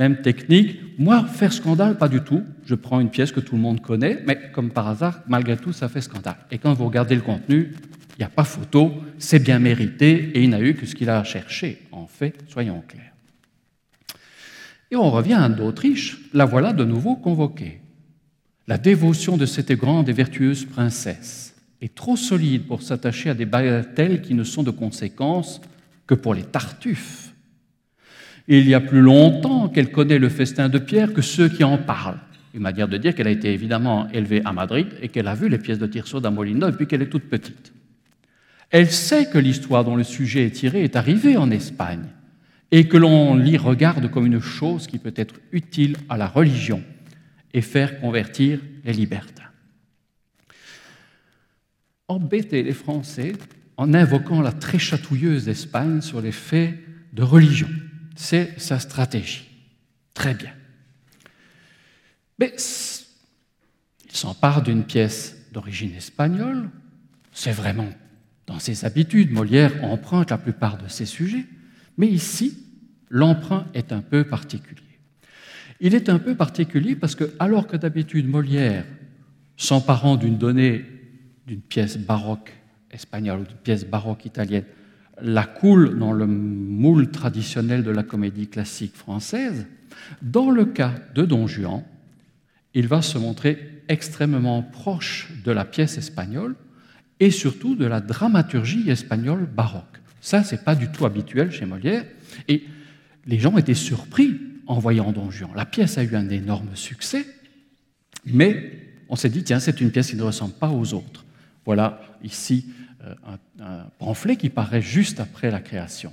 Même 0.00 0.22
technique, 0.22 0.78
moi, 0.98 1.26
faire 1.26 1.52
scandale, 1.52 1.98
pas 1.98 2.08
du 2.08 2.22
tout. 2.22 2.42
Je 2.64 2.74
prends 2.74 3.00
une 3.00 3.10
pièce 3.10 3.32
que 3.32 3.40
tout 3.40 3.54
le 3.54 3.60
monde 3.60 3.82
connaît, 3.82 4.22
mais 4.26 4.50
comme 4.50 4.70
par 4.70 4.88
hasard, 4.88 5.20
malgré 5.28 5.58
tout, 5.58 5.74
ça 5.74 5.90
fait 5.90 6.00
scandale. 6.00 6.38
Et 6.50 6.56
quand 6.56 6.72
vous 6.72 6.86
regardez 6.86 7.14
le 7.14 7.20
contenu, 7.20 7.74
il 8.12 8.18
n'y 8.20 8.24
a 8.24 8.30
pas 8.30 8.44
photo, 8.44 8.94
c'est 9.18 9.40
bien 9.40 9.58
mérité, 9.58 10.30
et 10.34 10.42
il 10.42 10.48
n'a 10.48 10.60
eu 10.62 10.72
que 10.72 10.86
ce 10.86 10.94
qu'il 10.94 11.10
a 11.10 11.22
cherché. 11.22 11.82
En 11.92 12.06
fait, 12.06 12.34
soyons 12.48 12.82
clairs. 12.88 13.12
Et 14.90 14.96
on 14.96 15.10
revient 15.10 15.34
à 15.34 15.50
d'Autriche, 15.50 16.16
la 16.32 16.46
voilà 16.46 16.72
de 16.72 16.86
nouveau 16.86 17.16
convoquée. 17.16 17.82
La 18.68 18.78
dévotion 18.78 19.36
de 19.36 19.44
cette 19.44 19.72
grande 19.72 20.08
et 20.08 20.14
vertueuse 20.14 20.64
princesse 20.64 21.54
est 21.82 21.94
trop 21.94 22.16
solide 22.16 22.66
pour 22.66 22.80
s'attacher 22.80 23.28
à 23.28 23.34
des 23.34 23.44
bagatelles 23.44 24.22
qui 24.22 24.32
ne 24.32 24.44
sont 24.44 24.62
de 24.62 24.70
conséquence 24.70 25.60
que 26.06 26.14
pour 26.14 26.32
les 26.32 26.44
tartuffes. 26.44 27.29
Il 28.58 28.68
y 28.68 28.74
a 28.74 28.80
plus 28.80 29.00
longtemps 29.00 29.68
qu'elle 29.68 29.92
connaît 29.92 30.18
le 30.18 30.28
festin 30.28 30.68
de 30.68 30.78
Pierre 30.78 31.12
que 31.12 31.22
ceux 31.22 31.48
qui 31.48 31.62
en 31.62 31.78
parlent. 31.78 32.18
Une 32.52 32.62
manière 32.62 32.88
de 32.88 32.96
dire 32.96 33.14
qu'elle 33.14 33.28
a 33.28 33.30
été 33.30 33.52
évidemment 33.52 34.08
élevée 34.10 34.42
à 34.44 34.52
Madrid 34.52 34.88
et 35.00 35.08
qu'elle 35.08 35.28
a 35.28 35.36
vu 35.36 35.48
les 35.48 35.58
pièces 35.58 35.78
de 35.78 35.86
Tirso 35.86 36.18
da 36.18 36.30
Molina 36.30 36.70
depuis 36.70 36.88
qu'elle 36.88 37.02
est 37.02 37.08
toute 37.08 37.28
petite. 37.28 37.72
Elle 38.70 38.90
sait 38.90 39.30
que 39.30 39.38
l'histoire 39.38 39.84
dont 39.84 39.94
le 39.94 40.02
sujet 40.02 40.46
est 40.46 40.50
tiré 40.50 40.82
est 40.82 40.96
arrivée 40.96 41.36
en 41.36 41.50
Espagne 41.52 42.06
et 42.72 42.88
que 42.88 42.96
l'on 42.96 43.36
l'y 43.36 43.56
regarde 43.56 44.10
comme 44.10 44.26
une 44.26 44.40
chose 44.40 44.88
qui 44.88 44.98
peut 44.98 45.14
être 45.14 45.36
utile 45.52 45.96
à 46.08 46.16
la 46.16 46.26
religion 46.26 46.82
et 47.54 47.60
faire 47.60 48.00
convertir 48.00 48.58
les 48.84 48.92
libertins. 48.92 49.44
Embêter 52.08 52.64
les 52.64 52.72
Français 52.72 53.32
en 53.76 53.94
invoquant 53.94 54.40
la 54.40 54.52
très 54.52 54.80
chatouilleuse 54.80 55.48
Espagne 55.48 56.00
sur 56.00 56.20
les 56.20 56.32
faits 56.32 56.74
de 57.12 57.22
religion. 57.22 57.68
C'est 58.22 58.60
sa 58.60 58.78
stratégie. 58.78 59.48
Très 60.12 60.34
bien. 60.34 60.52
Mais 62.38 62.54
il 64.04 64.14
s'empare 64.14 64.62
d'une 64.62 64.84
pièce 64.84 65.46
d'origine 65.52 65.94
espagnole, 65.94 66.68
c'est 67.32 67.50
vraiment 67.50 67.88
dans 68.46 68.58
ses 68.58 68.84
habitudes. 68.84 69.32
Molière 69.32 69.82
emprunte 69.82 70.30
la 70.30 70.36
plupart 70.36 70.76
de 70.76 70.86
ses 70.86 71.06
sujets, 71.06 71.46
mais 71.96 72.08
ici, 72.08 72.58
l'emprunt 73.08 73.66
est 73.72 73.90
un 73.90 74.02
peu 74.02 74.24
particulier. 74.24 75.00
Il 75.80 75.94
est 75.94 76.10
un 76.10 76.18
peu 76.18 76.34
particulier 76.34 76.96
parce 76.96 77.14
que, 77.14 77.32
alors 77.38 77.66
que 77.66 77.78
d'habitude 77.78 78.28
Molière, 78.28 78.84
s'emparant 79.56 80.16
d'une 80.16 80.36
donnée 80.36 80.84
d'une 81.46 81.62
pièce 81.62 81.96
baroque 81.96 82.52
espagnole 82.90 83.40
ou 83.40 83.44
d'une 83.44 83.56
pièce 83.56 83.86
baroque 83.86 84.26
italienne, 84.26 84.66
la 85.22 85.44
coule 85.44 85.98
dans 85.98 86.12
le 86.12 86.26
moule 86.26 87.10
traditionnel 87.10 87.82
de 87.82 87.90
la 87.90 88.02
comédie 88.02 88.48
classique 88.48 88.96
française, 88.96 89.66
dans 90.22 90.50
le 90.50 90.64
cas 90.64 90.94
de 91.14 91.24
Don 91.24 91.46
Juan, 91.46 91.82
il 92.74 92.86
va 92.86 93.02
se 93.02 93.18
montrer 93.18 93.82
extrêmement 93.88 94.62
proche 94.62 95.28
de 95.44 95.50
la 95.50 95.64
pièce 95.64 95.98
espagnole 95.98 96.54
et 97.18 97.30
surtout 97.30 97.74
de 97.74 97.84
la 97.84 98.00
dramaturgie 98.00 98.88
espagnole 98.90 99.46
baroque. 99.46 99.84
Ça, 100.20 100.44
c'est 100.44 100.64
pas 100.64 100.74
du 100.74 100.88
tout 100.88 101.06
habituel 101.06 101.50
chez 101.50 101.66
Molière. 101.66 102.04
Et 102.48 102.64
les 103.26 103.38
gens 103.38 103.56
étaient 103.56 103.74
surpris 103.74 104.38
en 104.66 104.78
voyant 104.78 105.12
Don 105.12 105.30
Juan. 105.30 105.50
La 105.56 105.66
pièce 105.66 105.98
a 105.98 106.04
eu 106.04 106.14
un 106.14 106.28
énorme 106.28 106.74
succès, 106.74 107.26
mais 108.26 108.72
on 109.08 109.16
s'est 109.16 109.28
dit, 109.28 109.42
tiens, 109.42 109.58
c'est 109.58 109.80
une 109.80 109.90
pièce 109.90 110.10
qui 110.10 110.16
ne 110.16 110.22
ressemble 110.22 110.54
pas 110.54 110.70
aux 110.70 110.94
autres. 110.94 111.24
Voilà 111.64 112.00
ici 112.22 112.66
euh, 113.04 113.14
un, 113.60 113.86
pamphlet 113.98 114.36
qui 114.36 114.50
paraît 114.50 114.82
juste 114.82 115.20
après 115.20 115.50
la 115.50 115.60
création. 115.60 116.12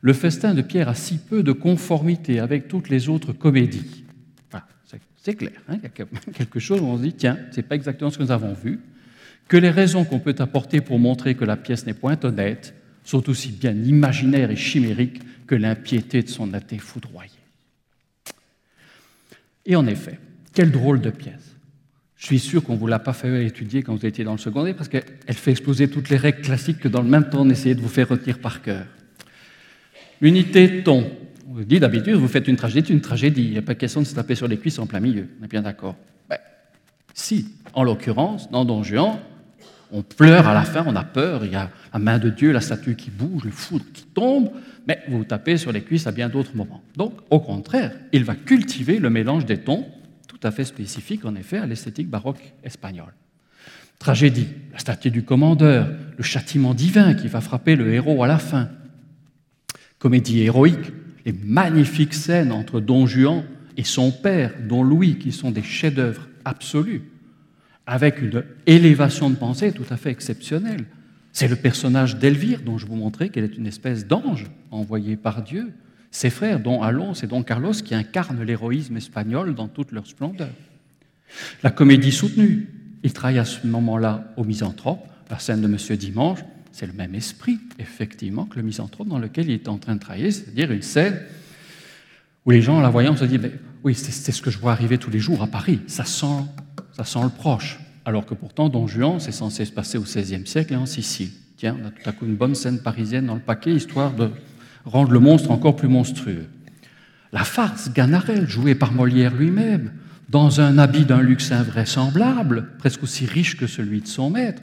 Le 0.00 0.12
festin 0.12 0.54
de 0.54 0.62
Pierre 0.62 0.88
a 0.88 0.94
si 0.94 1.18
peu 1.18 1.42
de 1.42 1.52
conformité 1.52 2.38
avec 2.38 2.68
toutes 2.68 2.88
les 2.88 3.08
autres 3.08 3.32
comédies. 3.32 4.04
c'est 5.16 5.34
clair, 5.34 5.52
hein, 5.68 5.76
il 5.76 5.82
y 5.82 5.86
a 5.86 6.32
quelque 6.32 6.60
chose 6.60 6.80
où 6.80 6.84
on 6.84 6.96
se 6.96 7.02
dit, 7.02 7.12
tiens, 7.12 7.38
ce 7.50 7.56
n'est 7.56 7.62
pas 7.62 7.74
exactement 7.74 8.10
ce 8.10 8.18
que 8.18 8.22
nous 8.22 8.30
avons 8.30 8.54
vu, 8.54 8.80
que 9.48 9.56
les 9.56 9.70
raisons 9.70 10.04
qu'on 10.04 10.20
peut 10.20 10.36
apporter 10.38 10.80
pour 10.80 10.98
montrer 10.98 11.34
que 11.34 11.44
la 11.44 11.56
pièce 11.56 11.84
n'est 11.84 11.94
point 11.94 12.18
honnête 12.22 12.74
sont 13.04 13.28
aussi 13.28 13.50
bien 13.50 13.72
imaginaires 13.72 14.50
et 14.50 14.56
chimériques 14.56 15.20
que 15.46 15.56
l'impiété 15.56 16.22
de 16.22 16.28
son 16.28 16.54
athée 16.54 16.78
foudroyé. 16.78 17.32
Et 19.66 19.74
en 19.74 19.86
effet, 19.88 20.18
quelle 20.54 20.70
drôle 20.70 21.00
de 21.00 21.10
pièce. 21.10 21.49
Je 22.20 22.26
suis 22.26 22.38
sûr 22.38 22.62
qu'on 22.62 22.74
ne 22.74 22.78
vous 22.78 22.86
l'a 22.86 22.98
pas 22.98 23.14
fait 23.14 23.46
étudier 23.46 23.82
quand 23.82 23.96
vous 23.96 24.04
étiez 24.04 24.24
dans 24.24 24.32
le 24.32 24.38
secondaire 24.38 24.76
parce 24.76 24.90
qu'elle 24.90 25.02
fait 25.28 25.52
exploser 25.52 25.88
toutes 25.88 26.10
les 26.10 26.18
règles 26.18 26.42
classiques 26.42 26.78
que 26.78 26.88
dans 26.88 27.00
le 27.00 27.08
même 27.08 27.30
temps 27.30 27.40
on 27.40 27.48
essayait 27.48 27.74
de 27.74 27.80
vous 27.80 27.88
faire 27.88 28.10
retenir 28.10 28.38
par 28.38 28.60
cœur. 28.60 28.84
L'unité 30.20 30.82
ton. 30.82 31.10
On 31.48 31.54
vous 31.54 31.64
dit 31.64 31.80
d'habitude, 31.80 32.16
vous 32.16 32.28
faites 32.28 32.46
une 32.46 32.56
tragédie, 32.56 32.92
une 32.92 33.00
tragédie. 33.00 33.44
Il 33.44 33.50
n'y 33.52 33.58
a 33.58 33.62
pas 33.62 33.74
question 33.74 34.02
de 34.02 34.06
se 34.06 34.14
taper 34.14 34.34
sur 34.34 34.46
les 34.48 34.58
cuisses 34.58 34.78
en 34.78 34.86
plein 34.86 35.00
milieu. 35.00 35.28
On 35.40 35.44
est 35.46 35.48
bien 35.48 35.62
d'accord. 35.62 35.96
Ben, 36.28 36.36
si, 37.14 37.54
en 37.72 37.84
l'occurrence, 37.84 38.50
dans 38.50 38.66
Don 38.66 38.82
Juan, 38.82 39.18
on 39.90 40.02
pleure 40.02 40.46
à 40.46 40.52
la 40.52 40.64
fin, 40.64 40.84
on 40.86 40.96
a 40.96 41.04
peur, 41.04 41.46
il 41.46 41.52
y 41.52 41.56
a 41.56 41.70
la 41.90 41.98
main 41.98 42.18
de 42.18 42.28
Dieu, 42.28 42.52
la 42.52 42.60
statue 42.60 42.96
qui 42.96 43.10
bouge, 43.10 43.44
le 43.44 43.50
foudre 43.50 43.86
qui 43.94 44.04
tombe, 44.04 44.50
mais 44.86 44.98
vous 45.08 45.18
vous 45.18 45.24
tapez 45.24 45.56
sur 45.56 45.72
les 45.72 45.80
cuisses 45.80 46.06
à 46.06 46.12
bien 46.12 46.28
d'autres 46.28 46.54
moments. 46.54 46.82
Donc, 46.96 47.14
au 47.30 47.40
contraire, 47.40 47.92
il 48.12 48.24
va 48.24 48.34
cultiver 48.34 48.98
le 48.98 49.08
mélange 49.08 49.46
des 49.46 49.56
tons, 49.56 49.86
tout 50.30 50.46
à 50.46 50.52
fait 50.52 50.64
spécifique 50.64 51.24
en 51.24 51.34
effet 51.34 51.58
à 51.58 51.66
l'esthétique 51.66 52.08
baroque 52.08 52.54
espagnole. 52.62 53.12
Tragédie, 53.98 54.46
la 54.72 54.78
statue 54.78 55.10
du 55.10 55.24
commandeur, 55.24 55.90
le 56.16 56.22
châtiment 56.22 56.72
divin 56.72 57.14
qui 57.14 57.26
va 57.26 57.40
frapper 57.40 57.74
le 57.74 57.92
héros 57.92 58.22
à 58.22 58.28
la 58.28 58.38
fin. 58.38 58.68
Comédie 59.98 60.42
héroïque, 60.42 60.92
les 61.26 61.32
magnifiques 61.32 62.14
scènes 62.14 62.52
entre 62.52 62.80
Don 62.80 63.06
Juan 63.06 63.42
et 63.76 63.82
son 63.82 64.12
père, 64.12 64.52
Don 64.68 64.84
Louis, 64.84 65.18
qui 65.18 65.32
sont 65.32 65.50
des 65.50 65.64
chefs-d'œuvre 65.64 66.28
absolus 66.44 67.02
avec 67.84 68.22
une 68.22 68.44
élévation 68.66 69.30
de 69.30 69.34
pensée 69.34 69.72
tout 69.72 69.84
à 69.90 69.96
fait 69.96 70.10
exceptionnelle. 70.10 70.86
C'est 71.32 71.48
le 71.48 71.56
personnage 71.56 72.18
d'Elvire 72.18 72.60
dont 72.64 72.78
je 72.78 72.86
vous 72.86 72.94
montrais 72.94 73.30
qu'elle 73.30 73.44
est 73.44 73.56
une 73.56 73.66
espèce 73.66 74.06
d'ange 74.06 74.46
envoyé 74.70 75.16
par 75.16 75.42
Dieu. 75.42 75.72
Ses 76.10 76.30
frères, 76.30 76.60
dont 76.60 76.82
Alonso 76.82 77.24
et 77.24 77.26
dont 77.28 77.42
Carlos, 77.42 77.72
qui 77.72 77.94
incarnent 77.94 78.42
l'héroïsme 78.42 78.96
espagnol 78.96 79.54
dans 79.54 79.68
toute 79.68 79.92
leur 79.92 80.06
splendeur. 80.06 80.50
La 81.62 81.70
comédie 81.70 82.12
soutenue. 82.12 82.68
Il 83.02 83.12
travaille 83.12 83.38
à 83.38 83.44
ce 83.44 83.66
moment-là 83.66 84.32
au 84.36 84.44
misanthrope. 84.44 85.06
La 85.30 85.38
scène 85.38 85.60
de 85.60 85.68
Monsieur 85.68 85.96
Dimanche, 85.96 86.40
c'est 86.72 86.86
le 86.86 86.92
même 86.92 87.14
esprit, 87.14 87.58
effectivement, 87.78 88.46
que 88.46 88.56
le 88.56 88.62
misanthrope 88.62 89.08
dans 89.08 89.18
lequel 89.18 89.48
il 89.48 89.54
est 89.54 89.68
en 89.68 89.78
train 89.78 89.94
de 89.94 90.00
travailler, 90.00 90.32
c'est-à-dire 90.32 90.72
une 90.72 90.82
scène 90.82 91.20
où 92.44 92.50
les 92.50 92.62
gens, 92.62 92.78
en 92.78 92.80
la 92.80 92.90
voyant, 92.90 93.16
se 93.16 93.24
disent 93.24 93.40
Oui, 93.84 93.94
c'est 93.94 94.32
ce 94.32 94.42
que 94.42 94.50
je 94.50 94.58
vois 94.58 94.72
arriver 94.72 94.98
tous 94.98 95.10
les 95.10 95.20
jours 95.20 95.42
à 95.42 95.46
Paris. 95.46 95.80
Ça 95.86 96.04
sent 96.04 96.44
ça 96.92 97.04
sent 97.04 97.22
le 97.22 97.30
proche. 97.30 97.78
Alors 98.04 98.26
que 98.26 98.34
pourtant, 98.34 98.68
Don 98.68 98.86
Juan, 98.86 99.20
c'est 99.20 99.32
censé 99.32 99.64
se 99.64 99.72
passer 99.72 99.96
au 99.96 100.02
XVIe 100.02 100.46
siècle 100.46 100.74
et 100.74 100.76
en 100.76 100.86
Sicile. 100.86 101.30
Tiens, 101.56 101.78
on 101.80 101.86
a 101.86 101.90
tout 101.90 102.08
à 102.08 102.12
coup 102.12 102.26
une 102.26 102.36
bonne 102.36 102.54
scène 102.54 102.80
parisienne 102.82 103.26
dans 103.26 103.34
le 103.34 103.40
paquet, 103.40 103.72
histoire 103.72 104.12
de 104.12 104.30
rendre 104.84 105.12
le 105.12 105.18
monstre 105.18 105.50
encore 105.50 105.76
plus 105.76 105.88
monstrueux. 105.88 106.46
La 107.32 107.44
farce 107.44 107.92
Ganarelle, 107.92 108.48
jouée 108.48 108.74
par 108.74 108.92
Molière 108.92 109.34
lui-même, 109.34 109.92
dans 110.28 110.60
un 110.60 110.78
habit 110.78 111.04
d'un 111.04 111.20
luxe 111.20 111.52
invraisemblable, 111.52 112.68
presque 112.78 113.02
aussi 113.02 113.26
riche 113.26 113.56
que 113.56 113.66
celui 113.66 114.00
de 114.00 114.06
son 114.06 114.30
maître, 114.30 114.62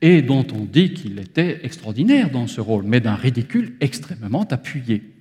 et 0.00 0.22
dont 0.22 0.46
on 0.54 0.64
dit 0.64 0.92
qu'il 0.92 1.18
était 1.18 1.60
extraordinaire 1.64 2.30
dans 2.30 2.46
ce 2.46 2.60
rôle, 2.60 2.84
mais 2.84 3.00
d'un 3.00 3.14
ridicule 3.14 3.74
extrêmement 3.80 4.46
appuyé. 4.50 5.14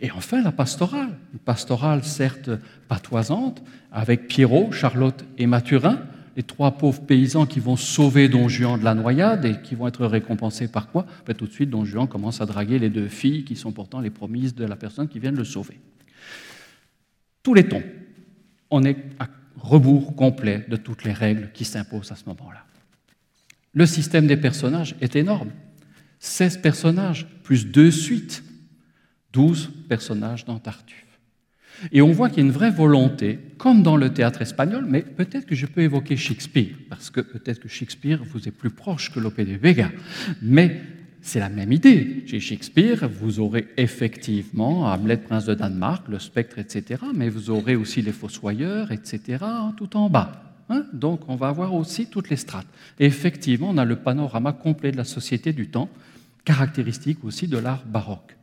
Et 0.00 0.10
enfin, 0.10 0.42
la 0.42 0.52
pastorale, 0.52 1.10
une 1.32 1.38
pastorale 1.38 2.02
certes 2.04 2.50
patoisante, 2.88 3.62
avec 3.92 4.28
Pierrot, 4.28 4.72
Charlotte 4.72 5.24
et 5.36 5.46
Mathurin, 5.46 6.00
les 6.36 6.42
trois 6.42 6.72
pauvres 6.72 7.02
paysans 7.02 7.46
qui 7.46 7.60
vont 7.60 7.76
sauver 7.76 8.28
Don 8.28 8.48
Juan 8.48 8.78
de 8.78 8.84
la 8.84 8.94
noyade 8.94 9.44
et 9.44 9.60
qui 9.60 9.74
vont 9.74 9.88
être 9.88 10.06
récompensés 10.06 10.68
par 10.68 10.88
quoi? 10.88 11.06
Ben, 11.26 11.34
Tout 11.34 11.46
de 11.46 11.52
suite, 11.52 11.70
Don 11.70 11.84
Juan 11.84 12.06
commence 12.06 12.40
à 12.40 12.46
draguer 12.46 12.78
les 12.78 12.90
deux 12.90 13.08
filles 13.08 13.44
qui 13.44 13.56
sont 13.56 13.72
pourtant 13.72 14.00
les 14.00 14.10
promises 14.10 14.54
de 14.54 14.64
la 14.64 14.76
personne 14.76 15.08
qui 15.08 15.18
vient 15.18 15.32
le 15.32 15.44
sauver. 15.44 15.78
Tous 17.42 17.54
les 17.54 17.68
tons. 17.68 17.82
On 18.70 18.84
est 18.84 18.96
à 19.18 19.28
rebours 19.56 20.14
complet 20.14 20.64
de 20.68 20.76
toutes 20.76 21.04
les 21.04 21.12
règles 21.12 21.50
qui 21.52 21.64
s'imposent 21.64 22.12
à 22.12 22.16
ce 22.16 22.24
moment-là. 22.26 22.64
Le 23.72 23.86
système 23.86 24.26
des 24.26 24.36
personnages 24.36 24.96
est 25.00 25.16
énorme. 25.16 25.50
16 26.20 26.58
personnages, 26.58 27.26
plus 27.42 27.66
deux 27.66 27.90
suites, 27.90 28.42
12 29.32 29.70
personnages 29.88 30.44
dans 30.44 30.58
Tartuffe. 30.58 31.09
Et 31.92 32.02
on 32.02 32.12
voit 32.12 32.28
qu'il 32.28 32.38
y 32.38 32.42
a 32.42 32.46
une 32.46 32.52
vraie 32.52 32.70
volonté, 32.70 33.38
comme 33.58 33.82
dans 33.82 33.96
le 33.96 34.12
théâtre 34.12 34.42
espagnol, 34.42 34.84
mais 34.88 35.02
peut-être 35.02 35.46
que 35.46 35.54
je 35.54 35.66
peux 35.66 35.82
évoquer 35.82 36.16
Shakespeare, 36.16 36.74
parce 36.88 37.10
que 37.10 37.20
peut-être 37.20 37.60
que 37.60 37.68
Shakespeare 37.68 38.22
vous 38.24 38.48
est 38.48 38.52
plus 38.52 38.70
proche 38.70 39.10
que 39.10 39.20
Lope 39.20 39.40
de 39.40 39.56
Vega. 39.56 39.90
Mais 40.42 40.80
c'est 41.22 41.40
la 41.40 41.48
même 41.48 41.72
idée. 41.72 42.24
Chez 42.26 42.40
Shakespeare, 42.40 43.08
vous 43.08 43.40
aurez 43.40 43.68
effectivement 43.76 44.86
Hamlet, 44.86 45.18
prince 45.18 45.44
de 45.46 45.54
Danemark, 45.54 46.08
le 46.08 46.18
spectre, 46.18 46.58
etc., 46.58 47.02
mais 47.14 47.28
vous 47.28 47.50
aurez 47.50 47.76
aussi 47.76 48.02
les 48.02 48.12
fossoyeurs, 48.12 48.90
etc., 48.92 49.44
tout 49.76 49.96
en 49.96 50.08
bas. 50.08 50.54
Hein. 50.70 50.84
Donc 50.92 51.28
on 51.28 51.36
va 51.36 51.48
avoir 51.48 51.74
aussi 51.74 52.06
toutes 52.06 52.30
les 52.30 52.36
strates. 52.36 52.66
Et 52.98 53.06
effectivement, 53.06 53.70
on 53.70 53.78
a 53.78 53.84
le 53.84 53.96
panorama 53.96 54.52
complet 54.52 54.92
de 54.92 54.96
la 54.96 55.04
société 55.04 55.52
du 55.52 55.68
temps, 55.68 55.90
caractéristique 56.44 57.24
aussi 57.24 57.48
de 57.48 57.58
l'art 57.58 57.84
baroque. 57.84 58.36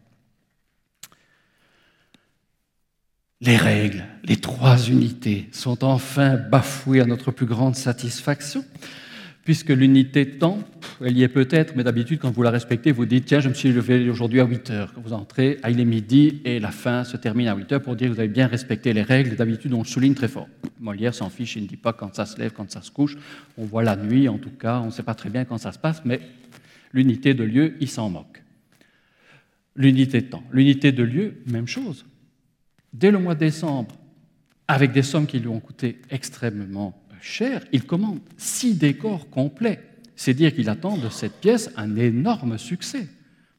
Les 3.39 3.55
règles, 3.55 4.03
les 4.23 4.37
trois 4.37 4.89
unités 4.89 5.47
sont 5.51 5.83
enfin 5.83 6.37
bafouées 6.37 7.01
à 7.01 7.05
notre 7.05 7.29
plus 7.29 7.45
grande 7.45 7.75
satisfaction, 7.75 8.65
puisque 9.43 9.69
l'unité 9.69 10.39
temps, 10.39 10.57
elle 11.05 11.15
y 11.15 11.21
est 11.21 11.27
peut-être, 11.27 11.75
mais 11.75 11.83
d'habitude, 11.83 12.17
quand 12.17 12.31
vous 12.31 12.41
la 12.41 12.49
respectez, 12.49 12.91
vous 12.91 13.05
dites 13.05 13.25
Tiens, 13.25 13.39
je 13.39 13.49
me 13.49 13.53
suis 13.53 13.71
levé 13.71 14.09
aujourd'hui 14.09 14.41
à 14.41 14.45
8 14.45 14.71
heures. 14.71 14.91
Quand 14.91 15.01
vous 15.01 15.13
entrez, 15.13 15.59
il 15.69 15.79
est 15.79 15.85
midi 15.85 16.41
et 16.45 16.59
la 16.59 16.71
fin 16.71 17.03
se 17.03 17.15
termine 17.15 17.47
à 17.47 17.55
8 17.55 17.73
heures 17.73 17.81
pour 17.83 17.95
dire 17.95 18.09
que 18.09 18.13
vous 18.15 18.19
avez 18.19 18.27
bien 18.27 18.47
respecté 18.47 18.91
les 18.91 19.03
règles. 19.03 19.35
D'habitude, 19.35 19.71
on 19.71 19.83
le 19.83 19.85
souligne 19.85 20.15
très 20.15 20.27
fort. 20.27 20.47
Molière 20.79 21.13
s'en 21.13 21.29
fiche, 21.29 21.57
il 21.57 21.63
ne 21.63 21.67
dit 21.67 21.77
pas 21.77 21.93
quand 21.93 22.15
ça 22.15 22.25
se 22.25 22.39
lève, 22.39 22.53
quand 22.53 22.71
ça 22.71 22.81
se 22.81 22.89
couche. 22.89 23.17
On 23.55 23.65
voit 23.65 23.83
la 23.83 23.95
nuit, 23.95 24.27
en 24.29 24.39
tout 24.39 24.49
cas, 24.49 24.79
on 24.79 24.87
ne 24.87 24.91
sait 24.91 25.03
pas 25.03 25.13
très 25.13 25.29
bien 25.29 25.45
quand 25.45 25.59
ça 25.59 25.71
se 25.71 25.77
passe, 25.77 26.01
mais 26.05 26.21
l'unité 26.91 27.35
de 27.35 27.43
lieu, 27.43 27.75
il 27.79 27.87
s'en 27.87 28.09
moque. 28.09 28.41
L'unité 29.75 30.21
de 30.21 30.27
temps. 30.27 30.43
L'unité 30.51 30.91
de 30.91 31.03
lieu, 31.03 31.35
même 31.45 31.67
chose 31.67 32.03
dès 32.97 33.11
le 33.11 33.19
mois 33.19 33.35
de 33.35 33.39
décembre, 33.39 33.95
avec 34.67 34.91
des 34.91 35.03
sommes 35.03 35.27
qui 35.27 35.39
lui 35.39 35.47
ont 35.47 35.59
coûté 35.59 36.01
extrêmement 36.09 36.99
cher, 37.21 37.61
il 37.71 37.85
commande 37.85 38.19
six 38.37 38.75
décors 38.75 39.29
complets. 39.29 39.83
C'est 40.15 40.33
dire 40.33 40.53
qu'il 40.53 40.69
attend 40.69 40.97
de 40.97 41.09
cette 41.09 41.39
pièce 41.39 41.69
un 41.77 41.95
énorme 41.95 42.57
succès. 42.57 43.07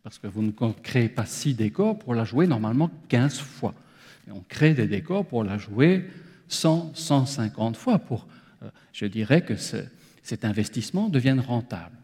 Parce 0.03 0.18
que 0.18 0.26
vous 0.26 0.43
ne 0.43 0.53
créez 0.82 1.09
pas 1.09 1.26
six 1.26 1.55
décors 1.55 1.99
pour 1.99 2.14
la 2.14 2.24
jouer 2.24 2.47
normalement 2.47 2.91
15 3.09 3.39
fois. 3.39 3.74
on 4.30 4.43
crée 4.49 4.74
des 4.74 4.86
décors 4.86 5.24
pour 5.24 5.45
la 5.45 5.59
jouer 5.59 6.09
100, 6.49 6.93
150 6.95 7.76
fois 7.76 7.99
pour, 7.99 8.26
euh, 8.62 8.70
je 8.93 9.07
dirais, 9.07 9.43
que 9.43 9.55
cet 9.57 10.45
investissement 10.45 11.09
devienne 11.09 11.41
rentable. 11.41 11.97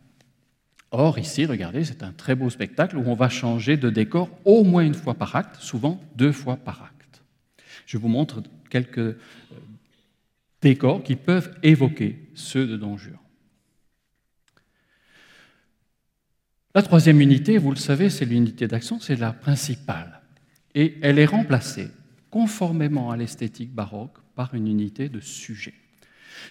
Or, 0.91 1.19
ici, 1.19 1.45
regardez, 1.47 1.85
c'est 1.85 2.03
un 2.03 2.13
très 2.13 2.35
beau 2.35 2.51
spectacle 2.51 2.97
où 2.97 3.03
on 3.07 3.15
va 3.15 3.29
changer 3.29 3.77
de 3.77 3.91
décor 3.91 4.31
au 4.45 4.63
moins 4.63 4.85
une 4.85 4.95
fois 4.95 5.15
par 5.15 5.35
acte, 5.35 5.57
souvent 5.61 6.01
deux 6.15 6.33
fois 6.33 6.57
par 6.57 6.83
acte. 6.85 6.94
Je 7.87 7.99
vous 7.99 8.09
montre 8.09 8.43
quelques 8.71 8.99
euh, 8.99 9.19
décors 10.61 11.03
qui 11.03 11.17
peuvent 11.17 11.55
évoquer 11.63 12.29
ceux 12.35 12.67
de 12.67 12.77
Don 12.77 12.97
Juan. 12.97 13.19
La 16.75 16.83
troisième 16.83 17.21
unité, 17.21 17.57
vous 17.57 17.71
le 17.71 17.77
savez, 17.77 18.11
c'est 18.11 18.25
l'unité 18.25 18.67
d'action, 18.67 18.99
c'est 18.99 19.17
la 19.17 19.33
principale. 19.33 20.21
Et 20.75 20.97
elle 21.03 21.21
est 21.21 21.25
remplacée, 21.25 21.89
conformément 22.31 23.13
à 23.13 23.17
l'esthétique 23.17 23.73
baroque, 23.73 24.17
par 24.35 24.55
une 24.55 24.67
unité 24.67 25.09
de 25.09 25.21
sujet. 25.21 25.75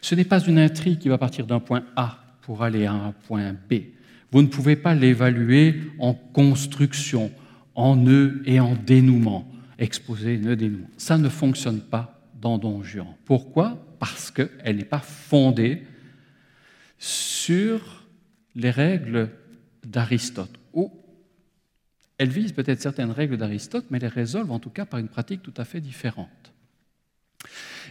Ce 0.02 0.16
n'est 0.16 0.24
pas 0.24 0.40
une 0.40 0.58
intrigue 0.58 1.00
qui 1.00 1.10
va 1.10 1.18
partir 1.18 1.46
d'un 1.46 1.60
point 1.60 1.84
A 1.98 2.20
pour 2.42 2.64
aller 2.64 2.86
à 2.86 2.94
un 2.94 3.12
point 3.12 3.54
B. 3.54 3.74
Vous 4.32 4.42
ne 4.42 4.48
pouvez 4.48 4.76
pas 4.76 4.96
l'évaluer 4.96 5.82
en 6.00 6.14
construction, 6.14 7.32
en 7.76 7.96
nœud 7.96 8.42
et 8.46 8.60
en 8.60 8.76
dénouement, 8.76 9.52
exposé 9.78 10.38
nœud 10.38 10.56
dénouement. 10.56 10.90
Ça 10.98 11.18
ne 11.18 11.30
fonctionne 11.30 11.82
pas 11.82 12.22
dans 12.40 12.58
Don 12.58 12.84
Juan. 12.84 13.16
Pourquoi? 13.26 13.78
Parce 14.00 14.32
qu'elle 14.32 14.76
n'est 14.76 14.86
pas 14.86 15.00
fondée 15.00 15.84
sur 16.98 18.06
les 18.56 18.72
règles 18.72 19.30
d'Aristote. 19.86 20.60
Ou 20.74 20.92
elle 22.18 22.30
vise 22.30 22.52
peut-être 22.52 22.82
certaines 22.82 23.12
règles 23.12 23.38
d'Aristote, 23.38 23.86
mais 23.90 24.00
les 24.00 24.08
résolve 24.08 24.52
en 24.52 24.60
tout 24.60 24.70
cas 24.70 24.86
par 24.86 25.00
une 25.00 25.08
pratique 25.08 25.42
tout 25.42 25.54
à 25.58 25.66
fait 25.66 25.82
différente. 25.82 26.54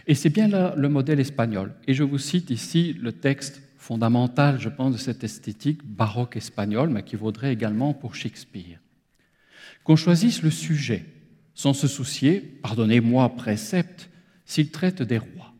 Et 0.07 0.15
c'est 0.15 0.29
bien 0.29 0.47
là 0.47 0.73
le 0.77 0.89
modèle 0.89 1.19
espagnol. 1.19 1.73
Et 1.87 1.93
je 1.93 2.03
vous 2.03 2.17
cite 2.17 2.49
ici 2.49 2.93
le 2.93 3.11
texte 3.11 3.61
fondamental, 3.77 4.59
je 4.59 4.69
pense, 4.69 4.93
de 4.93 4.97
cette 4.97 5.23
esthétique 5.23 5.83
baroque 5.83 6.37
espagnole, 6.37 6.89
mais 6.89 7.03
qui 7.03 7.15
vaudrait 7.15 7.53
également 7.53 7.93
pour 7.93 8.15
Shakespeare. 8.15 8.79
Qu'on 9.83 9.95
choisisse 9.95 10.41
le 10.41 10.51
sujet, 10.51 11.05
sans 11.53 11.73
se 11.73 11.87
soucier, 11.87 12.39
pardonnez-moi, 12.61 13.35
précepte, 13.35 14.09
s'il 14.45 14.71
traite 14.71 15.01
des 15.01 15.17
rois. 15.17 15.53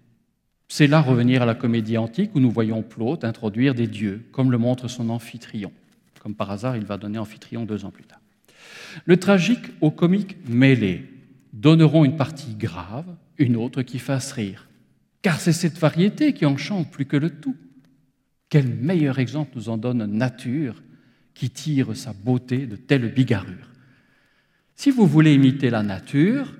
C'est 0.67 0.87
là 0.87 1.01
revenir 1.01 1.43
à 1.43 1.45
la 1.45 1.55
comédie 1.55 1.97
antique 1.97 2.31
où 2.33 2.39
nous 2.39 2.49
voyons 2.49 2.81
Plaute 2.81 3.23
introduire 3.23 3.75
des 3.75 3.87
dieux, 3.87 4.25
comme 4.31 4.51
le 4.51 4.57
montre 4.57 4.87
son 4.87 5.09
amphitryon. 5.09 5.71
Comme 6.19 6.35
par 6.35 6.51
hasard, 6.51 6.77
il 6.77 6.85
va 6.85 6.97
donner 6.97 7.19
Amphitryon 7.19 7.65
deux 7.65 7.85
ans 7.85 7.91
plus 7.91 8.05
tard. 8.05 8.21
Le 9.05 9.17
tragique 9.17 9.65
au 9.81 9.91
comique 9.91 10.37
mêlé 10.47 11.09
donneront 11.51 12.05
une 12.05 12.15
partie 12.15 12.55
grave, 12.55 13.05
une 13.37 13.55
autre 13.55 13.81
qui 13.81 13.99
fasse 13.99 14.31
rire. 14.31 14.69
Car 15.21 15.39
c'est 15.39 15.53
cette 15.53 15.77
variété 15.77 16.33
qui 16.33 16.45
enchante 16.45 16.89
plus 16.91 17.05
que 17.05 17.17
le 17.17 17.29
tout. 17.29 17.57
Quel 18.49 18.67
meilleur 18.67 19.19
exemple 19.19 19.51
nous 19.55 19.69
en 19.69 19.77
donne 19.77 20.05
nature 20.05 20.81
qui 21.33 21.49
tire 21.49 21.95
sa 21.95 22.13
beauté 22.13 22.65
de 22.67 22.75
telles 22.75 23.13
bigarrures. 23.13 23.72
Si 24.76 24.91
vous 24.91 25.05
voulez 25.05 25.34
imiter 25.34 25.69
la 25.69 25.84
nature, 25.84 26.53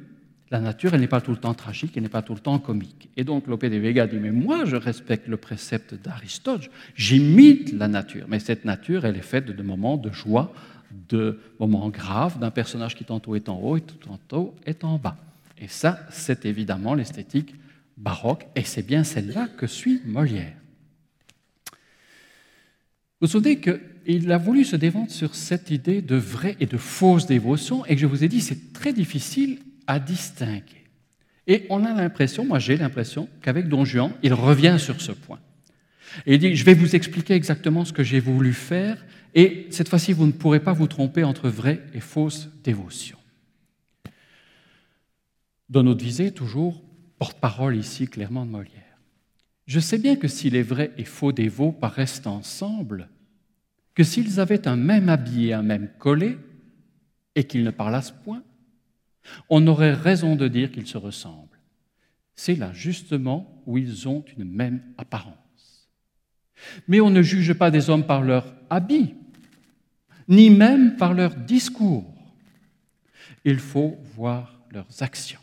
la 0.52 0.60
nature, 0.60 0.94
elle 0.94 1.02
n'est 1.02 1.08
pas 1.08 1.22
tout 1.22 1.32
le 1.32 1.38
temps 1.38 1.56
tragique, 1.56 1.94
elle 1.96 2.04
n'est 2.04 2.10
pas 2.10 2.22
tout 2.22 2.36
le 2.36 2.40
temps 2.40 2.60
comique. 2.60 3.10
Et 3.18 3.24
donc 3.24 3.48
Lope 3.48 3.66
de 3.66 3.78
Vega 3.78 4.06
dit, 4.06 4.18
mais 4.18 4.32
moi, 4.32 4.66
je 4.66 4.76
respecte 4.76 5.28
le 5.28 5.38
précepte 5.38 5.96
d'Aristote, 5.96 6.70
j'imite 6.96 7.74
la 7.74 7.88
nature. 7.88 8.28
Mais 8.30 8.40
cette 8.40 8.64
nature, 8.64 9.06
elle 9.06 9.18
est 9.18 9.22
faite 9.22 9.46
de 9.46 9.64
moments 9.64 9.98
de 9.98 10.12
joie, 10.12 10.54
de 11.10 11.40
moments 11.60 11.90
graves, 11.90 12.40
d'un 12.40 12.52
personnage 12.52 12.96
qui 12.96 13.04
tantôt 13.04 13.36
est 13.36 13.50
en 13.50 13.60
haut 13.60 13.78
et 13.78 13.82
tantôt 13.82 14.54
est 14.66 14.84
en 14.84 14.98
bas. 15.00 15.18
Et 15.58 15.68
ça, 15.68 16.06
c'est 16.12 16.46
évidemment 16.46 16.94
l'esthétique 16.94 17.56
baroque, 17.98 18.46
et 18.56 18.64
c'est 18.64 18.86
bien 18.86 19.04
celle-là 19.04 19.48
que 19.58 19.66
suit 19.66 20.02
Molière. 20.06 20.54
Vous 23.22 23.28
savez 23.28 23.60
qu'il 24.04 24.32
a 24.32 24.38
voulu 24.38 24.64
se 24.64 24.76
défendre 24.76 25.12
sur 25.12 25.36
cette 25.36 25.72
idée 25.72 26.02
de 26.02 26.16
vraie 26.16 26.56
et 26.60 26.66
de 26.66 26.78
fausse 26.78 27.26
dévotion, 27.26 27.86
et 27.86 27.96
que 27.96 28.02
je 28.02 28.08
vous 28.08 28.24
ai 28.24 28.28
dit, 28.28 28.42
c'est 28.42 28.74
très 28.74 28.94
difficile 28.94 29.60
à 29.88 30.00
distinguer. 30.00 30.84
Et 31.48 31.66
on 31.70 31.84
a 31.84 31.94
l'impression, 31.94 32.46
moi 32.46 32.60
j'ai 32.60 32.78
l'impression, 32.78 33.28
qu'avec 33.42 33.68
Don 33.68 33.86
Juan, 33.86 34.12
il 34.24 34.34
revient 34.34 34.78
sur 34.80 35.02
ce 35.02 35.12
point. 35.12 35.40
Et 36.26 36.36
il 36.36 36.40
dit, 36.40 36.56
je 36.56 36.64
vais 36.64 36.74
vous 36.74 36.96
expliquer 36.96 37.34
exactement 37.34 37.86
ce 37.86 37.94
que 37.94 38.04
j'ai 38.04 38.20
voulu 38.20 38.54
faire, 38.54 39.04
et 39.36 39.68
cette 39.72 39.90
fois-ci, 39.90 40.14
vous 40.14 40.28
ne 40.28 40.32
pourrez 40.32 40.60
pas 40.60 40.74
vous 40.74 40.88
tromper 40.88 41.24
entre 41.24 41.50
vraie 41.50 41.82
et 41.94 42.00
fausse 42.00 42.50
dévotion. 42.64 43.18
Don 45.70 45.92
visée, 45.96 46.32
toujours 46.32 46.84
porte-parole 47.18 47.76
ici 47.76 48.08
clairement 48.08 48.46
de 48.46 48.52
Molière. 48.52 49.00
Je 49.66 49.80
sais 49.80 49.98
bien 49.98 50.18
que 50.18 50.28
si 50.28 50.50
les 50.50 50.62
vrais 50.62 50.92
et 50.98 51.06
faux 51.06 51.32
dévots 51.32 51.72
paraissent 51.72 52.22
ensemble, 52.26 53.10
que 53.96 54.04
s'ils 54.04 54.40
avaient 54.40 54.68
un 54.68 54.76
même 54.76 55.10
habit 55.10 55.48
et 55.48 55.54
un 55.54 55.64
même 55.64 55.90
collet, 56.00 56.38
et 57.36 57.46
qu'ils 57.46 57.64
ne 57.64 57.72
parlassent 57.72 58.14
point, 58.24 58.44
on 59.50 59.66
aurait 59.68 59.94
raison 59.94 60.36
de 60.36 60.48
dire 60.48 60.72
qu'ils 60.72 60.88
se 60.88 60.98
ressemblent. 60.98 61.60
C'est 62.36 62.56
là 62.56 62.72
justement 62.74 63.62
où 63.66 63.78
ils 63.78 64.08
ont 64.08 64.24
une 64.38 64.46
même 64.46 64.82
apparence. 64.98 65.90
Mais 66.88 67.00
on 67.00 67.10
ne 67.10 67.22
juge 67.22 67.54
pas 67.54 67.72
des 67.72 67.90
hommes 67.90 68.06
par 68.06 68.22
leur 68.22 68.54
habit, 68.70 69.16
ni 70.28 70.50
même 70.50 70.96
par 70.98 71.14
leur 71.14 71.36
discours. 71.36 72.14
Il 73.46 73.60
faut 73.60 73.98
voir 74.16 74.60
leurs 74.72 75.04
actions. 75.04 75.40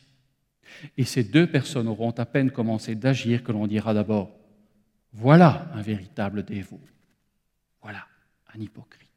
Et 0.96 1.04
ces 1.04 1.24
deux 1.24 1.46
personnes 1.46 1.88
auront 1.88 2.12
à 2.12 2.24
peine 2.24 2.50
commencé 2.50 2.94
d'agir 2.94 3.44
que 3.44 3.52
l'on 3.52 3.66
dira 3.66 3.92
d'abord, 3.92 4.34
voilà 5.12 5.70
un 5.74 5.82
véritable 5.82 6.44
dévot, 6.44 6.80
voilà 7.82 8.06
un 8.54 8.60
hypocrite. 8.60 9.08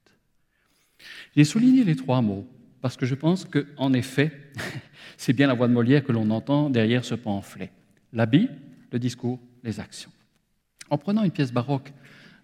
J'ai 1.35 1.43
souligné 1.43 1.83
les 1.83 1.95
trois 1.95 2.21
mots 2.21 2.47
parce 2.81 2.97
que 2.97 3.05
je 3.05 3.15
pense 3.15 3.45
qu'en 3.45 3.93
effet, 3.93 4.31
c'est 5.17 5.33
bien 5.33 5.47
la 5.47 5.53
voix 5.53 5.67
de 5.67 5.73
Molière 5.73 6.03
que 6.03 6.11
l'on 6.11 6.29
entend 6.31 6.69
derrière 6.69 7.05
ce 7.05 7.15
pamphlet. 7.15 7.71
L'habit, 8.11 8.49
le 8.91 8.99
discours, 8.99 9.39
les 9.63 9.79
actions. 9.79 10.11
En 10.89 10.97
prenant 10.97 11.23
une 11.23 11.31
pièce 11.31 11.51
baroque 11.51 11.93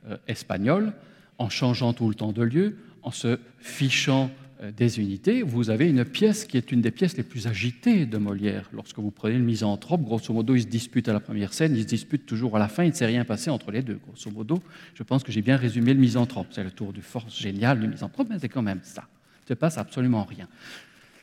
euh, 0.08 0.18
espagnole, 0.28 0.94
en 1.38 1.50
changeant 1.50 1.94
tout 1.94 2.08
le 2.08 2.16
temps 2.16 2.32
de 2.32 2.42
lieu, 2.42 2.78
en 3.04 3.12
se 3.12 3.40
fichant 3.60 4.32
des 4.76 5.00
unités, 5.00 5.42
vous 5.42 5.70
avez 5.70 5.88
une 5.90 6.04
pièce 6.04 6.46
qui 6.46 6.58
est 6.58 6.72
une 6.72 6.82
des 6.82 6.92
pièces 6.92 7.16
les 7.16 7.24
plus 7.24 7.48
agitées 7.48 8.06
de 8.06 8.18
Molière. 8.18 8.70
Lorsque 8.74 9.00
vous 9.00 9.12
prenez 9.12 9.38
le 9.38 9.44
misanthrope, 9.44 10.02
grosso 10.02 10.34
modo, 10.34 10.56
il 10.56 10.64
se 10.64 10.68
dispute 10.68 11.08
à 11.08 11.14
la 11.14 11.22
première 11.22 11.54
scène, 11.54 11.76
il 11.76 11.84
se 11.84 11.88
dispute 11.88 12.26
toujours 12.26 12.58
à 12.58 12.60
la 12.60 12.68
fin, 12.68 12.84
il 12.84 12.90
ne 12.90 12.94
s'est 12.94 13.06
rien 13.06 13.24
passé 13.24 13.50
entre 13.50 13.72
les 13.72 13.82
deux. 13.82 14.00
Grosso 14.06 14.30
modo, 14.32 14.62
je 14.96 15.04
pense 15.04 15.24
que 15.24 15.32
j'ai 15.32 15.42
bien 15.42 15.56
résumé 15.56 15.94
le 15.94 16.00
misanthrope. 16.00 16.48
C'est 16.52 16.64
le 16.64 16.72
tour 16.72 16.92
de 16.92 17.00
force 17.00 17.40
génial 17.40 17.80
du 17.80 17.88
misanthrope, 17.88 18.28
mais 18.30 18.40
c'est 18.40 18.50
quand 18.50 18.62
même 18.62 18.82
ça 18.84 19.08
ne 19.50 19.56
se 19.56 19.60
passe 19.60 19.78
absolument 19.78 20.24
rien. 20.24 20.48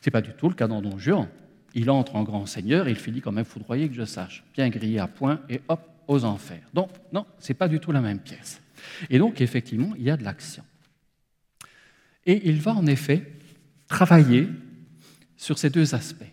Ce 0.01 0.09
n'est 0.09 0.13
pas 0.13 0.21
du 0.21 0.33
tout 0.33 0.49
le 0.49 0.55
cas 0.55 0.67
dans 0.67 0.83
Don 0.83 0.99
Juan. 0.99 1.29
Il 1.75 1.91
entre 1.91 2.17
en 2.17 2.23
grand 2.23 2.47
seigneur 2.47 2.89
et 2.89 2.91
il 2.91 2.97
finit 2.97 3.21
quand 3.21 3.33
même 3.33 3.45
foudroyé 3.45 3.89
que 3.89 3.95
je 3.95 4.05
sache, 4.05 4.45
bien 4.55 4.69
grillé 4.69 4.99
à 4.99 5.07
point 5.07 5.41
et 5.49 5.61
hop, 5.69 5.81
aux 6.09 6.25
enfers. 6.25 6.63
Donc, 6.73 6.91
non, 7.13 7.27
ce 7.39 7.53
n'est 7.53 7.57
pas 7.57 7.69
du 7.69 7.81
tout 7.81 7.93
la 7.93 8.01
même 8.01 8.19
pièce. 8.19 8.61
Et 9.11 9.19
donc, 9.19 9.41
effectivement, 9.41 9.93
il 9.99 10.05
y 10.05 10.11
a 10.11 10.17
de 10.17 10.25
l'action. 10.25 10.63
Et 12.27 12.49
il 12.49 12.61
va 12.61 12.75
en 12.75 12.87
effet 12.87 13.33
travailler 13.89 14.49
sur 15.37 15.59
ces 15.59 15.71
deux 15.71 15.95
aspects. 15.95 16.25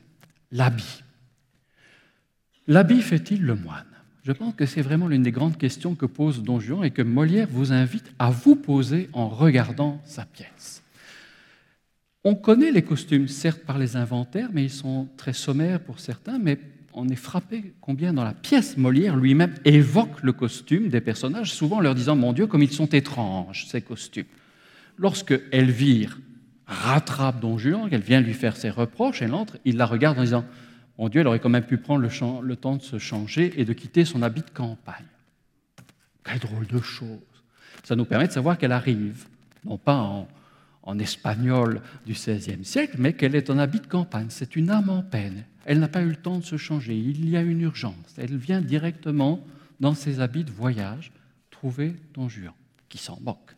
L'habit. 0.51 1.03
L'habit 2.67 3.01
fait-il 3.01 3.43
le 3.43 3.55
moine? 3.55 3.85
Je 4.23 4.31
pense 4.31 4.55
que 4.55 4.65
c'est 4.65 4.81
vraiment 4.81 5.07
l'une 5.07 5.23
des 5.23 5.31
grandes 5.31 5.57
questions 5.57 5.95
que 5.95 6.05
pose 6.05 6.43
Don 6.43 6.59
Juan 6.59 6.85
et 6.85 6.91
que 6.91 7.01
Molière 7.01 7.47
vous 7.49 7.73
invite 7.73 8.11
à 8.19 8.29
vous 8.29 8.55
poser 8.55 9.09
en 9.11 9.27
regardant 9.27 10.01
sa 10.05 10.25
pièce. 10.25 10.81
On 12.23 12.35
connaît 12.35 12.71
les 12.71 12.83
costumes, 12.83 13.27
certes 13.27 13.63
par 13.65 13.77
les 13.77 13.97
inventaires, 13.97 14.49
mais 14.53 14.63
ils 14.63 14.71
sont 14.71 15.09
très 15.17 15.33
sommaires 15.33 15.81
pour 15.81 15.99
certains, 15.99 16.39
mais 16.39 16.57
on 16.93 17.09
est 17.09 17.17
frappé 17.17 17.73
combien 17.81 18.13
dans 18.13 18.23
la 18.23 18.33
pièce 18.33 18.77
Molière 18.77 19.17
lui-même 19.17 19.55
évoque 19.65 20.23
le 20.23 20.31
costume 20.31 20.87
des 20.87 21.01
personnages, 21.01 21.51
souvent 21.51 21.81
leur 21.81 21.95
disant 21.95 22.15
Mon 22.15 22.31
Dieu, 22.31 22.47
comme 22.47 22.63
ils 22.63 22.71
sont 22.71 22.87
étranges, 22.87 23.67
ces 23.67 23.81
costumes. 23.81 24.23
Lorsque 24.97 25.39
Elvire 25.51 26.19
rattrape 26.67 27.39
Don 27.39 27.57
Juan, 27.57 27.89
qu'elle 27.89 28.01
vient 28.01 28.21
lui 28.21 28.33
faire 28.33 28.55
ses 28.55 28.69
reproches, 28.69 29.21
elle 29.21 29.33
entre, 29.33 29.57
il 29.65 29.77
la 29.77 29.85
regarde 29.85 30.17
en 30.19 30.23
disant 30.23 30.45
Mon 30.97 31.09
Dieu, 31.09 31.21
elle 31.21 31.27
aurait 31.27 31.39
quand 31.39 31.49
même 31.49 31.65
pu 31.65 31.77
prendre 31.77 32.01
le, 32.01 32.55
temps 32.55 32.77
de 32.77 32.81
se 32.81 32.97
changer 32.99 33.53
et 33.59 33.65
de 33.65 33.73
quitter 33.73 34.05
son 34.05 34.21
habit 34.21 34.41
de 34.41 34.49
campagne. 34.49 35.05
Quelle 36.23 36.39
drôle 36.39 36.67
de 36.67 36.79
chose. 36.79 37.19
Ça 37.83 37.95
nous 37.95 38.05
permet 38.05 38.27
de 38.27 38.31
savoir 38.31 38.57
qu'elle 38.57 38.71
arrive, 38.71 39.27
non 39.65 39.77
pas 39.77 39.97
en, 39.97 40.27
en 40.83 40.99
espagnol 40.99 41.81
du 42.05 42.13
XVIe 42.13 42.63
siècle, 42.63 42.95
mais 42.99 43.13
qu'elle 43.13 43.35
est 43.35 43.49
en 43.49 43.57
habit 43.57 43.79
de 43.79 43.87
campagne. 43.87 44.27
C'est 44.29 44.55
une 44.55 44.69
âme 44.69 44.89
en 44.89 45.01
peine. 45.01 45.45
Elle 45.65 45.79
n'a 45.79 45.87
pas 45.87 46.01
eu 46.01 46.09
le 46.09 46.15
temps 46.15 46.39
de 46.39 46.43
se 46.43 46.57
changer. 46.57 46.95
Il 46.95 47.29
y 47.29 47.37
a 47.37 47.41
une 47.41 47.61
urgence. 47.61 48.15
Elle 48.17 48.37
vient 48.37 48.61
directement 48.61 49.45
dans 49.79 49.93
ses 49.93 50.19
habits 50.19 50.43
de 50.43 50.51
voyage 50.51 51.11
trouver 51.51 51.95
Don 52.13 52.27
Juan, 52.27 52.53
qui 52.89 52.97
s'en 52.97 53.19
moque. 53.21 53.55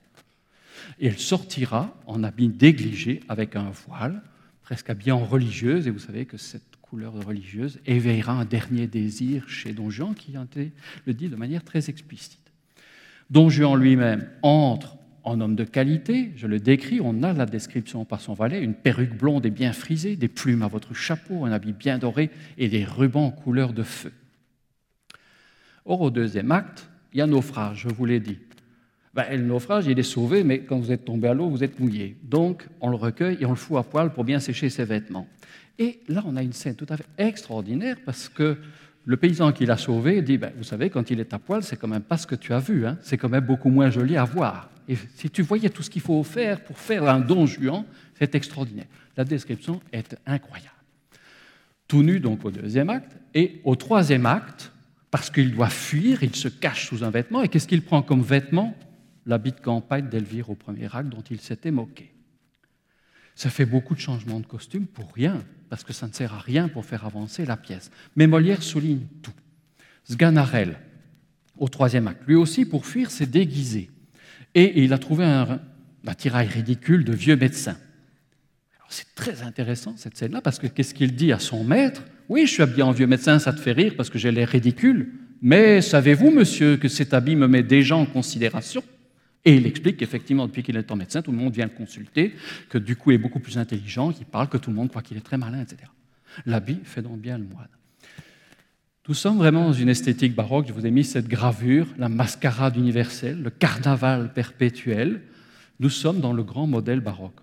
Et 0.99 1.07
elle 1.07 1.19
sortira 1.19 1.95
en 2.07 2.23
habit 2.23 2.49
négligé 2.49 3.21
avec 3.29 3.55
un 3.55 3.69
voile, 3.69 4.21
presque 4.61 4.89
habillée 4.89 5.11
en 5.11 5.25
religieuse. 5.25 5.87
Et 5.87 5.91
vous 5.91 5.99
savez 5.99 6.25
que 6.25 6.37
cette 6.37 6.75
couleur 6.81 7.13
religieuse, 7.13 7.79
éveillera 7.85 8.33
un 8.33 8.45
dernier 8.45 8.87
désir 8.87 9.49
chez 9.49 9.73
Don 9.73 9.89
Juan, 9.89 10.13
qui 10.13 10.33
le 11.05 11.13
dit 11.13 11.29
de 11.29 11.35
manière 11.35 11.63
très 11.63 11.89
explicite. 11.89 12.51
Don 13.29 13.49
Juan 13.49 13.75
lui-même 13.75 14.29
entre 14.43 14.97
en 15.23 15.41
homme 15.41 15.55
de 15.55 15.63
qualité, 15.63 16.31
je 16.35 16.45
le 16.45 16.59
décris, 16.59 17.01
on 17.01 17.23
a 17.23 17.33
la 17.33 17.47
description 17.47 18.05
par 18.05 18.21
son 18.21 18.35
valet, 18.35 18.61
une 18.61 18.75
perruque 18.75 19.17
blonde 19.17 19.45
et 19.47 19.49
bien 19.49 19.73
frisée, 19.73 20.15
des 20.15 20.27
plumes 20.27 20.61
à 20.61 20.67
votre 20.67 20.93
chapeau, 20.93 21.45
un 21.45 21.51
habit 21.51 21.73
bien 21.73 21.97
doré 21.97 22.29
et 22.59 22.69
des 22.69 22.85
rubans 22.85 23.31
couleur 23.31 23.73
de 23.73 23.81
feu. 23.81 24.13
Or, 25.83 26.01
au 26.01 26.11
deuxième 26.11 26.51
acte, 26.51 26.87
il 27.11 27.17
y 27.17 27.21
a 27.21 27.27
naufrage, 27.27 27.87
je 27.87 27.89
vous 27.89 28.05
l'ai 28.05 28.19
dit. 28.19 28.37
Ben, 29.15 29.25
le 29.31 29.45
naufrage, 29.45 29.87
il 29.87 29.97
est 29.97 30.03
sauvé, 30.03 30.43
mais 30.43 30.59
quand 30.59 30.77
vous 30.77 30.91
êtes 30.91 31.05
tombé 31.05 31.29
à 31.29 31.33
l'eau, 31.33 31.49
vous 31.49 31.63
êtes 31.63 31.79
mouillé. 31.79 32.17
Donc, 32.21 32.67
on 32.81 32.89
le 32.89 32.97
recueille 32.97 33.37
et 33.39 33.45
on 33.45 33.51
le 33.51 33.55
fout 33.55 33.77
à 33.77 33.83
poil 33.83 34.11
pour 34.11 34.25
bien 34.25 34.41
sécher 34.41 34.69
ses 34.69 34.83
vêtements. 34.83 35.25
Et 35.79 36.01
là, 36.09 36.21
on 36.25 36.35
a 36.35 36.43
une 36.43 36.51
scène 36.51 36.75
tout 36.75 36.85
à 36.89 36.97
fait 36.97 37.05
extraordinaire 37.17 37.95
parce 38.05 38.27
que 38.27 38.57
le 39.05 39.17
paysan 39.17 39.53
qui 39.53 39.65
l'a 39.65 39.77
sauvé 39.77 40.21
dit 40.21 40.37
ben, 40.37 40.51
Vous 40.57 40.65
savez, 40.65 40.89
quand 40.89 41.11
il 41.11 41.21
est 41.21 41.33
à 41.33 41.39
poil, 41.39 41.63
c'est 41.63 41.77
quand 41.77 41.87
même 41.87 42.01
pas 42.01 42.17
ce 42.17 42.27
que 42.27 42.35
tu 42.35 42.51
as 42.51 42.59
vu, 42.59 42.85
hein. 42.85 42.97
c'est 43.01 43.17
quand 43.17 43.29
même 43.29 43.45
beaucoup 43.45 43.69
moins 43.69 43.89
joli 43.89 44.17
à 44.17 44.25
voir. 44.25 44.69
Et 44.89 44.97
si 45.15 45.29
tu 45.29 45.43
voyais 45.43 45.69
tout 45.69 45.81
ce 45.81 45.89
qu'il 45.89 46.01
faut 46.01 46.21
faire 46.23 46.59
pour 46.61 46.77
faire 46.77 47.07
un 47.07 47.21
don 47.21 47.45
juan, 47.45 47.85
c'est 48.19 48.35
extraordinaire. 48.35 48.87
La 49.15 49.23
description 49.23 49.79
est 49.93 50.17
incroyable. 50.25 50.69
Tout 51.87 52.03
nu, 52.03 52.19
donc, 52.19 52.43
au 52.43 52.51
deuxième 52.51 52.89
acte. 52.89 53.15
Et 53.33 53.61
au 53.63 53.77
troisième 53.77 54.25
acte, 54.25 54.73
parce 55.09 55.29
qu'il 55.29 55.53
doit 55.53 55.69
fuir, 55.69 56.21
il 56.21 56.35
se 56.35 56.49
cache 56.49 56.87
sous 56.87 57.05
un 57.05 57.11
vêtement. 57.11 57.43
Et 57.43 57.47
qu'est-ce 57.47 57.67
qu'il 57.67 57.81
prend 57.81 58.01
comme 58.01 58.21
vêtement? 58.21 58.75
L'habit 59.25 59.51
de 59.51 59.59
campagne 59.59 60.09
d'Elvire 60.09 60.49
au 60.49 60.55
premier 60.55 60.85
acte 60.93 61.09
dont 61.09 61.23
il 61.29 61.39
s'était 61.39 61.71
moqué. 61.71 62.11
Ça 63.35 63.49
fait 63.49 63.65
beaucoup 63.65 63.95
de 63.95 63.99
changements 63.99 64.39
de 64.39 64.45
costume 64.45 64.85
pour 64.85 65.11
rien, 65.13 65.43
parce 65.69 65.83
que 65.83 65.93
ça 65.93 66.07
ne 66.07 66.13
sert 66.13 66.33
à 66.33 66.39
rien 66.39 66.67
pour 66.67 66.85
faire 66.85 67.05
avancer 67.05 67.45
la 67.45 67.57
pièce. 67.57 67.91
Mais 68.15 68.27
Molière 68.27 68.63
souligne 68.63 69.05
tout. 69.21 69.33
Sganarelle, 70.09 70.77
au 71.57 71.67
troisième 71.67 72.07
acte, 72.07 72.23
lui 72.27 72.35
aussi, 72.35 72.65
pour 72.65 72.85
fuir, 72.85 73.11
s'est 73.11 73.25
déguisé. 73.25 73.89
Et 74.53 74.83
il 74.83 74.93
a 74.93 74.97
trouvé 74.97 75.25
un, 75.25 75.59
attirail 76.07 76.47
ridicule 76.47 77.03
de 77.03 77.13
vieux 77.13 77.35
médecin. 77.35 77.77
C'est 78.87 79.15
très 79.15 79.41
intéressant 79.41 79.95
cette 79.97 80.15
scène-là, 80.15 80.41
parce 80.41 80.59
que 80.59 80.67
qu'est-ce 80.67 80.93
qu'il 80.93 81.15
dit 81.15 81.33
à 81.33 81.39
son 81.39 81.63
maître? 81.63 82.03
Oui, 82.29 82.45
je 82.45 82.53
suis 82.53 82.63
habillé 82.63 82.83
en 82.83 82.91
vieux 82.91 83.07
médecin, 83.07 83.39
ça 83.39 83.51
te 83.51 83.59
fait 83.59 83.71
rire 83.71 83.95
parce 83.97 84.09
que 84.09 84.17
j'ai 84.17 84.31
l'air 84.31 84.47
ridicule, 84.47 85.11
mais 85.41 85.81
savez-vous, 85.81 86.31
monsieur, 86.31 86.77
que 86.77 86.87
cet 86.87 87.13
habit 87.13 87.35
me 87.35 87.47
met 87.47 87.63
déjà 87.63 87.95
en 87.95 88.05
considération? 88.05 88.83
Et 89.45 89.55
il 89.55 89.65
explique 89.67 89.97
qu'effectivement, 89.97 90.47
depuis 90.47 90.63
qu'il 90.63 90.75
est 90.75 90.91
en 90.91 90.95
médecin, 90.95 91.21
tout 91.21 91.31
le 91.31 91.37
monde 91.37 91.53
vient 91.53 91.65
le 91.65 91.71
consulter, 91.71 92.33
que 92.69 92.79
du 92.79 92.95
coup, 92.95 93.11
il 93.11 93.15
est 93.15 93.19
beaucoup 93.19 93.39
plus 93.39 93.57
intelligent, 93.59 94.11
qu'il 94.11 94.25
parle, 94.25 94.49
que 94.49 94.57
tout 94.57 94.71
le 94.71 94.75
monde 94.75 94.89
croit 94.89 95.03
qu'il 95.03 95.17
est 95.17 95.21
très 95.21 95.37
malin, 95.37 95.61
etc. 95.61 95.83
L'habit 96.45 96.79
fait 96.83 97.03
donc 97.03 97.19
bien 97.19 97.37
le 97.37 97.45
moine. 97.45 97.67
Nous 99.07 99.13
sommes 99.13 99.37
vraiment 99.37 99.67
dans 99.67 99.73
une 99.73 99.89
esthétique 99.89 100.33
baroque. 100.33 100.65
Je 100.67 100.73
vous 100.73 100.85
ai 100.85 100.91
mis 100.91 101.03
cette 101.03 101.27
gravure, 101.27 101.87
la 101.97 102.09
mascarade 102.09 102.75
universelle, 102.75 103.41
le 103.41 103.51
carnaval 103.51 104.33
perpétuel. 104.33 105.21
Nous 105.79 105.91
sommes 105.91 106.19
dans 106.19 106.33
le 106.33 106.43
grand 106.43 106.65
modèle 106.65 107.01
baroque. 107.01 107.39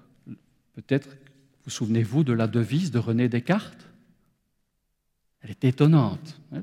Peut-être 0.74 1.16
vous 1.64 1.70
souvenez-vous 1.70 2.24
de 2.24 2.32
la 2.32 2.48
devise 2.48 2.90
de 2.90 2.98
René 2.98 3.28
Descartes? 3.28 3.86
Elle 5.42 5.50
est 5.50 5.64
étonnante, 5.64 6.40
hein, 6.52 6.62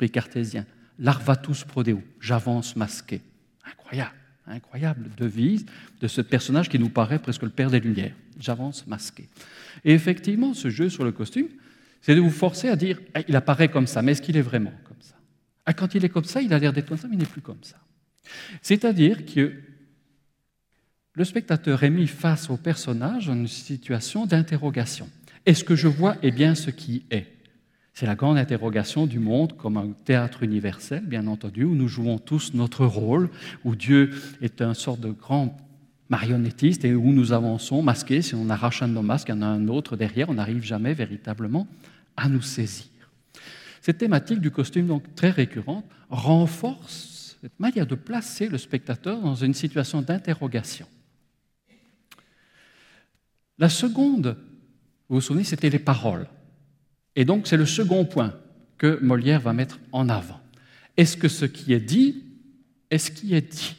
le 0.00 0.08
cartésien. 0.08 0.64
Larvatus 0.98 1.64
prodeo, 1.64 2.02
j'avance 2.20 2.76
masqué. 2.76 3.20
Incroyable, 3.94 4.16
incroyable 4.46 5.10
devise 5.16 5.66
de 6.00 6.08
ce 6.08 6.20
personnage 6.20 6.68
qui 6.68 6.78
nous 6.78 6.88
paraît 6.88 7.18
presque 7.18 7.42
le 7.42 7.50
père 7.50 7.70
des 7.70 7.80
Lumières. 7.80 8.14
J'avance 8.38 8.86
masqué. 8.86 9.28
Et 9.84 9.92
effectivement, 9.92 10.54
ce 10.54 10.68
jeu 10.68 10.88
sur 10.88 11.04
le 11.04 11.12
costume, 11.12 11.48
c'est 12.00 12.14
de 12.14 12.20
vous 12.20 12.30
forcer 12.30 12.68
à 12.68 12.76
dire 12.76 12.98
ah, 13.14 13.20
il 13.26 13.36
apparaît 13.36 13.70
comme 13.70 13.86
ça, 13.86 14.02
mais 14.02 14.12
est-ce 14.12 14.22
qu'il 14.22 14.36
est 14.36 14.42
vraiment 14.42 14.72
comme 14.84 15.00
ça? 15.00 15.14
Ah, 15.64 15.72
Quand 15.72 15.94
il 15.94 16.04
est 16.04 16.08
comme 16.08 16.24
ça, 16.24 16.42
il 16.42 16.52
a 16.52 16.58
l'air 16.58 16.72
d'être 16.72 16.88
comme 16.88 16.98
ça, 16.98 17.08
mais 17.08 17.14
il 17.14 17.20
n'est 17.20 17.26
plus 17.26 17.40
comme 17.40 17.62
ça. 17.62 17.76
C'est-à-dire 18.60 19.24
que 19.24 19.54
le 21.14 21.24
spectateur 21.24 21.82
est 21.84 21.90
mis 21.90 22.08
face 22.08 22.50
au 22.50 22.56
personnage 22.56 23.28
dans 23.28 23.34
une 23.34 23.46
situation 23.46 24.26
d'interrogation. 24.26 25.08
Est-ce 25.46 25.62
que 25.62 25.76
je 25.76 25.86
vois 25.88 26.16
est 26.22 26.32
bien 26.32 26.54
ce 26.54 26.70
qui 26.70 27.04
est? 27.10 27.33
C'est 27.94 28.06
la 28.06 28.16
grande 28.16 28.38
interrogation 28.38 29.06
du 29.06 29.20
monde 29.20 29.56
comme 29.56 29.76
un 29.76 29.92
théâtre 30.04 30.42
universel, 30.42 31.04
bien 31.06 31.28
entendu, 31.28 31.62
où 31.62 31.76
nous 31.76 31.86
jouons 31.86 32.18
tous 32.18 32.52
notre 32.52 32.84
rôle, 32.84 33.30
où 33.64 33.76
Dieu 33.76 34.10
est 34.42 34.60
un 34.60 34.74
sorte 34.74 35.00
de 35.00 35.10
grand 35.10 35.56
marionnettiste 36.08 36.84
et 36.84 36.92
où 36.92 37.12
nous 37.12 37.32
avançons 37.32 37.82
masqués. 37.82 38.20
Si 38.20 38.34
on 38.34 38.50
arrache 38.50 38.82
un 38.82 38.88
de 38.88 38.94
nos 38.94 39.02
masques, 39.02 39.28
il 39.28 39.36
y 39.36 39.38
en 39.38 39.42
a 39.42 39.46
un 39.46 39.68
autre 39.68 39.96
derrière, 39.96 40.28
on 40.28 40.34
n'arrive 40.34 40.64
jamais 40.64 40.92
véritablement 40.92 41.68
à 42.16 42.28
nous 42.28 42.42
saisir. 42.42 42.86
Cette 43.80 43.98
thématique 43.98 44.40
du 44.40 44.50
costume, 44.50 44.88
donc 44.88 45.14
très 45.14 45.30
récurrente, 45.30 45.84
renforce 46.10 47.36
cette 47.40 47.60
manière 47.60 47.86
de 47.86 47.94
placer 47.94 48.48
le 48.48 48.58
spectateur 48.58 49.20
dans 49.20 49.36
une 49.36 49.54
situation 49.54 50.02
d'interrogation. 50.02 50.86
La 53.58 53.68
seconde, 53.68 54.36
vous 55.08 55.16
vous 55.16 55.20
souvenez, 55.20 55.44
c'était 55.44 55.70
les 55.70 55.78
paroles. 55.78 56.26
Et 57.16 57.24
donc 57.24 57.46
c'est 57.46 57.56
le 57.56 57.66
second 57.66 58.04
point 58.04 58.34
que 58.78 58.98
Molière 59.02 59.40
va 59.40 59.52
mettre 59.52 59.78
en 59.92 60.08
avant. 60.08 60.40
Est-ce 60.96 61.16
que 61.16 61.28
ce 61.28 61.44
qui 61.44 61.72
est 61.72 61.80
dit 61.80 62.24
est 62.90 62.98
ce 62.98 63.10
qui 63.10 63.34
est 63.34 63.40
dit 63.40 63.76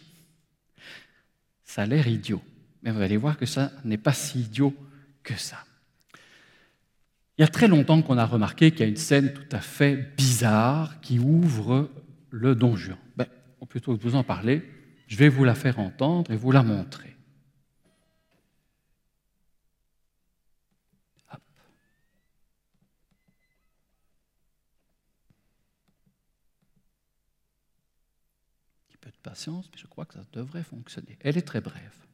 Ça 1.64 1.84
a 1.84 1.86
l'air 1.86 2.08
idiot, 2.08 2.42
mais 2.84 2.92
vous 2.92 3.02
allez 3.02 3.18
voir 3.18 3.38
que 3.38 3.46
ça 3.46 3.72
n'est 3.84 3.98
pas 3.98 4.14
si 4.14 4.42
idiot 4.42 4.74
que 5.24 5.36
ça. 5.36 5.58
Il 7.38 7.42
y 7.42 7.44
a 7.44 7.50
très 7.50 7.68
longtemps 7.68 8.02
qu'on 8.02 8.18
a 8.18 8.26
remarqué 8.26 8.72
qu'il 8.72 8.82
y 8.82 8.84
a 8.84 8.88
une 8.88 8.96
scène 8.96 9.34
tout 9.34 9.48
à 9.52 9.60
fait 9.60 10.16
bizarre 10.16 11.02
qui 11.02 11.20
ouvre 11.20 11.90
le 12.30 12.56
Don 12.56 12.76
Juan. 12.78 12.98
Ben, 13.18 13.28
plutôt 13.68 13.94
que 13.94 14.04
de 14.04 14.10
vous 14.10 14.16
en 14.16 14.24
parler, 14.24 14.64
je 15.08 15.18
vais 15.18 15.30
vous 15.30 15.44
la 15.44 15.56
faire 15.56 15.80
entendre 15.80 16.32
et 16.32 16.38
vous 16.38 16.52
la 16.52 16.64
montrer. 16.64 17.16
Un 21.32 21.38
petit 28.88 28.98
peu 28.98 29.10
de 29.10 29.15
patience, 29.26 29.70
mais 29.72 29.80
je 29.80 29.88
crois 29.88 30.06
que 30.06 30.14
ça 30.14 30.26
devrait 30.34 30.64
fonctionner. 30.64 31.18
Elle 31.22 31.38
est 31.38 31.42
très 31.42 31.62
brève. 31.62 32.06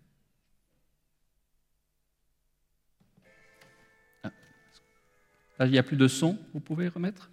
il 5.60 5.70
n'y 5.70 5.78
a 5.78 5.84
plus 5.84 5.98
de 5.98 6.08
son, 6.08 6.40
vous 6.54 6.60
pouvez 6.60 6.88
remettre? 6.88 7.30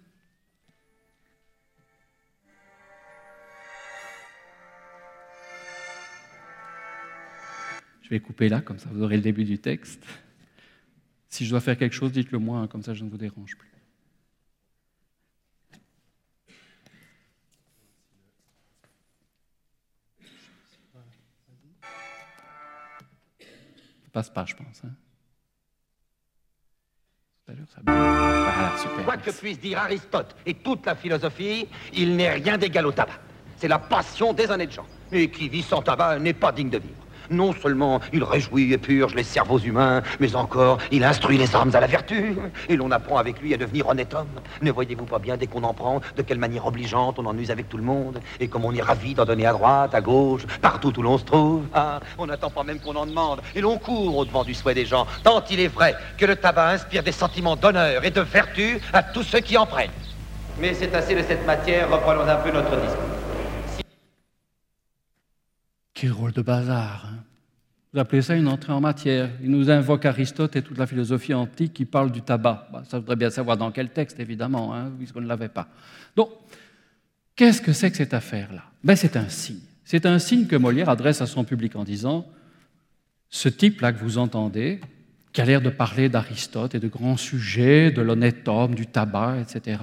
Je 8.03 8.09
vais 8.09 8.19
couper 8.19 8.49
là, 8.49 8.61
comme 8.61 8.77
ça 8.77 8.89
vous 8.91 9.01
aurez 9.01 9.15
le 9.15 9.23
début 9.23 9.45
du 9.45 9.57
texte. 9.57 10.05
Si 11.29 11.45
je 11.45 11.49
dois 11.49 11.61
faire 11.61 11.77
quelque 11.77 11.93
chose, 11.93 12.11
dites-le 12.11 12.37
moi, 12.37 12.59
hein, 12.59 12.67
comme 12.67 12.83
ça 12.83 12.93
je 12.93 13.03
ne 13.03 13.09
vous 13.09 13.17
dérange 13.17 13.57
plus. 13.57 13.68
Ça 24.09 24.13
passe 24.13 24.29
pas, 24.31 24.43
je 24.43 24.55
pense. 24.55 24.81
Hein. 24.83 24.89
Quoi 29.05 29.17
que 29.17 29.29
puisse 29.29 29.59
dire 29.59 29.77
Aristote 29.77 30.35
et 30.47 30.55
toute 30.55 30.83
la 30.87 30.95
philosophie, 30.95 31.67
il 31.93 32.15
n'est 32.15 32.31
rien 32.31 32.57
d'égal 32.57 32.87
au 32.87 32.91
tabac. 32.91 33.19
C'est 33.57 33.67
la 33.67 33.77
passion 33.77 34.33
des 34.33 34.49
honnêtes 34.49 34.71
gens. 34.71 34.87
Et 35.11 35.29
qui 35.29 35.47
vit 35.47 35.61
sans 35.61 35.83
tabac 35.83 36.17
n'est 36.17 36.33
pas 36.33 36.51
digne 36.51 36.71
de 36.71 36.79
vivre. 36.79 37.05
Non 37.29 37.53
seulement 37.53 37.99
il 38.11 38.23
réjouit 38.23 38.73
et 38.73 38.77
purge 38.77 39.13
les 39.15 39.23
cerveaux 39.23 39.59
humains, 39.59 40.01
mais 40.19 40.35
encore 40.35 40.79
il 40.91 41.03
instruit 41.03 41.37
les 41.37 41.55
hommes 41.55 41.75
à 41.75 41.79
la 41.79 41.87
vertu. 41.87 42.35
Et 42.67 42.75
l'on 42.75 42.91
apprend 42.91 43.17
avec 43.17 43.39
lui 43.39 43.53
à 43.53 43.57
devenir 43.57 43.87
honnête 43.87 44.13
homme. 44.13 44.39
Ne 44.61 44.71
voyez-vous 44.71 45.05
pas 45.05 45.19
bien, 45.19 45.37
dès 45.37 45.47
qu'on 45.47 45.63
en 45.63 45.73
prend, 45.73 46.01
de 46.15 46.21
quelle 46.21 46.39
manière 46.39 46.65
obligeante 46.65 47.19
on 47.19 47.25
en 47.25 47.37
use 47.37 47.51
avec 47.51 47.69
tout 47.69 47.77
le 47.77 47.83
monde? 47.83 48.19
Et 48.39 48.47
comme 48.47 48.65
on 48.65 48.73
est 48.73 48.81
ravi 48.81 49.13
d'en 49.13 49.25
donner 49.25 49.45
à 49.45 49.53
droite, 49.53 49.93
à 49.93 50.01
gauche, 50.01 50.45
partout 50.61 50.97
où 50.97 51.01
l'on 51.01 51.17
se 51.17 51.25
trouve. 51.25 51.65
Ah, 51.73 51.99
on 52.17 52.25
n'attend 52.25 52.49
pas 52.49 52.63
même 52.63 52.79
qu'on 52.79 52.95
en 52.95 53.05
demande. 53.05 53.41
Et 53.55 53.61
l'on 53.61 53.77
court 53.77 54.17
au-devant 54.17 54.43
du 54.43 54.53
souhait 54.53 54.73
des 54.73 54.85
gens, 54.85 55.05
tant 55.23 55.43
il 55.49 55.59
est 55.59 55.67
vrai 55.67 55.95
que 56.17 56.25
le 56.25 56.35
tabac 56.35 56.69
inspire 56.69 57.03
des 57.03 57.11
sentiments 57.11 57.55
d'honneur 57.55 58.03
et 58.03 58.11
de 58.11 58.21
vertu 58.21 58.79
à 58.93 59.03
tous 59.03 59.23
ceux 59.23 59.39
qui 59.39 59.57
en 59.57 59.65
prennent. 59.65 59.91
Mais 60.59 60.73
c'est 60.73 60.93
assez 60.93 61.15
de 61.15 61.21
cette 61.21 61.45
matière, 61.45 61.89
reprenons 61.89 62.27
un 62.27 62.35
peu 62.35 62.51
notre 62.51 62.75
discours. 62.75 63.18
Quel 65.99 66.13
rôle 66.13 66.31
de 66.31 66.41
bazar. 66.41 67.11
Hein 67.11 67.23
vous 67.91 67.99
appelez 67.99 68.21
ça 68.21 68.35
une 68.35 68.47
entrée 68.47 68.71
en 68.71 68.79
matière. 68.79 69.31
Il 69.43 69.49
nous 69.49 69.69
invoque 69.69 70.05
Aristote 70.05 70.55
et 70.55 70.61
toute 70.61 70.77
la 70.77 70.87
philosophie 70.87 71.33
antique 71.33 71.73
qui 71.73 71.83
parle 71.83 72.09
du 72.09 72.21
tabac. 72.21 72.69
Bah, 72.71 72.83
ça 72.87 72.99
voudrait 72.99 73.17
bien 73.17 73.29
savoir 73.29 73.57
dans 73.57 73.71
quel 73.71 73.89
texte, 73.89 74.17
évidemment, 74.19 74.73
hein, 74.73 74.91
puisqu'on 74.97 75.19
ne 75.19 75.27
l'avait 75.27 75.49
pas. 75.49 75.67
Donc, 76.15 76.29
qu'est-ce 77.35 77.61
que 77.61 77.73
c'est 77.73 77.91
que 77.91 77.97
cette 77.97 78.13
affaire-là? 78.13 78.63
Ben, 78.81 78.95
C'est 78.95 79.17
un 79.17 79.27
signe. 79.27 79.59
C'est 79.83 80.05
un 80.05 80.19
signe 80.19 80.45
que 80.45 80.55
Molière 80.55 80.87
adresse 80.87 81.19
à 81.21 81.25
son 81.25 81.43
public 81.43 81.75
en 81.75 81.83
disant 81.83 82.25
Ce 83.29 83.49
type-là 83.49 83.91
que 83.91 83.99
vous 83.99 84.19
entendez, 84.19 84.79
qui 85.33 85.41
a 85.41 85.45
l'air 85.45 85.61
de 85.61 85.69
parler 85.69 86.07
d'Aristote 86.07 86.75
et 86.75 86.79
de 86.79 86.87
grands 86.87 87.17
sujets, 87.17 87.91
de 87.91 88.01
l'honnête 88.01 88.47
homme, 88.47 88.73
du 88.73 88.85
tabac, 88.87 89.39
etc. 89.41 89.81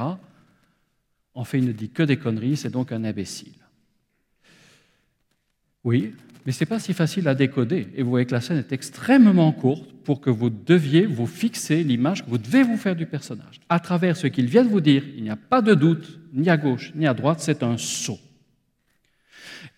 En 1.35 1.45
fait, 1.45 1.59
il 1.59 1.67
ne 1.67 1.73
dit 1.73 1.91
que 1.91 2.05
des 2.05 2.17
conneries, 2.17 2.57
c'est 2.57 2.71
donc 2.71 2.91
un 2.93 3.05
imbécile. 3.05 3.66
Oui, 5.87 6.15
mais 6.45 6.51
ce 6.51 6.61
n'est 6.61 6.67
pas 6.67 6.81
si 6.81 6.93
facile 6.93 7.29
à 7.29 7.37
décoder. 7.37 7.87
Et 7.95 8.03
vous 8.03 8.11
voyez 8.11 8.27
que 8.27 8.35
la 8.35 8.41
scène 8.41 8.59
est 8.59 8.73
extrêmement 8.73 9.53
courte 9.53 9.89
pour 10.03 10.21
que 10.21 10.31
vous 10.31 10.51
deviez 10.51 11.07
vous 11.07 11.29
fixer 11.29 11.85
l'image 11.85 12.25
que 12.25 12.29
vous 12.29 12.39
devez 12.39 12.65
vous 12.65 12.77
faire 12.77 12.97
du 12.97 13.07
personnage. 13.07 13.61
À 13.69 13.79
travers 13.79 14.17
ce 14.17 14.27
qu'il 14.27 14.47
vient 14.47 14.65
de 14.65 14.69
vous 14.69 14.81
dire, 14.81 15.05
il 15.17 15.23
n'y 15.23 15.31
a 15.31 15.37
pas 15.37 15.63
de 15.63 15.75
doute, 15.75 16.19
ni 16.33 16.51
à 16.51 16.57
gauche, 16.57 16.91
ni 16.97 17.07
à 17.07 17.15
droite, 17.15 17.39
c'est 17.39 17.63
un 17.63 17.77
saut. 17.79 18.19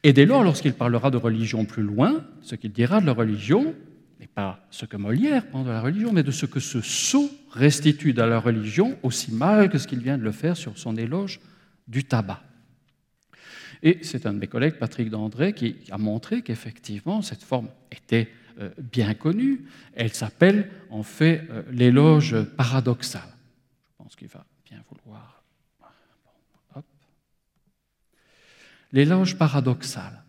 Et 0.02 0.14
dès 0.14 0.24
lors, 0.24 0.42
lorsqu'il 0.42 0.72
parlera 0.72 1.10
de 1.10 1.18
religion 1.18 1.66
plus 1.66 1.82
loin, 1.82 2.24
ce 2.40 2.54
qu'il 2.54 2.72
dira 2.72 3.02
de 3.02 3.06
la 3.06 3.12
religion 3.12 3.74
n'est 4.18 4.28
pas 4.28 4.66
ce 4.70 4.86
que 4.86 4.96
Molière 4.96 5.46
pense 5.48 5.66
de 5.66 5.70
la 5.70 5.82
religion, 5.82 6.14
mais 6.14 6.22
de 6.22 6.30
ce 6.30 6.46
que 6.46 6.58
ce 6.58 6.80
sot 6.80 7.30
restitue 7.50 8.14
dans 8.14 8.26
la 8.26 8.40
religion, 8.40 8.96
aussi 9.02 9.30
mal 9.30 9.68
que 9.68 9.76
ce 9.76 9.86
qu'il 9.86 10.00
vient 10.00 10.16
de 10.16 10.24
le 10.24 10.32
faire 10.32 10.56
sur 10.56 10.78
son 10.78 10.96
éloge 10.96 11.38
du 11.86 12.04
tabac. 12.04 12.42
Et 13.82 13.98
c'est 14.02 14.26
un 14.26 14.32
de 14.32 14.38
mes 14.38 14.46
collègues, 14.46 14.74
Patrick 14.74 15.10
Dandré, 15.10 15.52
qui 15.52 15.76
a 15.90 15.98
montré 15.98 16.42
qu'effectivement, 16.42 17.22
cette 17.22 17.42
forme 17.42 17.68
était 17.92 18.28
euh, 18.60 18.70
bien 18.78 19.14
connue. 19.14 19.64
Elle 19.94 20.12
s'appelle 20.12 20.70
en 20.90 21.02
fait 21.02 21.44
euh, 21.50 21.62
l'éloge 21.70 22.42
paradoxal. 22.56 23.22
Je 23.22 24.02
pense 24.02 24.16
qu'il 24.16 24.28
va 24.28 24.44
bien 24.68 24.82
vouloir. 24.90 25.42
L'éloge 28.90 29.36
paradoxal. 29.36 30.22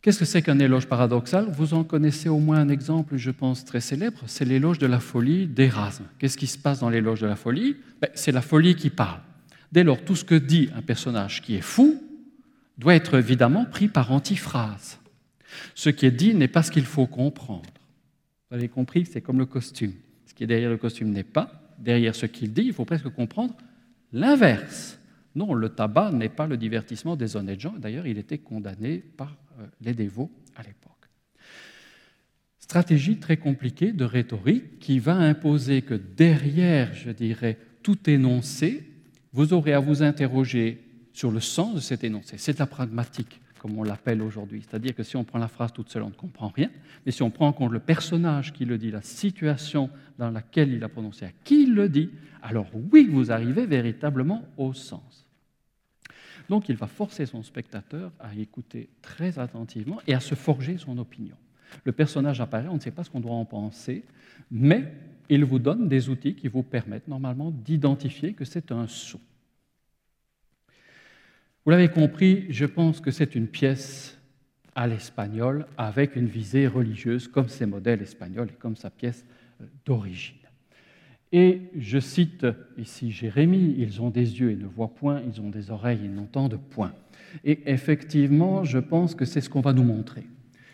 Qu'est-ce 0.00 0.18
que 0.18 0.24
c'est 0.24 0.42
qu'un 0.42 0.58
éloge 0.58 0.86
paradoxal? 0.86 1.46
Vous 1.50 1.74
en 1.74 1.84
connaissez 1.84 2.28
au 2.28 2.38
moins 2.38 2.58
un 2.58 2.68
exemple, 2.68 3.16
je 3.16 3.30
pense, 3.30 3.64
très 3.64 3.80
célèbre, 3.80 4.18
c'est 4.26 4.44
l'éloge 4.44 4.78
de 4.78 4.86
la 4.86 5.00
folie 5.00 5.46
d'Erasme. 5.46 6.04
Qu'est-ce 6.18 6.36
qui 6.36 6.46
se 6.46 6.58
passe 6.58 6.80
dans 6.80 6.88
l'éloge 6.88 7.20
de 7.20 7.26
la 7.26 7.36
folie? 7.36 7.76
Ben, 8.00 8.10
C'est 8.14 8.32
la 8.32 8.42
folie 8.42 8.74
qui 8.74 8.90
parle. 8.90 9.20
Dès 9.70 9.84
lors, 9.84 10.04
tout 10.04 10.16
ce 10.16 10.24
que 10.24 10.34
dit 10.34 10.70
un 10.76 10.82
personnage 10.82 11.42
qui 11.42 11.56
est 11.56 11.62
fou 11.62 12.02
doit 12.78 12.94
être 12.94 13.18
évidemment 13.18 13.64
pris 13.64 13.88
par 13.88 14.12
antiphrase. 14.12 14.98
Ce 15.74 15.90
qui 15.90 16.06
est 16.06 16.10
dit 16.10 16.34
n'est 16.34 16.48
pas 16.48 16.62
ce 16.62 16.70
qu'il 16.70 16.84
faut 16.84 17.06
comprendre. 17.06 17.70
Vous 18.50 18.56
avez 18.56 18.68
compris, 18.68 19.06
c'est 19.06 19.20
comme 19.20 19.38
le 19.38 19.46
costume. 19.46 19.92
Ce 20.26 20.34
qui 20.34 20.44
est 20.44 20.46
derrière 20.46 20.70
le 20.70 20.76
costume 20.76 21.10
n'est 21.10 21.22
pas 21.22 21.62
derrière 21.78 22.14
ce 22.14 22.26
qu'il 22.26 22.52
dit, 22.52 22.62
il 22.62 22.72
faut 22.72 22.84
presque 22.84 23.08
comprendre 23.10 23.56
l'inverse. 24.12 24.98
Non, 25.34 25.54
le 25.54 25.70
tabac 25.70 26.12
n'est 26.12 26.28
pas 26.28 26.46
le 26.46 26.56
divertissement 26.56 27.16
des 27.16 27.36
honnêtes 27.36 27.60
gens. 27.60 27.74
D'ailleurs, 27.78 28.06
il 28.06 28.18
était 28.18 28.38
condamné 28.38 28.98
par 28.98 29.36
euh, 29.58 29.66
les 29.80 29.94
dévots 29.94 30.30
à 30.54 30.62
l'époque. 30.62 30.92
Stratégie 32.58 33.18
très 33.18 33.36
compliquée 33.36 33.92
de 33.92 34.04
rhétorique 34.04 34.78
qui 34.78 34.98
va 34.98 35.14
imposer 35.14 35.82
que 35.82 35.94
derrière, 35.94 36.94
je 36.94 37.10
dirais, 37.10 37.58
tout 37.82 38.08
énoncé, 38.08 38.88
vous 39.32 39.52
aurez 39.52 39.72
à 39.72 39.80
vous 39.80 40.02
interroger 40.02 40.82
sur 41.12 41.30
le 41.30 41.40
sens 41.40 41.74
de 41.74 41.80
cet 41.80 42.04
énoncé. 42.04 42.36
C'est 42.38 42.58
la 42.58 42.66
pragmatique, 42.66 43.40
comme 43.58 43.78
on 43.78 43.84
l'appelle 43.84 44.22
aujourd'hui. 44.22 44.64
C'est-à-dire 44.66 44.94
que 44.94 45.02
si 45.02 45.16
on 45.16 45.24
prend 45.24 45.38
la 45.38 45.48
phrase 45.48 45.72
toute 45.72 45.88
seule, 45.88 46.02
on 46.02 46.08
ne 46.08 46.14
comprend 46.14 46.48
rien. 46.48 46.70
Mais 47.04 47.12
si 47.12 47.22
on 47.22 47.30
prend 47.30 47.48
en 47.48 47.52
compte 47.52 47.72
le 47.72 47.78
personnage 47.78 48.52
qui 48.52 48.64
le 48.64 48.78
dit, 48.78 48.90
la 48.90 49.02
situation 49.02 49.90
dans 50.18 50.30
laquelle 50.30 50.72
il 50.72 50.82
a 50.82 50.88
prononcé, 50.88 51.26
à 51.26 51.30
qui 51.44 51.64
il 51.64 51.74
le 51.74 51.88
dit, 51.88 52.10
alors 52.42 52.66
oui, 52.92 53.08
vous 53.10 53.30
arrivez 53.30 53.66
véritablement 53.66 54.44
au 54.56 54.72
sens. 54.72 55.26
Donc 56.48 56.68
il 56.68 56.76
va 56.76 56.86
forcer 56.86 57.26
son 57.26 57.42
spectateur 57.42 58.10
à 58.18 58.34
écouter 58.34 58.88
très 59.00 59.38
attentivement 59.38 60.00
et 60.06 60.14
à 60.14 60.20
se 60.20 60.34
forger 60.34 60.76
son 60.76 60.98
opinion. 60.98 61.36
Le 61.84 61.92
personnage 61.92 62.40
apparaît, 62.40 62.68
on 62.68 62.74
ne 62.74 62.80
sait 62.80 62.90
pas 62.90 63.04
ce 63.04 63.10
qu'on 63.10 63.20
doit 63.20 63.32
en 63.32 63.44
penser, 63.44 64.04
mais 64.50 64.92
il 65.28 65.44
vous 65.44 65.58
donne 65.58 65.88
des 65.88 66.08
outils 66.08 66.34
qui 66.34 66.48
vous 66.48 66.62
permettent 66.62 67.08
normalement 67.08 67.50
d'identifier 67.50 68.34
que 68.34 68.44
c'est 68.44 68.72
un 68.72 68.86
sou. 68.86 69.18
Vous 71.64 71.70
l'avez 71.70 71.88
compris, 71.88 72.46
je 72.48 72.64
pense 72.64 73.00
que 73.00 73.12
c'est 73.12 73.36
une 73.36 73.46
pièce 73.46 74.18
à 74.74 74.88
l'espagnol 74.88 75.66
avec 75.76 76.16
une 76.16 76.26
visée 76.26 76.66
religieuse 76.66 77.28
comme 77.28 77.48
ses 77.48 77.66
modèles 77.66 78.02
espagnols 78.02 78.48
et 78.48 78.58
comme 78.58 78.74
sa 78.74 78.90
pièce 78.90 79.24
euh, 79.60 79.66
d'origine. 79.84 80.36
Et 81.30 81.62
je 81.78 82.00
cite 82.00 82.46
ici 82.76 83.12
Jérémie, 83.12 83.76
ils 83.78 84.02
ont 84.02 84.10
des 84.10 84.40
yeux 84.40 84.50
et 84.50 84.56
ne 84.56 84.66
voient 84.66 84.92
point, 84.92 85.22
ils 85.26 85.40
ont 85.40 85.50
des 85.50 85.70
oreilles 85.70 86.04
et 86.04 86.08
n'entendent 86.08 86.60
point. 86.70 86.92
Et 87.44 87.70
effectivement, 87.72 88.64
je 88.64 88.78
pense 88.78 89.14
que 89.14 89.24
c'est 89.24 89.40
ce 89.40 89.48
qu'on 89.48 89.60
va 89.60 89.72
nous 89.72 89.84
montrer. 89.84 90.26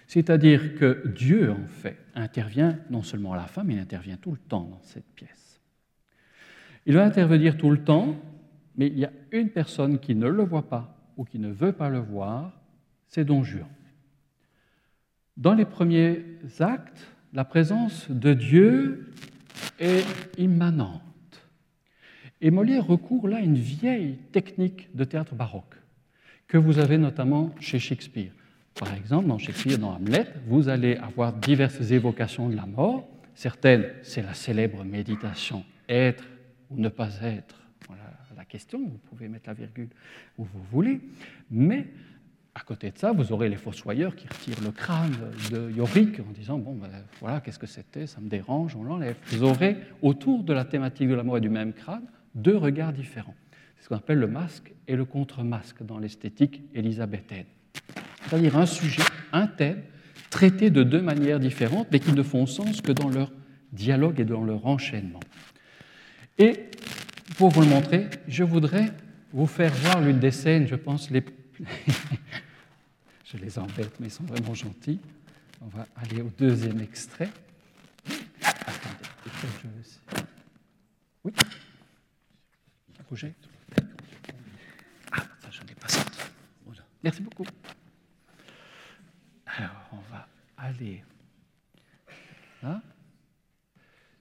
C'est-à-dire 0.06 0.74
que 0.74 1.06
Dieu, 1.14 1.52
en 1.52 1.66
fait, 1.66 1.98
intervient 2.14 2.78
non 2.88 3.02
seulement 3.02 3.34
à 3.34 3.36
la 3.36 3.46
fin, 3.46 3.62
mais 3.62 3.74
il 3.74 3.78
intervient 3.78 4.16
tout 4.16 4.32
le 4.32 4.38
temps 4.38 4.64
dans 4.64 4.80
cette 4.82 5.06
pièce. 5.14 5.60
Il 6.86 6.94
va 6.94 7.04
intervenir 7.04 7.58
tout 7.58 7.70
le 7.70 7.84
temps, 7.84 8.16
mais 8.78 8.86
il 8.86 8.98
y 8.98 9.04
a 9.04 9.12
une 9.32 9.50
personne 9.50 9.98
qui 9.98 10.14
ne 10.14 10.28
le 10.28 10.44
voit 10.44 10.68
pas 10.68 10.96
ou 11.16 11.24
qui 11.24 11.38
ne 11.38 11.50
veut 11.50 11.72
pas 11.72 11.90
le 11.90 11.98
voir, 11.98 12.52
c'est 13.08 13.24
Don 13.24 13.42
Juan. 13.42 13.66
Dans 15.36 15.54
les 15.54 15.64
premiers 15.64 16.24
actes, 16.60 17.12
la 17.32 17.44
présence 17.44 18.10
de 18.10 18.32
Dieu 18.32 19.12
est 19.78 20.04
immanente. 20.38 21.02
Et 22.40 22.50
Molière 22.50 22.86
recourt 22.86 23.28
là 23.28 23.38
à 23.38 23.40
une 23.40 23.56
vieille 23.56 24.16
technique 24.32 24.94
de 24.94 25.04
théâtre 25.04 25.34
baroque 25.34 25.74
que 26.46 26.56
vous 26.56 26.78
avez 26.78 26.98
notamment 26.98 27.54
chez 27.60 27.78
Shakespeare. 27.78 28.32
Par 28.78 28.94
exemple, 28.94 29.26
dans 29.26 29.38
Shakespeare, 29.38 29.78
dans 29.78 29.94
Hamlet, 29.96 30.26
vous 30.46 30.68
allez 30.68 30.96
avoir 30.96 31.32
diverses 31.32 31.90
évocations 31.90 32.48
de 32.48 32.56
la 32.56 32.64
mort. 32.64 33.08
Certaines, 33.34 33.86
c'est 34.02 34.22
la 34.22 34.34
célèbre 34.34 34.84
méditation 34.84 35.64
être 35.88 36.24
ou 36.70 36.78
ne 36.78 36.88
pas 36.88 37.20
être. 37.22 37.67
Question, 38.48 38.80
vous 38.80 38.98
pouvez 39.10 39.28
mettre 39.28 39.48
la 39.48 39.54
virgule 39.54 39.88
où 40.38 40.44
vous 40.44 40.62
voulez. 40.70 41.00
Mais 41.50 41.86
à 42.54 42.60
côté 42.60 42.90
de 42.90 42.98
ça, 42.98 43.12
vous 43.12 43.30
aurez 43.32 43.48
les 43.48 43.56
fossoyeurs 43.56 44.16
qui 44.16 44.26
retirent 44.26 44.62
le 44.64 44.72
crâne 44.72 45.14
de 45.52 45.70
Yorick 45.70 46.20
en 46.20 46.32
disant 46.32 46.58
Bon, 46.58 46.74
ben, 46.74 46.88
voilà, 47.20 47.40
qu'est-ce 47.40 47.58
que 47.58 47.66
c'était 47.66 48.06
Ça 48.06 48.20
me 48.20 48.28
dérange, 48.28 48.74
on 48.74 48.82
l'enlève. 48.82 49.16
Vous 49.26 49.42
aurez, 49.42 49.76
autour 50.02 50.42
de 50.42 50.52
la 50.52 50.64
thématique 50.64 51.08
de 51.08 51.14
la 51.14 51.22
mort 51.22 51.36
et 51.36 51.40
du 51.40 51.50
même 51.50 51.72
crâne, 51.72 52.04
deux 52.34 52.56
regards 52.56 52.92
différents. 52.92 53.34
C'est 53.76 53.84
ce 53.84 53.88
qu'on 53.88 53.96
appelle 53.96 54.18
le 54.18 54.26
masque 54.26 54.72
et 54.88 54.96
le 54.96 55.04
contre-masque 55.04 55.84
dans 55.84 55.98
l'esthétique 55.98 56.62
élisabéthaine. 56.74 57.46
C'est-à-dire 58.26 58.56
un 58.56 58.66
sujet, 58.66 59.02
un 59.32 59.46
thème, 59.46 59.82
traité 60.30 60.70
de 60.70 60.82
deux 60.82 61.00
manières 61.00 61.40
différentes, 61.40 61.88
mais 61.92 62.00
qui 62.00 62.12
ne 62.12 62.22
font 62.22 62.46
sens 62.46 62.80
que 62.80 62.92
dans 62.92 63.08
leur 63.08 63.30
dialogue 63.72 64.20
et 64.20 64.24
dans 64.24 64.42
leur 64.42 64.66
enchaînement. 64.66 65.20
Et 66.38 66.70
pour 67.38 67.50
vous 67.50 67.60
le 67.60 67.68
montrer, 67.68 68.10
je 68.26 68.42
voudrais 68.42 68.90
vous 69.32 69.46
faire 69.46 69.72
voir 69.72 70.00
l'une 70.00 70.18
des 70.18 70.32
scènes, 70.32 70.66
je 70.66 70.74
pense, 70.74 71.08
les 71.08 71.24
Je 73.24 73.36
les 73.36 73.58
embête, 73.58 74.00
mais 74.00 74.08
ils 74.08 74.10
sont 74.10 74.24
vraiment 74.24 74.54
gentils. 74.54 74.98
On 75.60 75.68
va 75.68 75.86
aller 75.96 76.20
au 76.20 76.30
deuxième 76.36 76.80
extrait. 76.80 77.30
Attendez, 78.42 79.04
je... 79.62 79.68
Oui 81.24 81.32
Bougez. 83.08 83.34
Ah, 85.12 85.22
ça, 85.40 85.48
je 85.50 85.62
n'ai 85.62 85.74
pas 85.74 85.88
ça. 85.88 86.04
Merci 87.02 87.22
beaucoup. 87.22 87.44
Alors, 89.46 89.88
on 89.92 90.12
va 90.12 90.26
aller 90.56 91.04
là. 92.62 92.82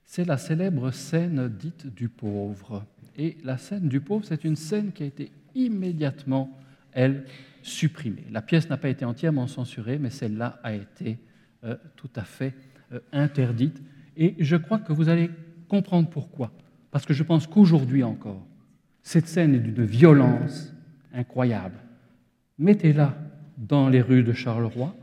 C'est 0.05 0.25
la 0.25 0.37
célèbre 0.37 0.91
scène 0.91 1.47
dite 1.49 1.87
du 1.87 2.09
pauvre. 2.09 2.85
Et 3.17 3.37
la 3.43 3.57
scène 3.57 3.89
du 3.89 3.99
pauvre, 3.99 4.25
c'est 4.25 4.43
une 4.43 4.55
scène 4.55 4.91
qui 4.91 5.03
a 5.03 5.07
été 5.07 5.31
immédiatement, 5.55 6.57
elle, 6.91 7.25
supprimée. 7.63 8.25
La 8.31 8.41
pièce 8.41 8.69
n'a 8.69 8.77
pas 8.77 8.89
été 8.89 9.03
entièrement 9.03 9.47
censurée, 9.47 9.97
mais 9.97 10.09
celle-là 10.09 10.59
a 10.63 10.73
été 10.73 11.17
euh, 11.63 11.75
tout 11.95 12.09
à 12.15 12.23
fait 12.23 12.53
euh, 12.93 12.99
interdite. 13.11 13.81
Et 14.15 14.35
je 14.39 14.55
crois 14.55 14.79
que 14.79 14.93
vous 14.93 15.09
allez 15.09 15.29
comprendre 15.67 16.09
pourquoi. 16.09 16.51
Parce 16.91 17.05
que 17.05 17.13
je 17.13 17.23
pense 17.23 17.47
qu'aujourd'hui 17.47 18.03
encore, 18.03 18.45
cette 19.01 19.27
scène 19.27 19.55
est 19.55 19.59
d'une 19.59 19.85
violence 19.85 20.73
incroyable. 21.13 21.77
Mettez-la 22.59 23.17
dans 23.57 23.89
les 23.89 24.01
rues 24.01 24.23
de 24.23 24.33
Charleroi, 24.33 24.95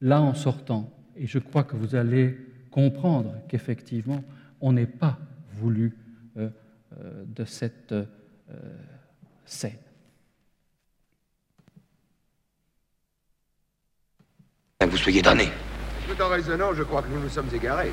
là 0.00 0.20
en 0.20 0.34
sortant, 0.34 0.90
et 1.16 1.26
je 1.26 1.38
crois 1.38 1.64
que 1.64 1.76
vous 1.76 1.94
allez 1.94 2.36
comprendre 2.70 3.34
qu'effectivement, 3.48 4.22
on 4.60 4.72
n'est 4.72 4.86
pas 4.86 5.18
voulu 5.52 5.96
euh, 6.36 6.50
de 7.26 7.44
cette 7.44 7.94
scène. 9.44 9.78
que 14.86 14.90
vous 14.90 14.96
soyez 14.98 15.22
damné. 15.22 15.50
Tout 16.06 16.20
en 16.22 16.28
raisonnant, 16.28 16.74
je 16.74 16.82
crois 16.82 17.02
que 17.02 17.08
nous 17.08 17.20
nous 17.20 17.28
sommes 17.28 17.48
égarés. 17.54 17.92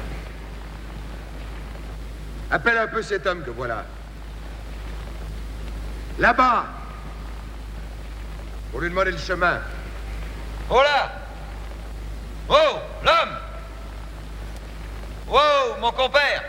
Appelle 2.49 2.77
un 2.77 2.87
peu 2.87 3.01
cet 3.01 3.25
homme 3.25 3.43
que 3.43 3.51
voilà. 3.51 3.85
Là-bas 6.19 6.65
Pour 8.71 8.81
lui 8.81 8.89
demander 8.89 9.11
le 9.11 9.17
chemin. 9.17 9.59
Oh 10.69 10.81
là 10.81 11.11
Oh, 12.49 12.79
l'homme 13.05 13.37
Wow, 15.29 15.79
mon 15.79 15.91
compère 15.91 16.43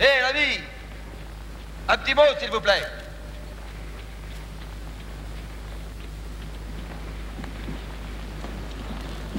Hé, 0.00 0.04
l'ami 0.22 0.60
Un 1.88 1.96
petit 1.98 2.14
mot, 2.14 2.22
s'il 2.40 2.50
vous 2.50 2.60
plaît 2.60 2.82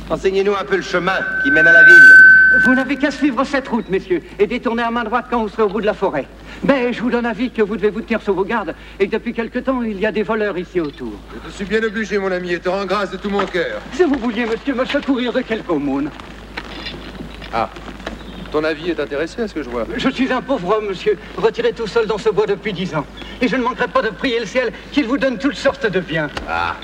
Enseignez-nous 0.09 0.53
un 0.53 0.63
peu 0.63 0.75
le 0.75 0.83
chemin 0.83 1.17
qui 1.43 1.51
mène 1.51 1.67
à 1.67 1.71
la 1.71 1.83
ville. 1.83 2.25
Vous 2.63 2.75
n'avez 2.75 2.95
qu'à 2.95 3.11
suivre 3.11 3.43
cette 3.43 3.67
route, 3.67 3.89
messieurs, 3.89 4.21
et 4.37 4.45
détourner 4.45 4.83
à 4.83 4.91
main 4.91 5.03
droite 5.03 5.25
quand 5.29 5.41
vous 5.41 5.49
serez 5.49 5.63
au 5.63 5.69
bout 5.69 5.81
de 5.81 5.85
la 5.85 5.95
forêt. 5.95 6.27
Mais 6.63 6.93
je 6.93 7.01
vous 7.01 7.09
donne 7.09 7.25
avis 7.25 7.49
que 7.49 7.61
vous 7.61 7.75
devez 7.75 7.89
vous 7.89 8.01
tenir 8.01 8.21
sur 8.21 8.33
vos 8.33 8.45
gardes, 8.45 8.75
et 8.99 9.07
que 9.07 9.11
depuis 9.11 9.33
quelque 9.33 9.59
temps, 9.59 9.81
il 9.81 9.99
y 9.99 10.05
a 10.05 10.11
des 10.11 10.23
voleurs 10.23 10.57
ici 10.57 10.79
autour. 10.79 11.13
Je 11.33 11.49
te 11.49 11.55
suis 11.55 11.65
bien 11.65 11.83
obligé, 11.83 12.17
mon 12.17 12.31
ami, 12.31 12.53
et 12.53 12.59
te 12.59 12.69
rends 12.69 12.85
grâce 12.85 13.11
de 13.11 13.17
tout 13.17 13.29
mon 13.29 13.45
cœur. 13.45 13.81
Si 13.93 14.03
vous 14.03 14.17
vouliez, 14.17 14.45
monsieur, 14.45 14.75
me 14.75 14.85
secourir 14.85 15.33
de 15.33 15.41
quelque 15.41 15.69
aumône. 15.69 16.09
Ah. 17.51 17.69
Ton 18.55 18.63
avis 18.63 18.89
est 18.89 19.01
intéressé 19.01 19.41
à 19.41 19.49
ce 19.49 19.53
que 19.53 19.61
je 19.61 19.69
vois. 19.69 19.85
Je 19.97 20.07
suis 20.07 20.31
un 20.31 20.41
pauvre 20.41 20.77
homme, 20.77 20.87
monsieur, 20.87 21.17
retiré 21.35 21.73
tout 21.73 21.87
seul 21.87 22.07
dans 22.07 22.17
ce 22.17 22.29
bois 22.29 22.45
depuis 22.45 22.71
dix 22.71 22.95
ans. 22.95 23.05
Et 23.41 23.49
je 23.49 23.57
ne 23.57 23.61
manquerai 23.61 23.89
pas 23.89 24.01
de 24.01 24.11
prier 24.11 24.39
le 24.39 24.45
ciel 24.45 24.71
qu'il 24.93 25.07
vous 25.07 25.17
donne 25.17 25.37
toutes 25.37 25.57
sortes 25.57 25.85
de 25.85 25.99
biens. 25.99 26.29
Ah. 26.47 26.77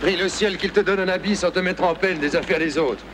Prie 0.00 0.16
le 0.16 0.26
ciel 0.30 0.56
qu'il 0.56 0.70
te 0.70 0.80
donne 0.80 1.00
un 1.00 1.08
habit 1.08 1.36
sans 1.36 1.50
te 1.50 1.58
mettre 1.58 1.84
en 1.84 1.94
peine 1.94 2.18
des 2.18 2.34
affaires 2.34 2.58
des 2.58 2.78
autres. 2.78 3.04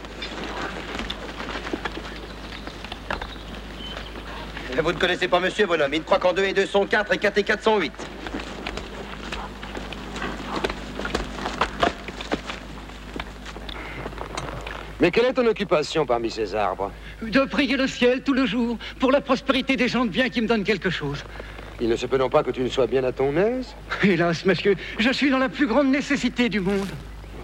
Vous 4.81 4.93
ne 4.93 4.99
connaissez 4.99 5.27
pas 5.27 5.41
monsieur, 5.41 5.67
bonhomme. 5.67 5.93
Il 5.93 6.05
croit 6.05 6.21
qu'en 6.21 6.35
2 6.35 6.45
et 6.45 6.53
2 6.53 6.67
sont 6.67 6.87
4 6.87 7.15
et 7.15 7.19
4 7.19 7.39
et 7.39 7.43
4 7.43 7.63
sont 7.65 7.81
8. 7.81 7.93
Mais 15.01 15.11
quelle 15.11 15.25
est 15.25 15.33
ton 15.33 15.47
occupation 15.49 16.07
parmi 16.07 16.31
ces 16.31 16.55
arbres? 16.55 16.93
De 17.31 17.45
prier 17.45 17.77
le 17.77 17.87
ciel 17.87 18.23
tout 18.23 18.35
le 18.35 18.47
jour 18.47 18.79
pour 18.99 19.11
la 19.11 19.21
prospérité 19.21 19.77
des 19.77 19.89
gens 19.89 20.05
de 20.05 20.11
bien 20.11 20.29
qui 20.29 20.41
me 20.43 20.47
donnent 20.47 20.65
quelque 20.65 20.91
chose. 20.91 21.25
Il 21.81 21.89
ne 21.89 21.97
se 21.97 22.07
peut 22.07 22.19
non 22.19 22.29
pas 22.29 22.43
que 22.43 22.51
tu 22.51 22.61
ne 22.61 22.69
sois 22.69 22.87
bien 22.87 23.03
à 23.05 23.13
ton 23.13 23.37
aise 23.37 23.75
Hélas, 24.03 24.45
monsieur, 24.45 24.77
je 24.99 25.11
suis 25.11 25.31
dans 25.31 25.39
la 25.39 25.49
plus 25.49 25.67
grande 25.67 25.89
nécessité 25.89 26.49
du 26.49 26.61
monde. 26.61 26.89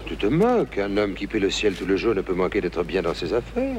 Tu 0.05 0.15
te 0.15 0.27
moques. 0.27 0.77
Un 0.77 0.97
homme 0.97 1.13
qui 1.13 1.27
paie 1.27 1.39
le 1.39 1.49
ciel 1.49 1.73
tout 1.73 1.85
le 1.85 1.97
jour 1.97 2.15
ne 2.15 2.21
peut 2.21 2.33
manquer 2.33 2.61
d'être 2.61 2.83
bien 2.83 3.01
dans 3.01 3.13
ses 3.13 3.33
affaires. 3.33 3.77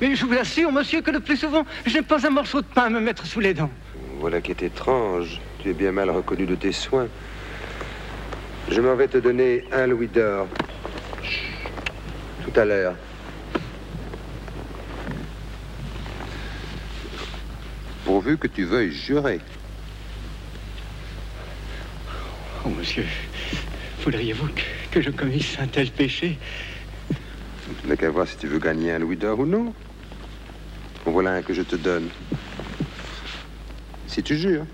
Mais 0.00 0.14
je 0.16 0.24
vous 0.24 0.34
assure, 0.34 0.72
monsieur, 0.72 1.00
que 1.02 1.10
le 1.10 1.20
plus 1.20 1.36
souvent, 1.36 1.64
je 1.86 1.94
n'ai 1.94 2.02
pas 2.02 2.26
un 2.26 2.30
morceau 2.30 2.60
de 2.60 2.66
pain 2.66 2.84
à 2.84 2.90
me 2.90 3.00
mettre 3.00 3.26
sous 3.26 3.40
les 3.40 3.54
dents. 3.54 3.70
Voilà 4.18 4.40
qui 4.40 4.50
est 4.50 4.62
étrange. 4.62 5.40
Tu 5.62 5.70
es 5.70 5.72
bien 5.72 5.92
mal 5.92 6.10
reconnu 6.10 6.46
de 6.46 6.54
tes 6.54 6.72
soins. 6.72 7.08
Je 8.70 8.80
m'en 8.80 8.94
vais 8.94 9.08
te 9.08 9.18
donner 9.18 9.64
un 9.72 9.86
louis 9.86 10.08
d'or. 10.08 10.48
Tout 12.44 12.58
à 12.58 12.64
l'heure. 12.64 12.94
Pourvu 18.04 18.36
que 18.36 18.46
tu 18.46 18.64
veuilles 18.64 18.92
jurer. 18.92 19.40
Oh, 22.64 22.68
monsieur, 22.68 23.06
voudriez-vous 24.02 24.48
que, 24.48 24.62
que 24.90 25.00
je 25.00 25.10
commisse 25.10 25.58
un 25.58 25.66
tel 25.66 25.90
péché? 25.90 26.38
Tu 27.08 27.88
n'as 27.88 27.96
qu'à 27.96 28.10
voir 28.10 28.28
si 28.28 28.36
tu 28.36 28.46
veux 28.46 28.58
gagner 28.58 28.92
un 28.92 28.98
louis 28.98 29.16
d'or 29.16 29.40
ou 29.40 29.46
non. 29.46 29.74
En 31.06 31.10
voilà 31.10 31.32
un 31.32 31.42
que 31.42 31.54
je 31.54 31.62
te 31.62 31.76
donne. 31.76 32.08
Si 34.06 34.22
tu 34.22 34.36
jures. 34.36 34.66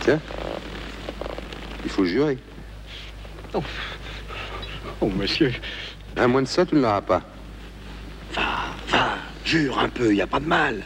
Tiens. 0.00 0.20
Il 1.84 1.90
faut 1.90 2.04
jurer. 2.04 2.38
Oh, 3.54 3.62
oh 5.02 5.08
monsieur, 5.08 5.52
À 6.16 6.26
moins 6.26 6.42
de 6.42 6.48
ça, 6.48 6.64
tu 6.64 6.74
ne 6.74 6.80
l'auras 6.80 7.02
pas. 7.02 7.22
Jure 9.48 9.78
un 9.78 9.88
peu, 9.88 10.14
y 10.14 10.20
a 10.20 10.26
pas 10.26 10.40
de 10.40 10.44
mal. 10.44 10.84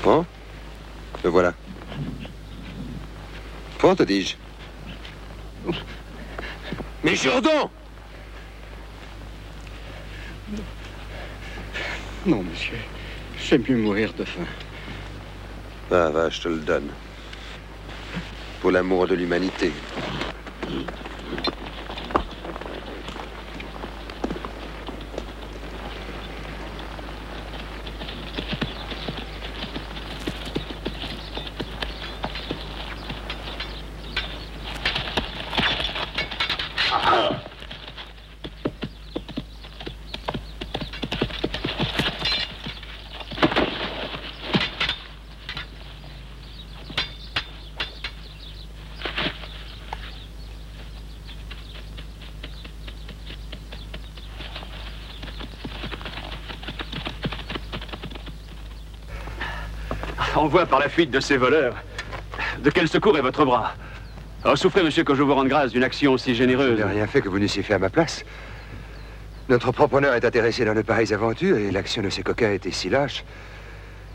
Prends. 0.00 0.24
Le 1.24 1.30
voilà. 1.30 1.52
Prends, 3.78 3.96
te 3.96 4.04
dis-je. 4.04 4.36
Mais 7.02 7.16
jure 7.16 7.42
donc 7.42 7.70
non, 12.24 12.44
monsieur, 12.44 12.78
j'aime 13.40 13.64
mieux 13.68 13.78
mourir 13.78 14.12
de 14.12 14.24
faim. 14.24 14.46
Va, 15.90 16.10
va, 16.10 16.30
je 16.30 16.42
te 16.42 16.48
le 16.48 16.60
donne. 16.60 16.90
Pour 18.60 18.70
l'amour 18.70 19.08
de 19.08 19.16
l'humanité. 19.16 19.72
Par 60.64 60.80
la 60.80 60.88
fuite 60.88 61.10
de 61.10 61.20
ces 61.20 61.36
voleurs 61.36 61.76
de 62.62 62.70
quel 62.70 62.88
secours 62.88 63.16
est 63.18 63.20
votre 63.20 63.44
bras? 63.44 63.74
Oh, 64.44 64.56
souffrez, 64.56 64.82
monsieur, 64.82 65.04
que 65.04 65.14
je 65.14 65.22
vous 65.22 65.34
rende 65.34 65.48
grâce 65.48 65.70
d'une 65.72 65.84
action 65.84 66.12
aussi 66.12 66.30
Je 66.34 66.38
généreuse. 66.38 66.78
n'ai 66.78 66.84
rien 66.84 67.06
fait 67.06 67.20
que 67.20 67.28
vous 67.28 67.38
n'eussiez 67.38 67.62
fait 67.62 67.74
à 67.74 67.78
ma 67.78 67.90
place. 67.90 68.24
Notre 69.48 69.70
propre 69.70 69.94
honneur 69.96 70.14
est 70.14 70.24
intéressé 70.24 70.64
dans 70.64 70.74
de 70.74 70.80
pareilles 70.82 71.12
aventures 71.12 71.58
et 71.58 71.70
l'action 71.70 72.02
de 72.02 72.08
ces 72.08 72.22
coquins 72.22 72.52
était 72.52 72.70
si 72.70 72.88
lâche 72.88 73.24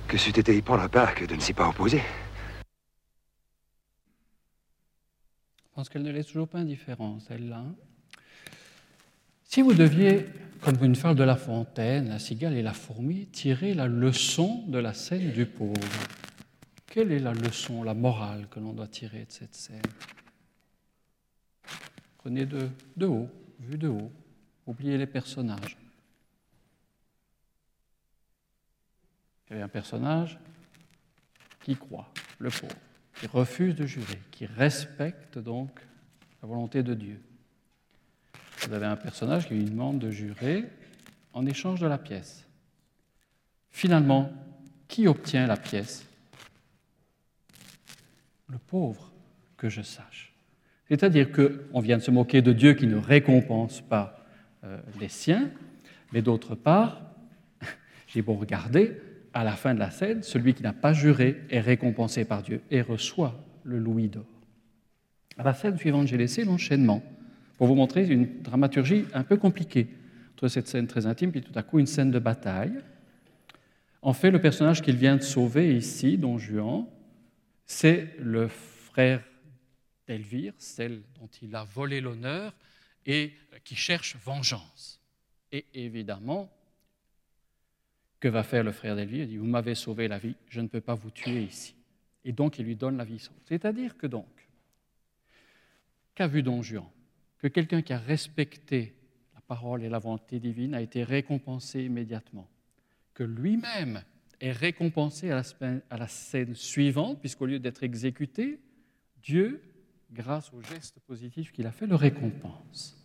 que 0.07 0.17
c'eût 0.17 0.31
été 0.37 0.55
y 0.57 0.61
prendre 0.61 0.89
part 0.89 1.13
que 1.15 1.25
de 1.25 1.35
ne 1.35 1.39
s'y 1.39 1.53
pas 1.53 1.67
opposer. 1.67 2.01
Je 5.59 5.75
pense 5.75 5.89
qu'elle 5.89 6.03
ne 6.03 6.11
laisse 6.11 6.27
toujours 6.27 6.47
pas 6.47 6.57
indifférent, 6.59 7.19
celle-là. 7.27 7.57
hein. 7.57 7.75
Si 9.43 9.61
vous 9.61 9.73
deviez, 9.73 10.25
comme 10.61 10.77
une 10.83 10.95
fable 10.95 11.17
de 11.19 11.23
La 11.23 11.35
Fontaine, 11.35 12.09
la 12.09 12.19
cigale 12.19 12.55
et 12.57 12.61
la 12.61 12.73
fourmi, 12.73 13.27
tirer 13.27 13.73
la 13.73 13.87
leçon 13.87 14.63
de 14.67 14.79
la 14.79 14.93
scène 14.93 15.31
du 15.31 15.45
pauvre, 15.45 15.73
quelle 16.91 17.13
est 17.13 17.19
la 17.19 17.33
leçon, 17.33 17.83
la 17.83 17.93
morale 17.93 18.49
que 18.49 18.59
l'on 18.59 18.73
doit 18.73 18.87
tirer 18.87 19.23
de 19.23 19.31
cette 19.31 19.55
scène? 19.55 19.81
Prenez 22.17 22.45
de, 22.45 22.69
haut, 23.05 23.29
vu 23.59 23.77
de 23.77 23.87
haut, 23.87 24.11
oubliez 24.67 24.97
les 24.97 25.07
personnages. 25.07 25.77
Il 29.47 29.51
y 29.51 29.53
avait 29.53 29.63
un 29.63 29.69
personnage 29.69 30.37
qui 31.61 31.77
croit, 31.77 32.11
le 32.39 32.49
pauvre, 32.49 32.75
qui 33.15 33.27
refuse 33.27 33.73
de 33.73 33.85
jurer, 33.85 34.19
qui 34.29 34.45
respecte 34.45 35.39
donc 35.39 35.79
la 36.41 36.49
volonté 36.49 36.83
de 36.83 36.93
Dieu. 36.93 37.21
Vous 38.67 38.73
avez 38.73 38.85
un 38.85 38.97
personnage 38.97 39.47
qui 39.47 39.53
lui 39.53 39.63
demande 39.63 39.99
de 39.99 40.11
jurer 40.11 40.69
en 41.31 41.45
échange 41.45 41.79
de 41.79 41.87
la 41.87 41.97
pièce. 41.97 42.45
Finalement, 43.69 44.29
qui 44.89 45.07
obtient 45.07 45.47
la 45.47 45.55
pièce? 45.55 46.05
Le 48.51 48.57
pauvre, 48.57 49.13
que 49.55 49.69
je 49.69 49.81
sache. 49.81 50.33
C'est-à-dire 50.89 51.31
qu'on 51.31 51.79
vient 51.79 51.97
de 51.97 52.01
se 52.01 52.11
moquer 52.11 52.41
de 52.41 52.51
Dieu 52.51 52.73
qui 52.73 52.85
ne 52.85 52.97
récompense 52.97 53.79
pas 53.79 54.25
euh, 54.65 54.77
les 54.99 55.07
siens, 55.07 55.49
mais 56.11 56.21
d'autre 56.21 56.55
part, 56.55 57.01
j'ai 58.07 58.21
beau 58.21 58.33
regarder, 58.33 58.97
à 59.33 59.45
la 59.45 59.53
fin 59.53 59.73
de 59.73 59.79
la 59.79 59.89
scène, 59.89 60.21
celui 60.23 60.53
qui 60.53 60.63
n'a 60.63 60.73
pas 60.73 60.91
juré 60.91 61.43
est 61.49 61.61
récompensé 61.61 62.25
par 62.25 62.43
Dieu 62.43 62.61
et 62.69 62.81
reçoit 62.81 63.39
le 63.63 63.79
louis 63.79 64.09
d'or. 64.09 64.25
À 65.37 65.43
la 65.43 65.53
scène 65.53 65.77
suivante, 65.77 66.07
j'ai 66.07 66.17
laissé 66.17 66.43
l'enchaînement 66.43 67.01
pour 67.57 67.67
vous 67.67 67.75
montrer 67.75 68.05
une 68.05 68.41
dramaturgie 68.41 69.05
un 69.13 69.23
peu 69.23 69.37
compliquée 69.37 69.87
entre 70.33 70.49
cette 70.49 70.67
scène 70.67 70.87
très 70.87 71.05
intime 71.05 71.31
et 71.35 71.41
tout 71.41 71.57
à 71.57 71.63
coup 71.63 71.79
une 71.79 71.87
scène 71.87 72.11
de 72.11 72.19
bataille. 72.19 72.73
En 74.01 74.11
fait, 74.11 74.31
le 74.31 74.41
personnage 74.41 74.81
qu'il 74.81 74.97
vient 74.97 75.15
de 75.15 75.21
sauver 75.21 75.77
ici, 75.77 76.17
Don 76.17 76.37
Juan, 76.37 76.85
c'est 77.71 78.13
le 78.19 78.49
frère 78.49 79.23
d'Elvire, 80.05 80.53
celle 80.57 81.03
dont 81.15 81.29
il 81.41 81.55
a 81.55 81.63
volé 81.63 82.01
l'honneur 82.01 82.53
et 83.05 83.33
qui 83.63 83.75
cherche 83.75 84.17
vengeance. 84.17 84.99
Et 85.53 85.65
évidemment, 85.73 86.51
que 88.19 88.27
va 88.27 88.43
faire 88.43 88.63
le 88.63 88.73
frère 88.73 88.97
d'Elvire? 88.97 89.23
Il 89.23 89.29
dit, 89.29 89.37
vous 89.37 89.45
m'avez 89.45 89.73
sauvé 89.73 90.09
la 90.09 90.19
vie, 90.19 90.35
je 90.49 90.59
ne 90.59 90.67
peux 90.67 90.81
pas 90.81 90.95
vous 90.95 91.11
tuer 91.11 91.43
ici. 91.43 91.73
Et 92.25 92.33
donc, 92.33 92.59
il 92.59 92.65
lui 92.65 92.75
donne 92.75 92.97
la 92.97 93.05
vie 93.05 93.19
sauve. 93.19 93.39
C'est-à-dire 93.45 93.97
que 93.97 94.05
donc, 94.05 94.27
qu'a 96.13 96.27
vu 96.27 96.43
Don 96.43 96.61
Juan 96.61 96.85
Que 97.39 97.47
quelqu'un 97.47 97.81
qui 97.81 97.93
a 97.93 97.99
respecté 97.99 98.93
la 99.33 99.41
parole 99.41 99.83
et 99.83 99.89
la 99.89 99.97
volonté 99.97 100.41
divine 100.41 100.73
a 100.73 100.81
été 100.81 101.05
récompensé 101.05 101.83
immédiatement. 101.83 102.49
Que 103.13 103.23
lui-même 103.23 104.03
est 104.41 104.51
récompensé 104.51 105.31
à 105.31 105.43
la, 105.91 106.07
scène 106.07 106.55
suivante, 106.55 107.19
puisqu'au 107.19 107.45
lieu 107.45 107.59
d'être 107.59 107.83
exécuté, 107.83 108.59
Dieu, 109.21 109.61
grâce 110.11 110.51
au 110.51 110.61
geste 110.61 110.99
positif 111.01 111.51
qu'il 111.51 111.67
a 111.67 111.71
fait, 111.71 111.87
le 111.87 111.95
récompense. 111.95 112.97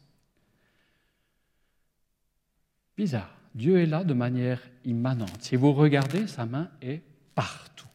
Bizarre. 2.97 3.33
Dieu 3.55 3.79
est 3.79 3.87
là 3.87 4.05
de 4.05 4.15
manière 4.15 4.61
immanente. 4.85 5.41
Si 5.41 5.57
vous 5.57 5.73
regardez, 5.73 6.27
sa 6.27 6.45
main 6.45 6.71
est 6.83 7.03
partout. 7.35 7.89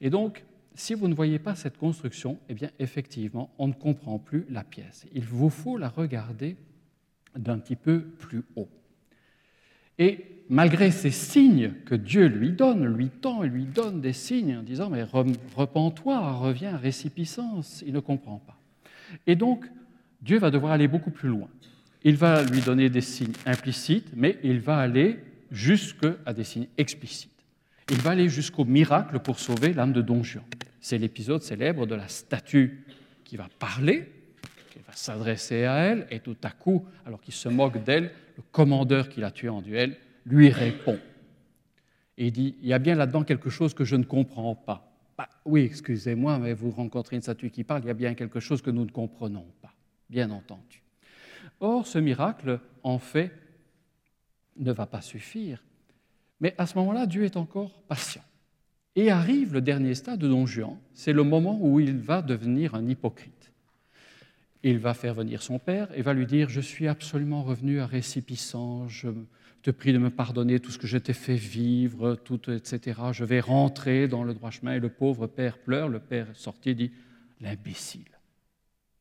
Et 0.00 0.10
donc, 0.10 0.44
si 0.74 0.94
vous 0.94 1.08
ne 1.08 1.14
voyez 1.14 1.38
pas 1.38 1.54
cette 1.54 1.78
construction, 1.78 2.38
eh 2.48 2.54
bien, 2.54 2.70
effectivement, 2.78 3.54
on 3.58 3.68
ne 3.68 3.72
comprend 3.72 4.18
plus 4.18 4.46
la 4.48 4.64
pièce. 4.64 5.06
Il 5.12 5.24
vous 5.24 5.50
faut 5.50 5.76
la 5.76 5.88
regarder 5.88 6.56
d'un 7.34 7.58
petit 7.58 7.76
peu 7.76 8.02
plus 8.02 8.44
haut. 8.56 8.68
Et 10.00 10.24
malgré 10.48 10.90
ces 10.90 11.10
signes 11.10 11.74
que 11.84 11.94
Dieu 11.94 12.26
lui 12.26 12.52
donne, 12.52 12.86
lui 12.86 13.10
tend 13.10 13.44
et 13.44 13.48
lui 13.48 13.66
donne 13.66 14.00
des 14.00 14.14
signes 14.14 14.56
en 14.56 14.62
disant 14.62 14.88
Mais 14.88 15.04
repens-toi, 15.04 16.32
reviens 16.32 16.76
récipiscence, 16.76 17.84
il 17.86 17.92
ne 17.92 18.00
comprend 18.00 18.38
pas. 18.38 18.58
Et 19.26 19.36
donc, 19.36 19.66
Dieu 20.22 20.38
va 20.38 20.50
devoir 20.50 20.72
aller 20.72 20.88
beaucoup 20.88 21.10
plus 21.10 21.28
loin. 21.28 21.48
Il 22.02 22.16
va 22.16 22.42
lui 22.42 22.62
donner 22.62 22.88
des 22.88 23.02
signes 23.02 23.34
implicites, 23.44 24.10
mais 24.16 24.38
il 24.42 24.60
va 24.60 24.78
aller 24.78 25.18
jusqu'à 25.50 26.32
des 26.32 26.44
signes 26.44 26.68
explicites. 26.78 27.30
Il 27.90 27.98
va 27.98 28.10
aller 28.10 28.30
jusqu'au 28.30 28.64
miracle 28.64 29.18
pour 29.18 29.38
sauver 29.38 29.74
l'âme 29.74 29.92
de 29.92 30.00
Don 30.00 30.22
Juan. 30.22 30.44
C'est 30.80 30.96
l'épisode 30.96 31.42
célèbre 31.42 31.86
de 31.86 31.94
la 31.94 32.08
statue 32.08 32.84
qui 33.24 33.36
va 33.36 33.48
parler, 33.58 34.10
qui 34.70 34.78
va 34.78 34.94
s'adresser 34.94 35.64
à 35.64 35.76
elle, 35.76 36.06
et 36.10 36.20
tout 36.20 36.36
à 36.42 36.50
coup, 36.50 36.86
alors 37.04 37.20
qu'il 37.20 37.34
se 37.34 37.50
moque 37.50 37.84
d'elle, 37.84 38.12
le 38.36 38.42
commandeur 38.50 39.08
qui 39.08 39.20
l'a 39.20 39.30
tué 39.30 39.48
en 39.48 39.62
duel 39.62 39.96
lui 40.26 40.50
répond. 40.50 40.98
Et 42.16 42.26
il 42.26 42.32
dit, 42.32 42.56
il 42.60 42.68
y 42.68 42.72
a 42.72 42.78
bien 42.78 42.94
là-dedans 42.94 43.24
quelque 43.24 43.50
chose 43.50 43.72
que 43.74 43.84
je 43.84 43.96
ne 43.96 44.04
comprends 44.04 44.54
pas. 44.54 44.92
Bah, 45.16 45.28
oui, 45.44 45.62
excusez-moi, 45.62 46.38
mais 46.38 46.52
vous 46.52 46.70
rencontrez 46.70 47.16
une 47.16 47.22
statue 47.22 47.50
qui 47.50 47.64
parle, 47.64 47.82
il 47.82 47.86
y 47.86 47.90
a 47.90 47.94
bien 47.94 48.14
quelque 48.14 48.40
chose 48.40 48.62
que 48.62 48.70
nous 48.70 48.84
ne 48.84 48.90
comprenons 48.90 49.46
pas, 49.62 49.74
bien 50.08 50.30
entendu. 50.30 50.82
Or, 51.60 51.86
ce 51.86 51.98
miracle, 51.98 52.60
en 52.82 52.98
fait, 52.98 53.32
ne 54.56 54.72
va 54.72 54.86
pas 54.86 55.00
suffire. 55.00 55.62
Mais 56.40 56.54
à 56.58 56.66
ce 56.66 56.76
moment-là, 56.78 57.06
Dieu 57.06 57.24
est 57.24 57.36
encore 57.36 57.82
patient. 57.82 58.22
Et 58.96 59.10
arrive 59.10 59.54
le 59.54 59.60
dernier 59.60 59.94
stade 59.94 60.18
de 60.18 60.28
Don 60.28 60.46
Juan, 60.46 60.76
c'est 60.94 61.12
le 61.12 61.22
moment 61.22 61.58
où 61.60 61.80
il 61.80 61.98
va 61.98 62.22
devenir 62.22 62.74
un 62.74 62.86
hypocrite. 62.88 63.39
Il 64.62 64.78
va 64.78 64.94
faire 64.94 65.14
venir 65.14 65.42
son 65.42 65.58
père 65.58 65.88
et 65.94 66.02
va 66.02 66.12
lui 66.12 66.26
dire, 66.26 66.48
je 66.48 66.60
suis 66.60 66.86
absolument 66.86 67.42
revenu 67.42 67.80
à 67.80 67.86
récipissant, 67.86 68.88
je 68.88 69.08
te 69.62 69.70
prie 69.70 69.92
de 69.92 69.98
me 69.98 70.10
pardonner 70.10 70.60
tout 70.60 70.70
ce 70.70 70.78
que 70.78 70.86
je 70.86 70.98
t'ai 70.98 71.12
fait 71.12 71.34
vivre, 71.34 72.14
tout, 72.14 72.50
etc. 72.50 73.00
Je 73.12 73.24
vais 73.24 73.40
rentrer 73.40 74.08
dans 74.08 74.24
le 74.24 74.34
droit 74.34 74.50
chemin. 74.50 74.74
Et 74.74 74.80
le 74.80 74.88
pauvre 74.88 75.26
père 75.26 75.58
pleure, 75.58 75.88
le 75.88 75.98
père 75.98 76.26
sorti 76.34 76.74
dit, 76.74 76.92
l'imbécile. 77.40 78.04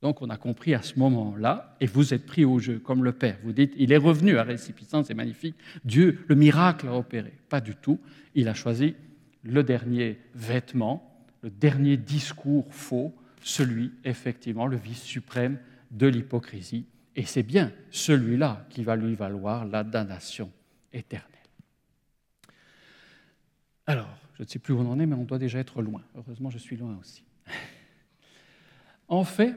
Donc 0.02 0.22
on 0.22 0.30
a 0.30 0.38
compris 0.38 0.74
à 0.74 0.82
ce 0.82 0.98
moment-là, 0.98 1.76
et 1.82 1.86
vous 1.86 2.14
êtes 2.14 2.26
pris 2.26 2.46
au 2.46 2.60
jeu, 2.60 2.80
comme 2.80 3.04
le 3.04 3.12
Père. 3.12 3.38
Vous 3.44 3.52
dites, 3.52 3.74
il 3.78 3.92
est 3.92 3.98
revenu 3.98 4.38
à 4.38 4.44
récipicence, 4.44 5.08
c'est 5.08 5.14
magnifique. 5.14 5.56
Dieu, 5.84 6.24
le 6.28 6.36
miracle 6.36 6.88
a 6.88 6.96
opéré. 6.96 7.34
Pas 7.50 7.60
du 7.60 7.76
tout. 7.76 8.00
Il 8.34 8.48
a 8.48 8.54
choisi 8.54 8.96
le 9.44 9.64
dernier 9.64 10.20
vêtement, 10.36 11.26
le 11.42 11.50
dernier 11.50 11.98
discours 11.98 12.74
faux, 12.74 13.14
celui, 13.42 13.92
effectivement, 14.04 14.68
le 14.68 14.78
vice 14.78 15.02
suprême 15.04 15.60
de 15.92 16.08
l'hypocrisie. 16.08 16.86
Et 17.16 17.26
c'est 17.26 17.44
bien 17.44 17.72
celui-là 17.92 18.66
qui 18.70 18.84
va 18.84 18.96
lui 18.96 19.16
valoir 19.16 19.66
la 19.66 19.84
damnation 19.84 20.52
éternelle. 20.94 21.26
Alors, 23.88 24.10
je 24.36 24.44
ne 24.44 24.48
sais 24.48 24.60
plus 24.60 24.74
où 24.74 24.80
on 24.80 24.90
en 24.92 25.00
est, 25.00 25.06
mais 25.06 25.16
on 25.16 25.26
doit 25.26 25.40
déjà 25.40 25.60
être 25.60 25.82
loin. 25.82 26.02
Heureusement, 26.16 26.50
je 26.50 26.58
suis 26.58 26.78
loin 26.78 26.98
aussi. 27.02 27.24
En 29.08 29.24
fait, 29.24 29.56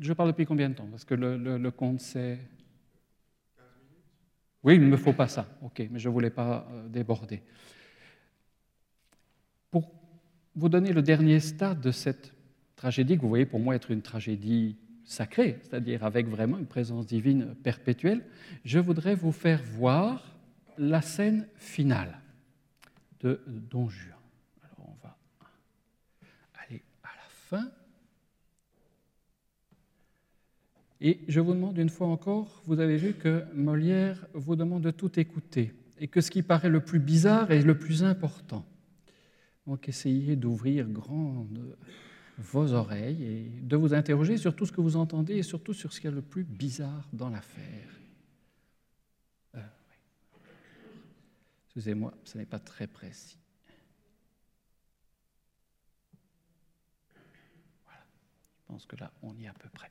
je 0.00 0.12
parle 0.12 0.30
depuis 0.30 0.46
combien 0.46 0.68
de 0.68 0.74
temps? 0.74 0.86
Parce 0.90 1.04
que 1.04 1.14
le, 1.14 1.36
le- 1.36 1.58
le 1.58 1.70
compte, 1.70 2.00
c'est... 2.00 2.38
Oui, 4.62 4.74
il 4.74 4.80
ne 4.82 4.86
me 4.86 4.96
faut 4.96 5.12
pas 5.14 5.28
ça. 5.28 5.46
OK, 5.62 5.82
mais 5.90 5.98
je 5.98 6.08
ne 6.08 6.12
voulais 6.12 6.30
pas 6.30 6.66
euh, 6.70 6.88
déborder. 6.88 7.42
Vous 10.60 10.68
donner 10.68 10.92
le 10.92 11.00
dernier 11.00 11.40
stade 11.40 11.80
de 11.80 11.90
cette 11.90 12.34
tragédie, 12.76 13.16
que 13.16 13.22
vous 13.22 13.30
voyez 13.30 13.46
pour 13.46 13.60
moi 13.60 13.74
être 13.74 13.90
une 13.90 14.02
tragédie 14.02 14.76
sacrée, 15.04 15.58
c'est-à-dire 15.62 16.04
avec 16.04 16.28
vraiment 16.28 16.58
une 16.58 16.66
présence 16.66 17.06
divine 17.06 17.54
perpétuelle, 17.62 18.26
je 18.66 18.78
voudrais 18.78 19.14
vous 19.14 19.32
faire 19.32 19.62
voir 19.62 20.36
la 20.76 21.00
scène 21.00 21.48
finale 21.56 22.20
de 23.20 23.40
Don 23.46 23.88
Juan. 23.88 24.18
Alors 24.62 24.90
on 24.90 25.02
va 25.02 25.16
aller 26.62 26.82
à 27.04 27.08
la 27.08 27.28
fin. 27.30 27.70
Et 31.00 31.20
je 31.26 31.40
vous 31.40 31.54
demande 31.54 31.78
une 31.78 31.88
fois 31.88 32.08
encore, 32.08 32.60
vous 32.66 32.80
avez 32.80 32.98
vu 32.98 33.14
que 33.14 33.46
Molière 33.54 34.26
vous 34.34 34.56
demande 34.56 34.82
de 34.82 34.90
tout 34.90 35.18
écouter 35.18 35.72
et 35.98 36.06
que 36.06 36.20
ce 36.20 36.30
qui 36.30 36.42
paraît 36.42 36.68
le 36.68 36.80
plus 36.80 37.00
bizarre 37.00 37.50
est 37.50 37.62
le 37.62 37.78
plus 37.78 38.04
important. 38.04 38.66
Donc 39.66 39.88
essayez 39.88 40.36
d'ouvrir 40.36 40.88
grandes 40.88 41.76
vos 42.38 42.72
oreilles 42.72 43.22
et 43.22 43.42
de 43.60 43.76
vous 43.76 43.92
interroger 43.92 44.36
sur 44.36 44.56
tout 44.56 44.64
ce 44.66 44.72
que 44.72 44.80
vous 44.80 44.96
entendez 44.96 45.36
et 45.36 45.42
surtout 45.42 45.74
sur 45.74 45.92
ce 45.92 46.00
qui 46.00 46.06
est 46.06 46.10
le 46.10 46.22
plus 46.22 46.44
bizarre 46.44 47.08
dans 47.12 47.28
l'affaire. 47.28 48.00
Euh. 49.56 49.60
Excusez-moi, 51.66 52.14
ce 52.24 52.38
n'est 52.38 52.46
pas 52.46 52.58
très 52.58 52.86
précis. 52.86 53.38
Voilà, 57.84 58.04
je 58.56 58.72
pense 58.72 58.86
que 58.86 58.96
là, 58.96 59.12
on 59.22 59.36
y 59.36 59.44
est 59.44 59.48
à 59.48 59.54
peu 59.54 59.68
près. 59.68 59.90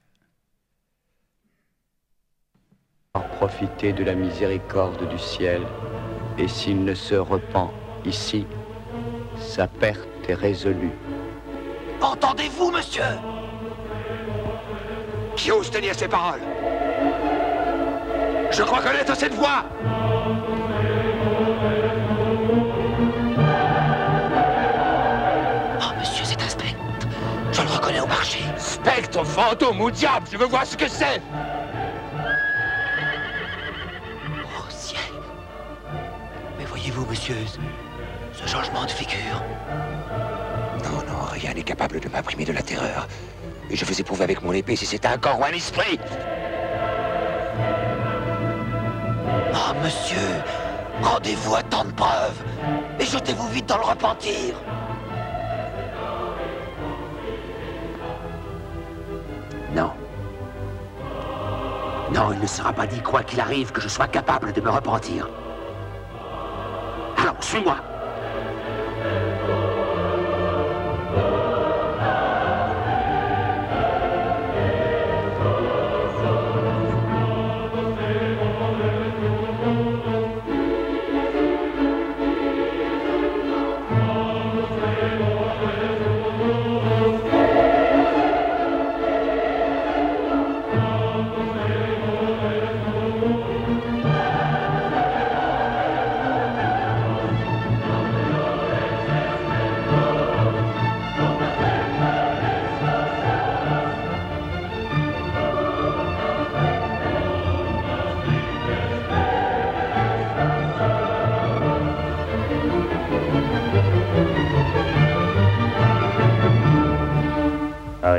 profiter 3.40 3.94
de 3.94 4.04
la 4.04 4.16
miséricorde 4.16 5.08
du 5.10 5.18
ciel, 5.18 5.62
et 6.38 6.48
s'il 6.48 6.84
ne 6.84 6.94
se 6.94 7.16
repent 7.16 7.72
ici, 8.06 8.46
sa 9.40 9.68
perte 9.68 10.08
est 10.28 10.34
résolue. 10.34 10.92
Entendez-vous, 12.02 12.72
monsieur? 12.72 13.04
Qui 15.36 15.52
ose 15.52 15.70
tenir 15.72 15.96
ces 15.96 16.08
paroles? 16.08 16.42
Je 18.52 18.64
crois 18.64 18.82
connaître 18.82 19.16
cette 19.16 19.34
voix 19.34 19.66
Oh, 25.82 26.00
monsieur, 26.00 26.26
c'est 26.26 26.42
un 26.42 26.50
spectre. 26.50 27.08
Je 27.52 27.62
le 27.62 27.68
reconnais 27.68 28.00
au 28.02 28.08
marché. 28.08 28.40
Spectre, 28.58 29.24
fantôme 29.26 29.82
ou 29.82 29.92
diable, 29.92 30.28
je 30.32 30.38
veux 30.38 30.46
voir 30.48 30.66
ce 30.66 30.76
que 30.78 30.88
c'est 30.88 31.22
Oh, 34.44 34.66
ciel 34.70 35.00
Mais 36.58 36.66
voyez-vous, 36.66 37.06
monsieur, 37.06 37.36
ce 38.40 38.48
changement 38.48 38.86
de 38.86 38.92
figure 38.92 39.44
Non, 40.84 40.98
non, 41.08 41.26
rien 41.32 41.54
n'est 41.54 41.64
capable 41.64 42.00
de 42.00 42.08
m'imprimer 42.08 42.46
de 42.46 42.54
la 42.54 42.62
terreur. 42.62 43.08
Et 43.70 43.76
je 43.76 43.86
vous 43.86 44.00
éprouve 44.00 44.22
avec 44.22 44.42
mon 44.42 44.54
épée 44.54 44.76
si 44.76 44.86
c'est 44.86 45.06
un 45.06 45.18
corps 45.18 45.40
ou 45.40 45.44
un 45.44 45.52
esprit 45.52 46.00
Oh, 49.54 49.74
monsieur 49.84 50.44
Rendez-vous 51.02 51.56
à 51.56 51.64
tant 51.64 51.86
de 51.86 51.92
preuves 51.92 52.44
et 53.00 53.06
jetez-vous 53.06 53.48
vite 53.50 53.66
dans 53.68 53.78
le 53.78 53.86
repentir 53.86 54.56
Non. 59.74 59.92
Non, 62.14 62.34
il 62.34 62.40
ne 62.40 62.48
sera 62.48 62.74
pas 62.74 62.88
dit, 62.88 63.02
quoi 63.02 63.24
qu'il 63.24 63.40
arrive, 63.40 63.72
que 63.72 63.80
je 63.82 63.88
sois 63.88 64.08
capable 64.08 64.52
de 64.52 64.62
me 64.62 64.70
repentir. 64.70 65.30
Alors, 67.18 67.36
suis-moi 67.40 67.78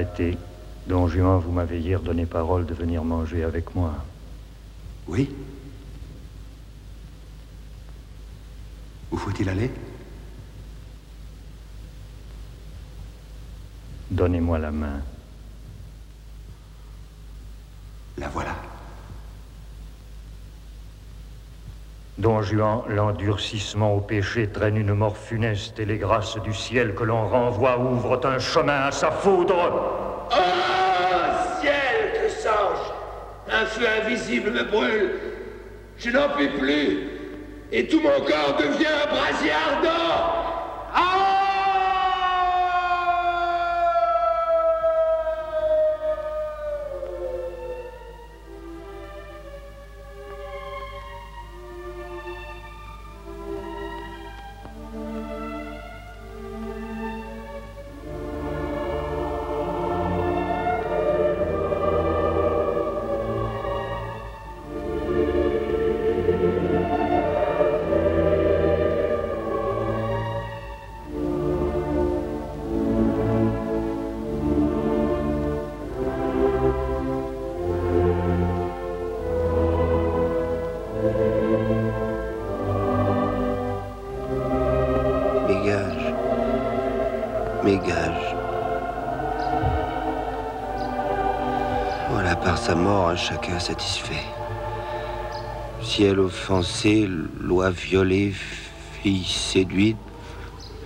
Arrêtez. 0.01 0.39
Don 0.87 1.07
Juan, 1.09 1.39
vous 1.41 1.53
m'avez 1.53 1.79
hier 1.79 2.01
donné 2.01 2.25
parole 2.25 2.65
de 2.65 2.73
venir 2.73 3.05
manger 3.05 3.45
avec 3.45 3.75
moi. 3.75 4.03
Oui 5.07 5.29
Où 9.11 9.19
faut-il 9.19 9.47
aller? 9.47 9.71
Donnez-moi 14.11 14.59
la 14.59 14.71
main. 14.71 15.03
La 18.17 18.29
voilà. 18.31 18.57
Don 22.21 22.43
Juan, 22.43 22.83
l'endurcissement 22.87 23.95
au 23.95 24.01
péché 24.03 24.47
traîne 24.47 24.77
une 24.77 24.93
mort 24.93 25.17
funeste 25.17 25.81
et 25.81 25.87
les 25.87 25.97
grâces 25.97 26.37
du 26.43 26.53
ciel 26.53 26.95
que 26.95 27.03
l'on 27.03 27.27
renvoie 27.27 27.79
ouvrent 27.79 28.21
un 28.27 28.39
chemin 28.39 28.83
à 28.83 28.91
sa 28.91 29.11
foudre. 29.11 30.29
Oh, 30.31 31.61
ciel, 31.63 32.13
que 32.13 32.29
sens-je 32.29 33.55
Un 33.57 33.65
feu 33.65 33.87
invisible 34.03 34.51
me 34.51 34.65
brûle. 34.65 35.13
Je 35.97 36.11
n'en 36.11 36.29
puis 36.37 36.49
plus. 36.49 37.09
Et 37.73 37.89
tout 37.89 38.01
mon 38.01 38.21
corps 38.21 38.55
devient 38.59 38.87
un 39.03 39.15
brasier 39.15 39.53
ardent. 39.53 40.10
Chacun 93.17 93.59
satisfait. 93.59 94.25
Ciel 95.83 96.21
offensé, 96.21 97.09
loi 97.41 97.71
violée, 97.71 98.33
fille 99.03 99.25
séduite, 99.25 99.97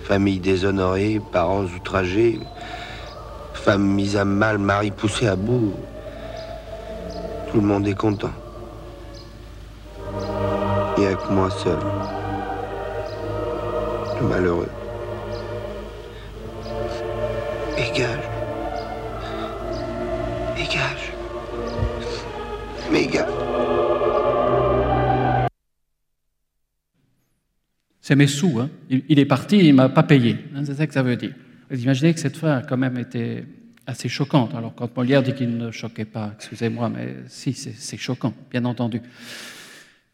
famille 0.03 0.39
déshonorée, 0.39 1.21
parents 1.31 1.63
outragés, 1.63 2.39
femme 3.53 3.85
mise 3.85 4.15
à 4.17 4.25
mal, 4.25 4.57
mari 4.57 4.91
poussé 4.91 5.27
à 5.27 5.35
bout. 5.35 5.73
Tout 7.51 7.61
le 7.61 7.67
monde 7.67 7.87
est 7.87 7.95
content. 7.95 8.33
Il 10.97 11.03
n'y 11.03 11.07
a 11.07 11.15
que 11.15 11.31
moi 11.31 11.49
seul. 11.49 11.79
Le 14.21 14.27
malheureux. 14.27 14.74
C'est 28.05 28.15
mes 28.15 28.27
sous. 28.27 28.59
Hein. 28.59 28.69
Il, 28.87 29.17
est 29.17 29.25
parti, 29.25 29.57
il 29.57 29.69
ne 29.69 29.73
m'a 29.73 29.89
pas 29.89 30.03
payé. 30.03 30.37
Hein, 30.53 30.63
c'est 30.63 30.75
ça 30.75 30.85
que 30.85 30.93
ça 30.93 31.01
veut 31.01 31.15
dire. 31.15 31.33
Vous 31.71 31.81
imaginez 31.81 32.13
que 32.13 32.19
cette 32.19 32.37
fin 32.37 32.61
quand 32.61 32.77
même 32.77 32.99
été 32.99 33.43
assez 33.87 34.09
choquante. 34.09 34.53
Alors 34.53 34.75
quand 34.75 34.95
Molière 34.95 35.23
dit 35.23 35.33
qu'il 35.33 35.57
ne 35.57 35.71
choquait 35.71 36.05
pas, 36.05 36.33
excusez-moi, 36.35 36.87
mais 36.89 37.15
si, 37.25 37.55
c'est 37.55 37.97
choquant, 37.97 38.31
bien 38.51 38.63
entendu. 38.65 39.01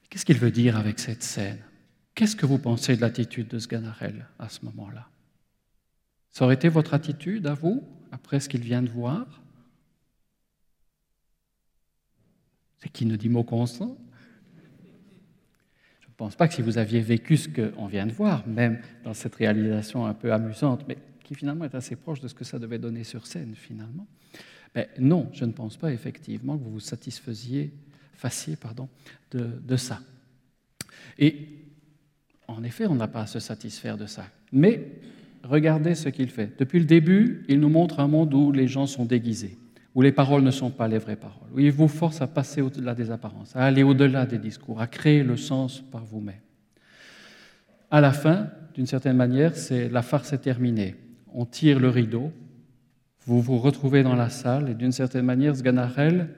Qu'est-ce 0.09 0.23
qu'il 0.23 0.37
veut 0.37 0.51
dire 0.51 0.77
avec 0.77 0.99
cette 0.99 1.21
scène? 1.21 1.57
Qu'est-ce 2.15 2.37
que 2.37 2.45
vous 2.45 2.59
pensez 2.59 2.95
de 2.95 3.01
l'attitude 3.01 3.49
de 3.49 3.59
Sganarelle 3.59 4.25
à 4.39 4.47
ce 4.47 4.63
moment-là? 4.63 5.09
Ça 6.29 6.45
aurait 6.45 6.55
été 6.55 6.69
votre 6.69 6.93
attitude 6.93 7.45
à 7.45 7.55
vous, 7.55 7.83
après 8.13 8.39
ce 8.39 8.47
qu'il 8.47 8.61
vient 8.61 8.81
de 8.81 8.89
voir? 8.89 9.41
C'est 12.77 12.89
qui 12.89 13.05
ne 13.05 13.17
dit 13.17 13.27
mot 13.27 13.43
constant? 13.43 13.97
Pense 16.21 16.35
pas 16.35 16.47
que 16.47 16.53
si 16.53 16.61
vous 16.61 16.77
aviez 16.77 17.01
vécu 17.01 17.35
ce 17.35 17.49
qu'on 17.49 17.87
vient 17.87 18.05
de 18.05 18.11
voir, 18.11 18.47
même 18.47 18.79
dans 19.03 19.15
cette 19.15 19.33
réalisation 19.33 20.05
un 20.05 20.13
peu 20.13 20.31
amusante, 20.31 20.85
mais 20.87 20.95
qui 21.23 21.33
finalement 21.33 21.65
est 21.65 21.73
assez 21.73 21.95
proche 21.95 22.19
de 22.19 22.27
ce 22.27 22.35
que 22.35 22.43
ça 22.43 22.59
devait 22.59 22.77
donner 22.77 23.03
sur 23.03 23.25
scène 23.25 23.55
finalement, 23.55 24.05
ben 24.75 24.85
non, 24.99 25.31
je 25.33 25.45
ne 25.45 25.51
pense 25.51 25.77
pas 25.77 25.91
effectivement 25.91 26.59
que 26.59 26.63
vous 26.63 26.73
vous 26.73 26.79
satisfaisiez, 26.79 27.73
fassiez 28.13 28.55
pardon, 28.55 28.87
de 29.31 29.75
ça. 29.77 29.99
Et 31.17 31.47
en 32.47 32.63
effet, 32.63 32.85
on 32.85 32.93
n'a 32.93 33.07
pas 33.07 33.21
à 33.21 33.27
se 33.27 33.39
satisfaire 33.39 33.97
de 33.97 34.05
ça. 34.05 34.27
Mais 34.51 34.91
regardez 35.43 35.95
ce 35.95 36.09
qu'il 36.09 36.29
fait. 36.29 36.55
Depuis 36.59 36.77
le 36.77 36.85
début, 36.85 37.45
il 37.49 37.59
nous 37.59 37.69
montre 37.69 37.99
un 37.99 38.07
monde 38.07 38.31
où 38.35 38.51
les 38.51 38.67
gens 38.67 38.85
sont 38.85 39.05
déguisés, 39.05 39.57
où 39.93 40.01
les 40.01 40.11
paroles 40.11 40.43
ne 40.43 40.51
sont 40.51 40.69
pas 40.69 40.87
les 40.87 40.97
vraies 40.97 41.15
paroles, 41.15 41.49
où 41.53 41.59
il 41.59 41.71
vous 41.71 41.87
force 41.87 42.21
à 42.21 42.27
passer 42.27 42.61
au-delà 42.61 42.95
des 42.95 43.11
apparences, 43.11 43.55
à 43.55 43.65
aller 43.65 43.83
au-delà 43.83 44.25
des 44.25 44.37
discours, 44.37 44.79
à 44.81 44.87
créer 44.87 45.23
le 45.23 45.37
sens 45.37 45.81
par 45.81 46.05
vous-même. 46.05 46.39
À 47.89 47.99
la 47.99 48.13
fin, 48.13 48.49
d'une 48.73 48.85
certaine 48.85 49.17
manière, 49.17 49.55
c'est 49.55 49.89
la 49.89 50.01
farce 50.01 50.31
est 50.31 50.37
terminée. 50.37 50.95
On 51.33 51.45
tire 51.45 51.79
le 51.79 51.89
rideau, 51.89 52.31
vous 53.25 53.41
vous 53.41 53.57
retrouvez 53.57 54.01
dans 54.01 54.15
la 54.15 54.29
salle, 54.29 54.69
et 54.69 54.73
d'une 54.73 54.93
certaine 54.93 55.25
manière, 55.25 55.55
Sganarelle, 55.55 56.29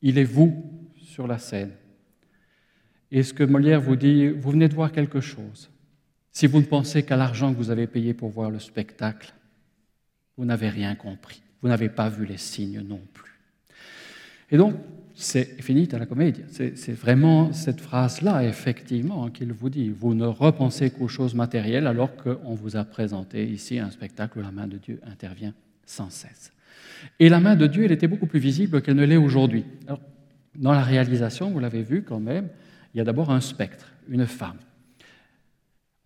il 0.00 0.18
est 0.18 0.24
vous 0.24 0.64
sur 0.96 1.26
la 1.26 1.38
scène. 1.38 1.72
Et 3.10 3.22
ce 3.22 3.34
que 3.34 3.44
Molière 3.44 3.80
vous 3.80 3.96
dit, 3.96 4.28
vous 4.28 4.50
venez 4.50 4.68
de 4.68 4.74
voir 4.74 4.92
quelque 4.92 5.20
chose. 5.20 5.70
Si 6.30 6.46
vous 6.46 6.60
ne 6.60 6.66
pensez 6.66 7.02
qu'à 7.02 7.16
l'argent 7.16 7.52
que 7.52 7.58
vous 7.58 7.70
avez 7.70 7.86
payé 7.86 8.14
pour 8.14 8.30
voir 8.30 8.50
le 8.50 8.58
spectacle, 8.58 9.34
vous 10.36 10.44
n'avez 10.44 10.68
rien 10.68 10.94
compris. 10.94 11.42
Vous 11.62 11.68
n'avez 11.68 11.88
pas 11.88 12.08
vu 12.08 12.24
les 12.24 12.38
signes 12.38 12.82
non 12.86 13.00
plus. 13.12 13.38
Et 14.50 14.56
donc, 14.56 14.76
c'est 15.14 15.60
fini 15.60 15.88
à 15.92 15.98
la 15.98 16.06
comédie. 16.06 16.42
C'est 16.48 16.92
vraiment 16.92 17.52
cette 17.52 17.80
phrase-là, 17.80 18.44
effectivement, 18.44 19.28
qu'il 19.30 19.52
vous 19.52 19.68
dit. 19.68 19.90
Vous 19.90 20.14
ne 20.14 20.26
repensez 20.26 20.90
qu'aux 20.90 21.08
choses 21.08 21.34
matérielles 21.34 21.88
alors 21.88 22.14
qu'on 22.16 22.54
vous 22.54 22.76
a 22.76 22.84
présenté 22.84 23.44
ici 23.44 23.80
un 23.80 23.90
spectacle 23.90 24.38
où 24.38 24.42
la 24.42 24.52
main 24.52 24.68
de 24.68 24.78
Dieu 24.78 25.00
intervient 25.04 25.54
sans 25.84 26.08
cesse. 26.10 26.52
Et 27.18 27.28
la 27.28 27.40
main 27.40 27.56
de 27.56 27.66
Dieu, 27.66 27.84
elle 27.84 27.92
était 27.92 28.06
beaucoup 28.06 28.26
plus 28.26 28.38
visible 28.38 28.80
qu'elle 28.80 28.96
ne 28.96 29.04
l'est 29.04 29.16
aujourd'hui. 29.16 29.64
Dans 30.54 30.72
la 30.72 30.82
réalisation, 30.82 31.50
vous 31.50 31.58
l'avez 31.58 31.82
vu 31.82 32.02
quand 32.02 32.20
même, 32.20 32.48
il 32.94 32.98
y 32.98 33.00
a 33.00 33.04
d'abord 33.04 33.30
un 33.30 33.40
spectre, 33.40 33.92
une 34.08 34.26
femme. 34.26 34.58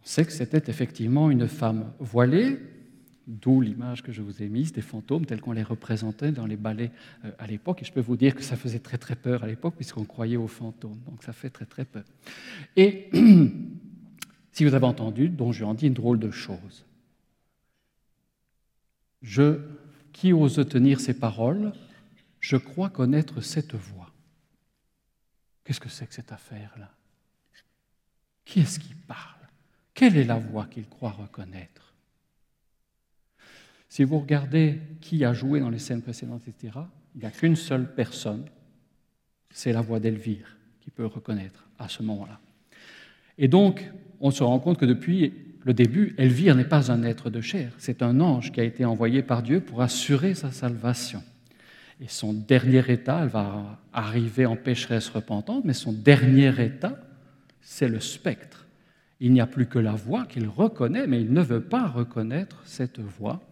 On 0.03 0.07
sait 0.07 0.25
que 0.25 0.33
c'était 0.33 0.71
effectivement 0.71 1.31
une 1.31 1.49
femme 1.49 1.93
voilée, 1.99 2.59
d'où 3.27 3.61
l'image 3.61 4.03
que 4.03 4.13
je 4.13 4.23
vous 4.23 4.43
ai 4.43 4.49
mise 4.49 4.73
des 4.73 4.83
fantômes 4.83 5.27
tels 5.27 5.41
qu'on 5.41 5.53
les 5.53 5.63
représentait 5.63 6.33
dans 6.33 6.47
les 6.47 6.57
ballets 6.57 6.91
euh, 7.25 7.31
à 7.39 7.47
l'époque. 7.47 7.83
Et 7.83 7.85
je 7.85 7.93
peux 7.93 8.01
vous 8.01 8.17
dire 8.17 8.35
que 8.35 8.43
ça 8.43 8.57
faisait 8.57 8.79
très 8.79 8.99
très 8.99 9.15
peur 9.15 9.45
à 9.45 9.47
l'époque 9.47 9.75
puisqu'on 9.77 10.05
croyait 10.05 10.37
aux 10.37 10.49
fantômes. 10.49 10.99
Donc 11.07 11.23
ça 11.23 11.33
fait 11.33 11.51
très 11.51 11.67
très 11.67 11.85
peur. 11.85 12.05
Et 12.77 13.11
si 14.53 14.65
vous 14.65 14.75
avez 14.75 14.87
entendu, 14.87 15.29
Don 15.29 15.53
Juan 15.53 15.75
dit 15.77 15.87
une 15.87 15.95
drôle 15.95 16.19
de 16.19 16.31
chose. 16.31 16.85
Je, 19.23 19.61
qui 20.13 20.33
ose 20.33 20.67
tenir 20.69 21.01
ces 21.01 21.15
paroles, 21.15 21.73
je 22.41 22.57
crois 22.57 22.91
connaître 22.91 23.41
cette 23.41 23.75
voix. 23.75 24.11
Qu'est-ce 25.65 25.81
que 25.81 25.89
c'est 25.89 26.07
que 26.07 26.15
cette 26.15 26.33
affaire-là? 26.33 26.91
Qui 28.45 28.61
est-ce 28.61 28.81
qui 28.81 28.95
parle? 28.95 29.39
Quelle 29.95 30.17
est 30.17 30.25
la 30.25 30.39
voix 30.39 30.67
qu'il 30.67 30.89
croit 30.89 31.13
reconnaître? 31.13 31.92
Si 33.93 34.05
vous 34.05 34.21
regardez 34.21 34.81
qui 35.03 35.23
a 35.23 35.35
joué 35.35 35.61
dans 35.61 35.69
les 35.69 35.79
scènes 35.79 36.01
précédentes, 36.01 36.49
etc., 36.49 36.79
il 37.15 37.21
n'y 37.21 37.27
a 37.27 37.31
qu'une 37.31 37.57
seule 37.57 37.95
personne, 37.95 38.47
c'est 39.51 39.71
la 39.71 39.83
voix 39.83 40.01
d'Elvire 40.01 40.57
qui 40.81 40.91
peut 40.91 41.05
reconnaître 41.05 41.69
à 41.79 41.91
ce 41.91 42.03
moment-là. 42.03 42.41
Et 43.37 43.49
donc, 43.49 43.85
on 44.23 44.31
se 44.31 44.43
rend 44.43 44.59
compte 44.61 44.79
que 44.79 44.87
depuis 44.87 45.35
le 45.61 45.75
début, 45.75 46.15
Elvire 46.17 46.55
n'est 46.55 46.65
pas 46.65 46.91
un 46.91 47.03
être 47.03 47.29
de 47.29 47.43
chair, 47.43 47.75
c'est 47.77 48.01
un 48.01 48.19
ange 48.21 48.51
qui 48.51 48.61
a 48.61 48.65
été 48.65 48.87
envoyé 48.87 49.23
par 49.23 49.43
Dieu 49.43 49.61
pour 49.61 49.83
assurer 49.83 50.33
sa 50.35 50.53
salvation. 50.53 51.23
Et 52.01 52.09
son 52.09 52.33
dernier 52.33 52.91
état, 52.91 53.21
elle 53.25 53.29
va 53.29 53.79
arriver 53.93 54.47
en 54.47 54.57
pécheresse 54.57 55.11
repentante, 55.11 55.67
mais 55.67 55.75
son 55.75 55.93
dernier 55.93 56.65
état, 56.65 56.99
c'est 57.61 57.89
le 57.89 58.01
spectre. 58.01 58.67
Il 59.21 59.35
n'y 59.35 59.43
a 59.43 59.47
plus 59.47 59.67
que 59.67 59.79
la 59.79 59.93
voix 59.93 60.25
qu'il 60.25 60.49
reconnaît, 60.49 61.07
mais 61.07 61.21
il 61.21 61.31
ne 61.31 61.43
veut 61.43 61.61
pas 61.61 61.89
reconnaître 61.89 62.63
cette 62.65 62.99
voix. 62.99 63.43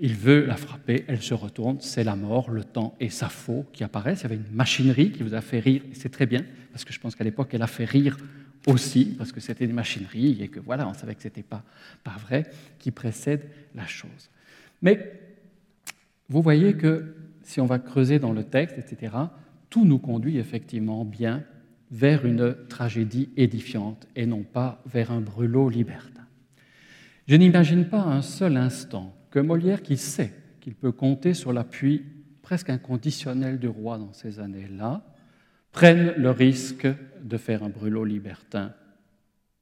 Il 0.00 0.14
veut 0.14 0.46
la 0.46 0.56
frapper, 0.56 1.04
elle 1.08 1.22
se 1.22 1.34
retourne, 1.34 1.78
c'est 1.80 2.04
la 2.04 2.14
mort, 2.14 2.50
le 2.50 2.62
temps 2.62 2.94
et 3.00 3.10
sa 3.10 3.28
faux 3.28 3.66
qui 3.72 3.82
apparaissent. 3.82 4.20
Il 4.20 4.24
y 4.24 4.26
avait 4.26 4.36
une 4.36 4.54
machinerie 4.54 5.10
qui 5.10 5.24
vous 5.24 5.34
a 5.34 5.40
fait 5.40 5.58
rire, 5.58 5.82
c'est 5.92 6.10
très 6.10 6.26
bien, 6.26 6.44
parce 6.72 6.84
que 6.84 6.92
je 6.92 7.00
pense 7.00 7.16
qu'à 7.16 7.24
l'époque, 7.24 7.48
elle 7.52 7.62
a 7.62 7.66
fait 7.66 7.84
rire 7.84 8.16
aussi, 8.66 9.06
parce 9.16 9.32
que 9.32 9.40
c'était 9.40 9.64
une 9.64 9.72
machinerie 9.72 10.40
et 10.40 10.48
que 10.48 10.60
voilà, 10.60 10.86
on 10.86 10.94
savait 10.94 11.14
que 11.14 11.22
ce 11.22 11.28
n'était 11.28 11.42
pas, 11.42 11.64
pas 12.04 12.16
vrai, 12.18 12.46
qui 12.78 12.92
précède 12.92 13.48
la 13.74 13.86
chose. 13.86 14.30
Mais 14.82 15.20
vous 16.28 16.42
voyez 16.42 16.74
que 16.74 17.16
si 17.42 17.60
on 17.60 17.66
va 17.66 17.78
creuser 17.78 18.18
dans 18.18 18.32
le 18.32 18.44
texte, 18.44 18.78
etc., 18.78 19.14
tout 19.70 19.84
nous 19.84 19.98
conduit 19.98 20.38
effectivement 20.38 21.04
bien 21.04 21.42
vers 21.90 22.24
une 22.24 22.54
tragédie 22.68 23.30
édifiante 23.36 24.06
et 24.14 24.26
non 24.26 24.42
pas 24.42 24.82
vers 24.86 25.10
un 25.10 25.20
brûlot 25.20 25.70
libertin. 25.70 26.26
Je 27.26 27.34
n'imagine 27.34 27.86
pas 27.86 28.02
un 28.02 28.22
seul 28.22 28.56
instant 28.56 29.14
que 29.30 29.38
Molière, 29.38 29.82
qui 29.82 29.96
sait 29.96 30.32
qu'il 30.60 30.74
peut 30.74 30.92
compter 30.92 31.34
sur 31.34 31.52
l'appui 31.52 32.02
presque 32.42 32.70
inconditionnel 32.70 33.58
du 33.58 33.68
roi 33.68 33.98
dans 33.98 34.12
ces 34.12 34.40
années-là, 34.40 35.04
prenne 35.72 36.14
le 36.16 36.30
risque 36.30 36.88
de 37.22 37.36
faire 37.36 37.62
un 37.62 37.68
brûlot 37.68 38.04
libertin 38.04 38.72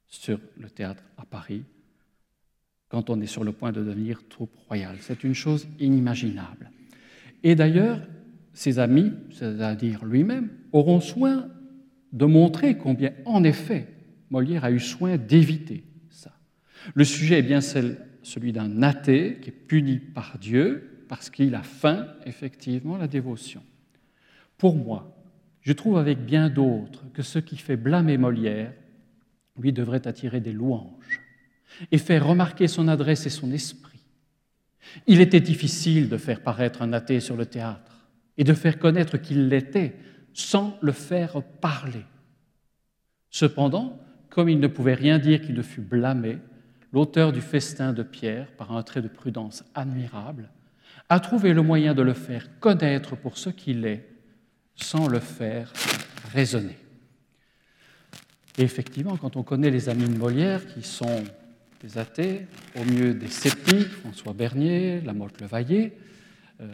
sur 0.06 0.38
le 0.58 0.70
théâtre 0.70 1.02
à 1.16 1.24
Paris 1.24 1.64
quand 2.88 3.10
on 3.10 3.20
est 3.20 3.26
sur 3.26 3.44
le 3.44 3.52
point 3.52 3.72
de 3.72 3.82
devenir 3.82 4.22
troupe 4.28 4.54
royale. 4.68 4.96
C'est 5.00 5.24
une 5.24 5.34
chose 5.34 5.66
inimaginable. 5.80 6.70
Et 7.42 7.54
d'ailleurs, 7.54 8.00
ses 8.52 8.78
amis, 8.78 9.12
c'est-à-dire 9.32 10.04
lui-même, 10.04 10.50
auront 10.72 11.00
soin 11.00 11.48
de 12.12 12.24
montrer 12.24 12.78
combien, 12.78 13.12
en 13.24 13.44
effet, 13.44 13.88
Molière 14.30 14.64
a 14.64 14.70
eu 14.70 14.80
soin 14.80 15.16
d'éviter 15.16 15.84
ça. 16.10 16.32
Le 16.94 17.04
sujet 17.04 17.40
est 17.40 17.42
bien 17.42 17.60
celui 18.26 18.52
d'un 18.52 18.82
athée 18.82 19.38
qui 19.40 19.50
est 19.50 19.52
puni 19.52 19.98
par 19.98 20.38
Dieu 20.38 21.04
parce 21.08 21.30
qu'il 21.30 21.54
a 21.54 21.62
faim, 21.62 22.08
effectivement, 22.24 22.96
la 22.96 23.06
dévotion. 23.06 23.62
Pour 24.58 24.74
moi, 24.74 25.16
je 25.60 25.72
trouve 25.72 25.96
avec 25.96 26.24
bien 26.24 26.50
d'autres 26.50 27.04
que 27.12 27.22
ce 27.22 27.38
qui 27.38 27.56
fait 27.56 27.76
blâmer 27.76 28.18
Molière, 28.18 28.72
lui, 29.58 29.72
devrait 29.72 30.08
attirer 30.08 30.40
des 30.40 30.52
louanges 30.52 31.20
et 31.92 31.98
faire 31.98 32.26
remarquer 32.26 32.66
son 32.66 32.88
adresse 32.88 33.26
et 33.26 33.30
son 33.30 33.52
esprit. 33.52 34.02
Il 35.06 35.20
était 35.20 35.40
difficile 35.40 36.08
de 36.08 36.16
faire 36.16 36.42
paraître 36.42 36.82
un 36.82 36.92
athée 36.92 37.20
sur 37.20 37.36
le 37.36 37.46
théâtre 37.46 38.08
et 38.36 38.44
de 38.44 38.54
faire 38.54 38.80
connaître 38.80 39.18
qu'il 39.18 39.48
l'était 39.48 39.94
sans 40.32 40.76
le 40.82 40.92
faire 40.92 41.42
parler. 41.60 42.04
Cependant, 43.30 44.00
comme 44.30 44.48
il 44.48 44.58
ne 44.58 44.66
pouvait 44.66 44.94
rien 44.94 45.20
dire 45.20 45.40
qui 45.40 45.52
ne 45.52 45.62
fût 45.62 45.80
blâmé, 45.80 46.38
l'auteur 46.92 47.32
du 47.32 47.40
festin 47.40 47.92
de 47.92 48.02
Pierre, 48.02 48.48
par 48.56 48.72
un 48.72 48.82
trait 48.82 49.02
de 49.02 49.08
prudence 49.08 49.64
admirable, 49.74 50.50
a 51.08 51.20
trouvé 51.20 51.52
le 51.52 51.62
moyen 51.62 51.94
de 51.94 52.02
le 52.02 52.14
faire 52.14 52.58
connaître 52.58 53.16
pour 53.16 53.38
ce 53.38 53.50
qu'il 53.50 53.84
est, 53.86 54.08
sans 54.74 55.08
le 55.08 55.20
faire 55.20 55.72
raisonner. 56.32 56.76
Et 58.58 58.62
effectivement, 58.62 59.16
quand 59.16 59.36
on 59.36 59.42
connaît 59.42 59.70
les 59.70 59.88
amis 59.88 60.08
de 60.08 60.16
Molière, 60.16 60.66
qui 60.66 60.82
sont 60.82 61.22
des 61.82 61.98
athées, 61.98 62.46
au 62.74 62.84
mieux 62.84 63.14
des 63.14 63.28
sceptiques, 63.28 63.88
François 63.88 64.32
Bernier, 64.32 65.00
Lamotte 65.02 65.40
Levaillé, 65.40 65.92
euh, 66.60 66.66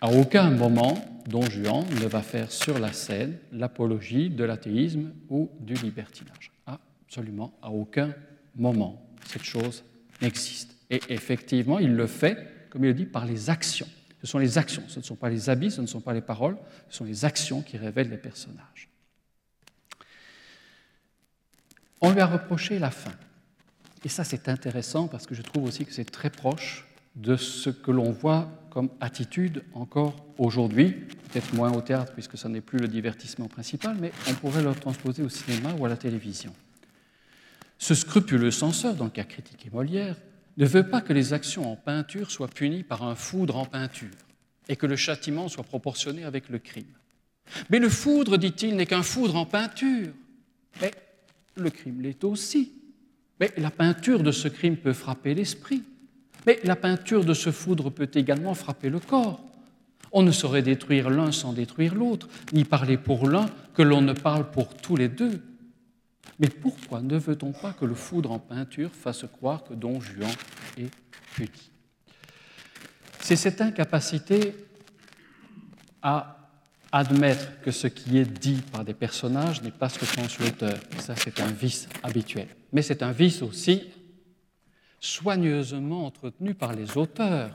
à 0.00 0.12
aucun 0.12 0.50
moment, 0.50 1.22
Don 1.26 1.42
Juan 1.42 1.84
ne 2.00 2.06
va 2.06 2.20
faire 2.20 2.52
sur 2.52 2.78
la 2.78 2.92
scène 2.92 3.38
l'apologie 3.52 4.28
de 4.28 4.44
l'athéisme 4.44 5.12
ou 5.30 5.50
du 5.58 5.74
libertinage. 5.74 6.52
Absolument, 6.66 7.58
à 7.62 7.70
aucun 7.70 8.14
moment, 8.56 9.02
cette 9.26 9.44
chose 9.44 9.84
n'existe. 10.22 10.74
Et 10.90 11.00
effectivement, 11.08 11.78
il 11.78 11.94
le 11.94 12.06
fait, 12.06 12.68
comme 12.70 12.84
il 12.84 12.88
le 12.88 12.94
dit, 12.94 13.06
par 13.06 13.26
les 13.26 13.50
actions. 13.50 13.88
Ce 14.20 14.26
sont 14.26 14.38
les 14.38 14.58
actions, 14.58 14.82
ce 14.88 14.98
ne 14.98 15.04
sont 15.04 15.14
pas 15.14 15.28
les 15.28 15.50
habits, 15.50 15.70
ce 15.70 15.80
ne 15.80 15.86
sont 15.86 16.00
pas 16.00 16.12
les 16.12 16.20
paroles, 16.20 16.56
ce 16.88 16.98
sont 16.98 17.04
les 17.04 17.24
actions 17.24 17.62
qui 17.62 17.76
révèlent 17.76 18.10
les 18.10 18.16
personnages. 18.16 18.88
On 22.00 22.12
lui 22.12 22.20
a 22.20 22.26
reproché 22.26 22.78
la 22.78 22.90
fin. 22.90 23.12
Et 24.04 24.08
ça, 24.08 24.24
c'est 24.24 24.48
intéressant 24.48 25.08
parce 25.08 25.26
que 25.26 25.34
je 25.34 25.42
trouve 25.42 25.64
aussi 25.64 25.84
que 25.84 25.92
c'est 25.92 26.04
très 26.04 26.30
proche 26.30 26.86
de 27.16 27.36
ce 27.36 27.70
que 27.70 27.90
l'on 27.90 28.10
voit 28.10 28.48
comme 28.70 28.90
attitude 29.00 29.64
encore 29.72 30.14
aujourd'hui, 30.38 30.92
peut-être 30.92 31.54
moins 31.54 31.72
au 31.72 31.80
théâtre 31.80 32.12
puisque 32.12 32.36
ce 32.36 32.46
n'est 32.46 32.60
plus 32.60 32.78
le 32.78 32.88
divertissement 32.88 33.48
principal, 33.48 33.96
mais 33.98 34.12
on 34.28 34.34
pourrait 34.34 34.62
le 34.62 34.74
transposer 34.74 35.22
au 35.22 35.28
cinéma 35.28 35.72
ou 35.78 35.86
à 35.86 35.88
la 35.88 35.96
télévision. 35.96 36.52
Ce 37.78 37.94
scrupuleux 37.94 38.50
censeur, 38.50 38.94
donc 38.94 39.14
qui 39.14 39.20
a 39.20 39.24
critiqué 39.24 39.70
Molière, 39.72 40.16
ne 40.56 40.66
veut 40.66 40.88
pas 40.88 41.00
que 41.00 41.12
les 41.12 41.32
actions 41.32 41.70
en 41.70 41.76
peinture 41.76 42.30
soient 42.30 42.48
punies 42.48 42.82
par 42.82 43.02
un 43.02 43.14
foudre 43.14 43.56
en 43.56 43.66
peinture 43.66 44.08
et 44.68 44.76
que 44.76 44.86
le 44.86 44.96
châtiment 44.96 45.48
soit 45.48 45.64
proportionné 45.64 46.24
avec 46.24 46.48
le 46.48 46.58
crime. 46.58 46.86
Mais 47.70 47.78
le 47.78 47.88
foudre, 47.88 48.36
dit-il, 48.38 48.76
n'est 48.76 48.86
qu'un 48.86 49.02
foudre 49.02 49.36
en 49.36 49.46
peinture. 49.46 50.08
Mais 50.80 50.92
le 51.56 51.70
crime 51.70 52.00
l'est 52.00 52.24
aussi. 52.24 52.72
Mais 53.38 53.52
la 53.58 53.70
peinture 53.70 54.22
de 54.22 54.32
ce 54.32 54.48
crime 54.48 54.76
peut 54.76 54.92
frapper 54.92 55.34
l'esprit. 55.34 55.82
Mais 56.46 56.58
la 56.64 56.76
peinture 56.76 57.24
de 57.24 57.34
ce 57.34 57.50
foudre 57.50 57.90
peut 57.90 58.10
également 58.14 58.54
frapper 58.54 58.88
le 58.88 58.98
corps. 58.98 59.40
On 60.12 60.22
ne 60.22 60.32
saurait 60.32 60.62
détruire 60.62 61.10
l'un 61.10 61.32
sans 61.32 61.52
détruire 61.52 61.94
l'autre, 61.94 62.28
ni 62.52 62.64
parler 62.64 62.96
pour 62.96 63.28
l'un 63.28 63.46
que 63.74 63.82
l'on 63.82 64.00
ne 64.00 64.12
parle 64.12 64.50
pour 64.50 64.74
tous 64.74 64.96
les 64.96 65.08
deux. 65.08 65.42
Mais 66.38 66.48
pourquoi 66.48 67.00
ne 67.00 67.16
veut-on 67.16 67.52
pas 67.52 67.72
que 67.72 67.84
le 67.84 67.94
foudre 67.94 68.30
en 68.30 68.38
peinture 68.38 68.92
fasse 68.92 69.24
croire 69.32 69.64
que 69.64 69.74
Don 69.74 70.00
Juan 70.00 70.30
est 70.76 70.90
puni 71.34 71.70
C'est 73.20 73.36
cette 73.36 73.60
incapacité 73.60 74.54
à 76.02 76.36
admettre 76.92 77.60
que 77.62 77.70
ce 77.70 77.86
qui 77.86 78.18
est 78.18 78.24
dit 78.24 78.62
par 78.72 78.84
des 78.84 78.94
personnages 78.94 79.62
n'est 79.62 79.70
pas 79.70 79.88
ce 79.88 79.98
que 79.98 80.16
pense 80.16 80.38
l'auteur. 80.38 80.78
Ça, 80.98 81.14
c'est 81.16 81.40
un 81.40 81.50
vice 81.50 81.88
habituel. 82.02 82.48
Mais 82.72 82.82
c'est 82.82 83.02
un 83.02 83.12
vice 83.12 83.42
aussi 83.42 83.82
soigneusement 85.00 86.06
entretenu 86.06 86.54
par 86.54 86.74
les 86.74 86.96
auteurs. 86.96 87.54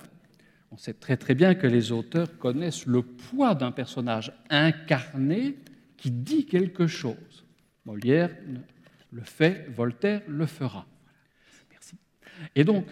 On 0.71 0.77
sait 0.77 0.93
très 0.93 1.17
très 1.17 1.35
bien 1.35 1.55
que 1.55 1.67
les 1.67 1.91
auteurs 1.91 2.37
connaissent 2.37 2.85
le 2.85 3.01
poids 3.01 3.55
d'un 3.55 3.71
personnage 3.71 4.31
incarné 4.49 5.57
qui 5.97 6.11
dit 6.11 6.45
quelque 6.45 6.87
chose. 6.87 7.45
Molière 7.85 8.29
le 9.11 9.21
fait, 9.21 9.67
Voltaire 9.69 10.21
le 10.27 10.45
fera. 10.45 10.85
Merci. 11.71 11.95
Et 12.55 12.63
donc, 12.63 12.85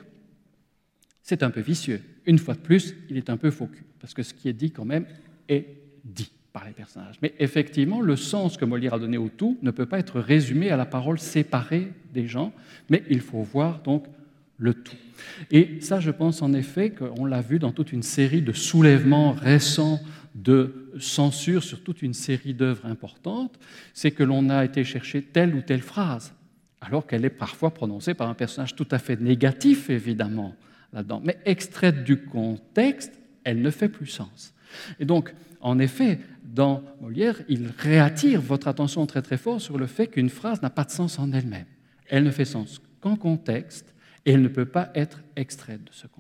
c'est 1.22 1.44
un 1.44 1.50
peu 1.50 1.62
vicieux. 1.62 2.02
Une 2.26 2.40
fois 2.40 2.56
de 2.56 2.60
plus, 2.60 2.96
il 3.10 3.18
est 3.18 3.30
un 3.30 3.38
peu 3.38 3.52
faux 3.52 3.70
parce 4.00 4.14
que 4.14 4.24
ce 4.24 4.34
qui 4.34 4.50
est 4.50 4.54
dit 4.54 4.72
quand 4.72 4.86
même 4.86 5.06
est 5.48 5.66
dit 6.04 6.32
par 6.52 6.66
les 6.66 6.72
personnages. 6.72 7.18
Mais 7.22 7.34
effectivement, 7.40 8.02
le 8.02 8.16
sens 8.16 8.58
que 8.58 8.66
Molière 8.66 8.96
a 8.96 9.00
donné 9.00 9.18
au 9.18 9.30
tout 9.30 9.58
ne 9.62 9.72
peut 9.72 9.86
pas 9.86 10.00
être 10.00 10.20
résumé 10.20 10.72
à 10.72 10.78
la 10.78 10.86
parole 10.86 11.20
séparée 11.20 11.92
des 12.14 12.28
gens, 12.28 12.54
mais 12.90 13.04
il 13.10 13.22
faut 13.22 13.44
voir 13.44 13.82
donc 13.82 14.08
le 14.58 14.74
tout. 14.74 14.96
Et 15.52 15.80
ça, 15.82 16.00
je 16.00 16.12
pense 16.12 16.42
en 16.42 16.54
effet 16.54 16.92
qu'on 16.92 17.26
l'a 17.26 17.42
vu 17.42 17.60
dans 17.60 17.72
toute 17.72 17.92
une 17.92 18.04
série 18.04 18.42
de 18.42 18.54
soulèvements 18.54 19.32
récents 19.32 20.00
de 20.36 20.92
censure 21.00 21.64
sur 21.64 21.84
toute 21.84 22.02
une 22.02 22.14
série 22.14 22.54
d'œuvres 22.54 22.86
importantes, 22.86 23.60
c'est 23.94 24.12
que 24.12 24.24
l'on 24.24 24.50
a 24.50 24.64
été 24.66 24.84
chercher 24.84 25.22
telle 25.22 25.56
ou 25.56 25.62
telle 25.62 25.82
phrase, 25.82 26.34
alors 26.82 27.08
qu'elle 27.08 27.26
est 27.26 27.30
parfois 27.30 27.74
prononcée 27.74 28.14
par 28.14 28.30
un 28.30 28.34
personnage 28.34 28.76
tout 28.76 28.88
à 28.92 29.00
fait 29.00 29.20
négatif, 29.20 29.90
évidemment, 29.90 30.56
là-dedans. 30.94 31.22
Mais 31.24 31.40
extraite 31.46 32.04
du 32.04 32.18
contexte, 32.18 33.14
elle 33.44 33.62
ne 33.62 33.72
fait 33.72 33.90
plus 33.90 34.08
sens. 34.08 34.54
Et 35.00 35.06
donc, 35.06 35.34
en 35.62 35.80
effet, 35.80 36.20
dans 36.44 36.84
Molière, 37.02 37.42
il 37.50 37.72
réattire 37.78 38.42
votre 38.42 38.68
attention 38.68 39.06
très 39.06 39.22
très 39.22 39.38
fort 39.38 39.60
sur 39.60 39.78
le 39.78 39.88
fait 39.88 40.08
qu'une 40.08 40.30
phrase 40.30 40.62
n'a 40.62 40.70
pas 40.70 40.84
de 40.84 40.92
sens 40.92 41.20
en 41.20 41.32
elle-même. 41.32 41.66
Elle 42.08 42.24
ne 42.24 42.32
fait 42.32 42.46
sens 42.46 42.82
qu'en 43.02 43.16
contexte, 43.16 43.94
et 44.26 44.32
elle 44.34 44.42
ne 44.42 44.48
peut 44.48 44.66
pas 44.66 44.92
être 44.96 45.22
extraite 45.36 45.84
de 45.84 45.92
ce 45.92 46.08
contexte. 46.08 46.19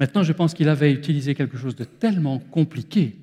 Maintenant, 0.00 0.22
je 0.22 0.32
pense 0.32 0.54
qu'il 0.54 0.68
avait 0.68 0.92
utilisé 0.92 1.34
quelque 1.34 1.56
chose 1.56 1.76
de 1.76 1.84
tellement 1.84 2.38
compliqué 2.38 3.16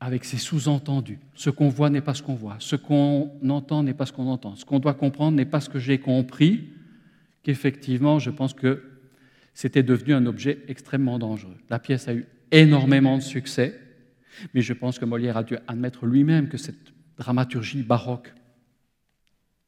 avec 0.00 0.24
ses 0.24 0.36
sous-entendus. 0.36 1.20
Ce 1.34 1.48
qu'on 1.48 1.68
voit 1.68 1.88
n'est 1.88 2.00
pas 2.00 2.14
ce 2.14 2.22
qu'on 2.22 2.34
voit, 2.34 2.56
ce 2.58 2.74
qu'on 2.74 3.30
entend 3.48 3.84
n'est 3.84 3.94
pas 3.94 4.06
ce 4.06 4.12
qu'on 4.12 4.26
entend, 4.26 4.56
ce 4.56 4.64
qu'on 4.64 4.80
doit 4.80 4.94
comprendre 4.94 5.36
n'est 5.36 5.44
pas 5.44 5.60
ce 5.60 5.68
que 5.68 5.78
j'ai 5.78 5.98
compris, 5.98 6.70
qu'effectivement, 7.44 8.18
je 8.18 8.30
pense 8.30 8.52
que 8.52 8.82
c'était 9.54 9.84
devenu 9.84 10.14
un 10.14 10.26
objet 10.26 10.58
extrêmement 10.66 11.18
dangereux. 11.18 11.56
La 11.70 11.78
pièce 11.78 12.08
a 12.08 12.14
eu 12.14 12.26
énormément 12.50 13.16
de 13.16 13.22
succès, 13.22 13.78
mais 14.54 14.60
je 14.60 14.72
pense 14.72 14.98
que 14.98 15.04
Molière 15.04 15.36
a 15.36 15.44
dû 15.44 15.56
admettre 15.68 16.06
lui-même 16.06 16.48
que 16.48 16.58
cette 16.58 16.92
dramaturgie 17.16 17.82
baroque 17.82 18.32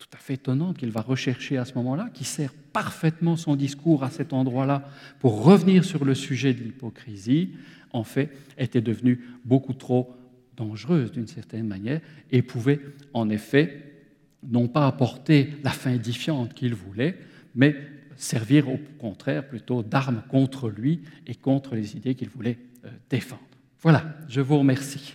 tout 0.05 0.17
à 0.17 0.21
fait 0.21 0.35
étonnante 0.35 0.77
qu'il 0.77 0.91
va 0.91 1.01
rechercher 1.01 1.57
à 1.57 1.65
ce 1.65 1.75
moment-là, 1.75 2.11
qui 2.13 2.25
sert 2.25 2.53
parfaitement 2.73 3.37
son 3.37 3.57
discours 3.57 4.05
à 4.05 4.11
cet 4.11 4.33
endroit-là 4.33 4.87
pour 5.19 5.45
revenir 5.45 5.85
sur 5.85 6.05
le 6.05 6.15
sujet 6.15 6.53
de 6.53 6.63
l'hypocrisie, 6.63 7.53
en 7.93 8.05
fait, 8.05 8.31
était 8.59 8.83
devenue 8.83 9.25
beaucoup 9.45 9.73
trop 9.73 10.15
dangereuse 10.57 11.11
d'une 11.11 11.27
certaine 11.27 11.67
manière 11.67 12.01
et 12.31 12.43
pouvait 12.43 12.81
en 13.15 13.31
effet 13.31 13.93
non 14.43 14.69
pas 14.69 14.87
apporter 14.87 15.55
la 15.63 15.71
fin 15.71 15.93
édifiante 15.93 16.53
qu'il 16.53 16.75
voulait, 16.75 17.19
mais 17.55 17.75
servir 18.17 18.69
au 18.69 18.79
contraire 18.99 19.49
plutôt 19.49 19.83
d'arme 19.83 20.23
contre 20.29 20.69
lui 20.69 21.01
et 21.27 21.35
contre 21.35 21.75
les 21.75 21.97
idées 21.97 22.15
qu'il 22.15 22.29
voulait 22.29 22.59
euh, 22.85 22.91
défendre. 23.09 23.43
Voilà, 23.81 24.05
je 24.29 24.41
vous 24.41 24.59
remercie. 24.59 25.15